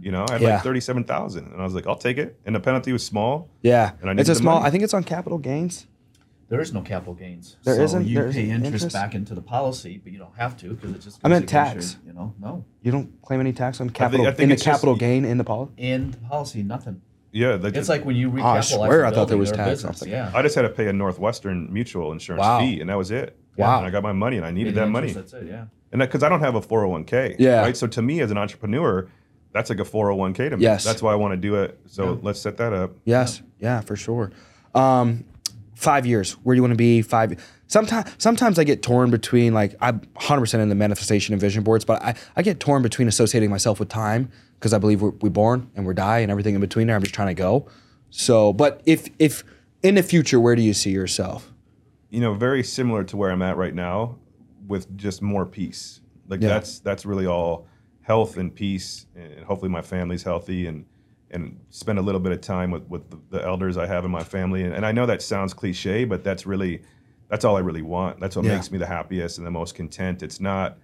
[0.01, 0.53] You know, I had Yeah.
[0.55, 3.49] like thirty-seven thousand, and I was like, "I'll take it." And the penalty was small.
[3.61, 4.55] yeah, And I it's a small.
[4.59, 4.67] money.
[4.67, 5.87] I think it's on capital gains.
[6.49, 7.57] There is no capital gains.
[7.63, 8.07] There so isn't?
[8.07, 8.93] You There pay isn't interest, interest?
[8.93, 11.19] back into the policy, but you don't have to because it just.
[11.23, 11.97] I goes meant against tax.
[12.05, 12.65] Your, you know, no.
[12.83, 15.25] You don't claim any tax on capital I think in the it's just- capital gain
[15.25, 15.73] in the policy.
[15.77, 17.01] In the policy, nothing.
[17.33, 19.69] Yeah, that It's like when you Oh, I swear I thought there was tax.
[19.83, 20.31] business, I Yeah.
[20.33, 22.59] I just had to pay a Northwestern Mutual insurance Wow.
[22.59, 23.37] fee, and that was it.
[23.57, 23.79] Wow.
[23.79, 25.11] And I got my money, and I needed the that money.
[25.11, 25.45] That's it.
[25.47, 25.65] Yeah.
[25.91, 27.35] And because I don't have a 401k.
[27.37, 27.61] Yeah.
[27.61, 27.75] Right.
[27.75, 29.07] So to me, as an entrepreneur,
[29.51, 30.63] that's like a 401k to me.
[30.63, 30.83] Yes.
[30.85, 31.77] That's why I want to do it.
[31.87, 32.19] So Yeah.
[32.21, 32.91] let's set that up.
[33.03, 34.31] Yes, yeah, for sure.
[34.73, 35.25] Um,
[35.77, 37.01] five years, where do you want to be?
[37.01, 37.41] Five.
[37.67, 41.63] Sometimes, sometimes I get torn between like I'm 100 percent in the manifestation and vision
[41.63, 45.11] boards, but I, I get torn between associating myself with time because I believe we're,
[45.21, 46.95] we born and we're die and everything in between there.
[46.95, 47.67] I'm just trying to go.
[48.09, 49.43] So, but if if
[49.83, 51.51] in the future, where do you see yourself?
[52.09, 54.15] you know, very similar to where I'm at right now,
[54.65, 55.99] with just more peace.
[56.29, 56.47] Like Yeah.
[56.47, 57.67] that's that's really all
[58.01, 60.85] health and peace, and hopefully my family's healthy and
[61.31, 64.23] and spend a little bit of time with with the, elders I have in my
[64.23, 64.63] family.
[64.63, 66.81] And, and I know that sounds cliche, but that's really
[67.29, 68.19] that's all I really want.
[68.19, 68.55] That's what Yeah.
[68.55, 70.23] makes me the happiest and the most content.
[70.23, 70.77] It's not.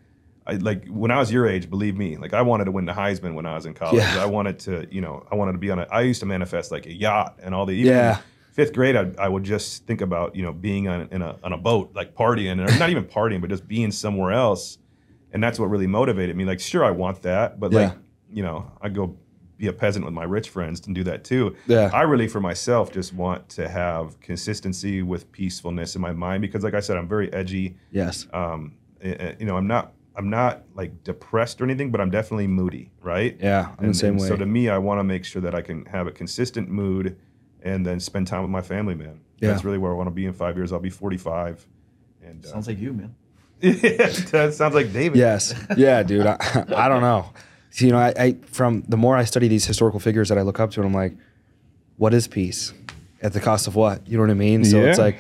[0.46, 2.92] I, like when I was your age, believe me, like I wanted to win the
[2.92, 4.04] Heisman when I was in college.
[4.04, 4.22] Yeah.
[4.22, 5.84] I wanted to, you know, I wanted to be on a.
[5.84, 7.74] I used to manifest like a yacht and all the.
[7.76, 8.18] Even Yeah.
[8.52, 11.54] fifth grade, I, I would just think about you know being on in a on
[11.54, 14.78] a boat, like partying, or not even partying, but just being somewhere else,
[15.32, 16.44] and that's what really motivated me.
[16.44, 17.94] Like, sure, I want that, but like
[18.30, 19.16] you know, I go
[19.64, 21.56] be a peasant with my rich friends and do that too.
[21.68, 21.90] Yeah.
[21.94, 26.64] I really, for myself, just want to have consistency with peacefulness in my mind because,
[26.64, 27.78] like I said, I'm very edgy.
[27.92, 28.28] Yes.
[28.34, 29.94] Um, you know, I'm not.
[30.16, 33.36] I'm not like depressed or anything, but I'm definitely moody, right?
[33.42, 34.28] Yeah, I'm the same way.
[34.28, 37.18] So to me, I want to make sure that I can have a consistent mood
[37.64, 39.22] and then spend time with my family, man.
[39.40, 39.50] Yeah.
[39.50, 40.72] That's really where I want to be in five years.
[40.72, 41.66] I'll be 45.
[42.22, 43.16] And uh, Sounds like you, man.
[43.62, 45.18] that sounds like David.
[45.18, 45.56] Yes.
[45.76, 46.28] Yeah, dude.
[46.28, 46.38] I,
[46.76, 47.34] I don't know.
[47.76, 50.60] You know, I, I from the more I study these historical figures that I look
[50.60, 51.14] up to, and I'm like,
[51.98, 52.74] what is peace?
[53.22, 54.06] At the cost of what?
[54.08, 54.66] You know what I mean?
[54.66, 55.18] So it's like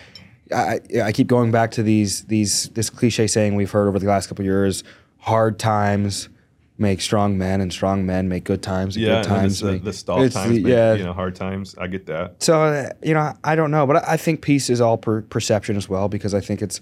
[0.53, 4.07] I, I keep going back to these these this cliche saying we've heard over the
[4.07, 4.84] last couple of years:
[5.19, 6.30] hard times
[6.77, 8.95] make strong men, and strong men make good times.
[8.95, 10.93] And Yeah, good and times the, make, the stall times, make, yeah.
[10.93, 11.75] you know, hard times.
[11.77, 12.41] I get that.
[12.43, 15.21] So uh, you know, I don't know, but I I think peace is all per-
[15.21, 16.81] perception as well because I think it's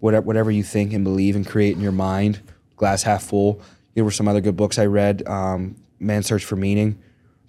[0.00, 2.40] whatever whatever you think and believe and create in your mind.
[2.76, 3.60] Glass half full.
[3.94, 5.26] There were some other good books I read.
[5.26, 6.98] Um, Man's Search for Meaning,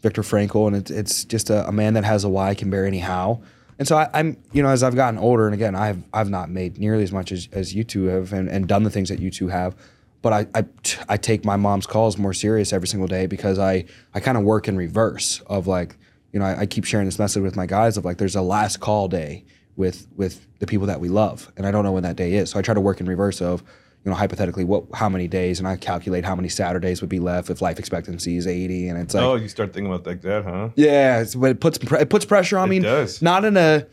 [0.01, 2.85] Viktor Frankl, and it's it's just a, a man that has a why can bear
[2.85, 3.41] any how.
[3.77, 6.49] And so I, I'm, you know, as I've gotten older, and again, I've I've not
[6.49, 9.19] made nearly as much as, as you two have, and, and done the things that
[9.19, 9.75] you two have.
[10.21, 10.65] But I, I,
[11.09, 14.43] I take my mom's calls more serious every single day because I, I kind of
[14.43, 15.97] work in reverse of like,
[16.31, 18.41] you know, I, I keep sharing this message with my guys of like, there's a
[18.41, 19.45] last call day
[19.75, 22.51] with with the people that we love, and I don't know when that day is.
[22.51, 23.61] So I try to work in reverse of,
[24.05, 27.19] you know, hypothetically, what how many days, and I calculate how many Saturdays would be
[27.19, 30.21] left if life expectancy is 80, and it's like, oh, you start thinking about like
[30.21, 30.69] that, huh?
[30.75, 32.79] yeah, it's, but it puts it puts pressure on It me.
[32.79, 33.21] does.
[33.21, 33.87] Not in a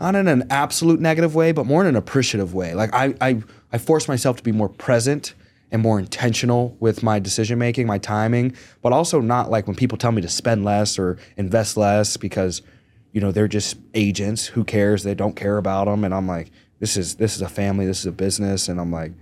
[0.00, 2.72] not in an absolute negative way, but more in an appreciative way.
[2.74, 3.42] Like I I
[3.72, 5.34] I force myself to be more present
[5.70, 9.98] and more intentional with my decision making, my timing, but also not like when people
[9.98, 12.62] tell me to spend less or invest less because
[13.12, 14.46] you know they're just agents.
[14.46, 15.02] Who cares?
[15.02, 18.00] They don't care about them, and I'm like, this is this is a family, this
[18.00, 19.12] is a business, and I'm like,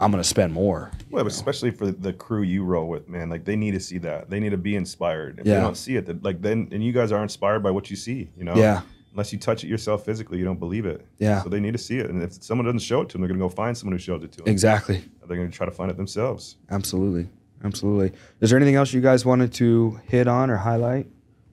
[0.00, 0.90] I'm gonna spend more.
[1.10, 3.28] Well, especially for the crew you roll with, man.
[3.28, 4.30] Like they need to see that.
[4.30, 5.38] They need to be inspired.
[5.40, 5.56] If Yeah.
[5.56, 7.96] they don't see it, then, like then and you guys are inspired by what you
[7.96, 8.30] see.
[8.36, 8.54] You know.
[8.56, 8.80] Yeah.
[9.12, 11.04] Unless you touch it yourself physically, you don't believe it.
[11.18, 11.42] Yeah.
[11.42, 13.28] So they need to see it, and if someone doesn't show it to them, they're
[13.28, 14.48] gonna go find someone who showed it to them.
[14.48, 15.02] Exactly.
[15.26, 16.56] They're gonna try to find it themselves.
[16.70, 17.28] Absolutely.
[17.62, 18.12] Absolutely.
[18.40, 21.08] Is there anything else you guys wanted to hit on or highlight?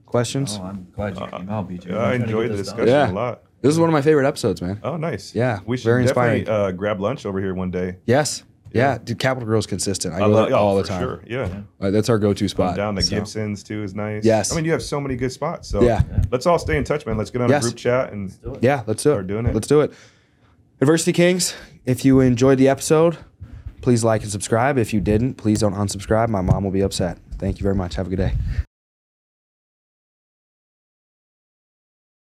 [0.06, 0.58] Questions?
[0.58, 1.86] Oh, I'm glad you uh, came out, BJ.
[1.90, 3.10] Yeah, I'm I trying to enjoyed the discussion Yeah.
[3.10, 3.42] a lot.
[3.60, 4.80] This is one of my favorite episodes, man.
[4.82, 5.34] Oh, nice.
[5.34, 6.68] Yeah, we should very definitely inspiring.
[6.68, 7.96] uh, grab lunch over here one day.
[8.06, 8.44] Yes.
[8.70, 10.12] Yeah, dude, Capital Grille's consistent.
[10.14, 11.00] I, I go love there all oh, the time.
[11.02, 11.22] Sure.
[11.26, 11.62] Yeah.
[11.80, 12.76] Uh, that's our go-to I'm spot.
[12.76, 13.16] down the so.
[13.16, 14.24] Gibsons too is nice.
[14.24, 14.52] Yes.
[14.52, 15.68] I mean, you have so many good spots.
[15.68, 16.02] So Yeah.
[16.30, 17.16] let's all stay in touch, man.
[17.16, 17.64] Let's get on Yes.
[17.64, 18.62] a group chat and Do it.
[18.62, 19.14] Yeah, let's do it.
[19.14, 19.54] Start doing it.
[19.54, 19.92] Let's do it.
[20.82, 21.54] Adversity Kings,
[21.86, 23.16] if you enjoyed the episode,
[23.80, 24.76] please like and subscribe.
[24.76, 26.28] If you didn't, please don't unsubscribe.
[26.28, 27.18] My mom will be upset.
[27.38, 27.94] Thank you very much.
[27.94, 28.34] Have a good day.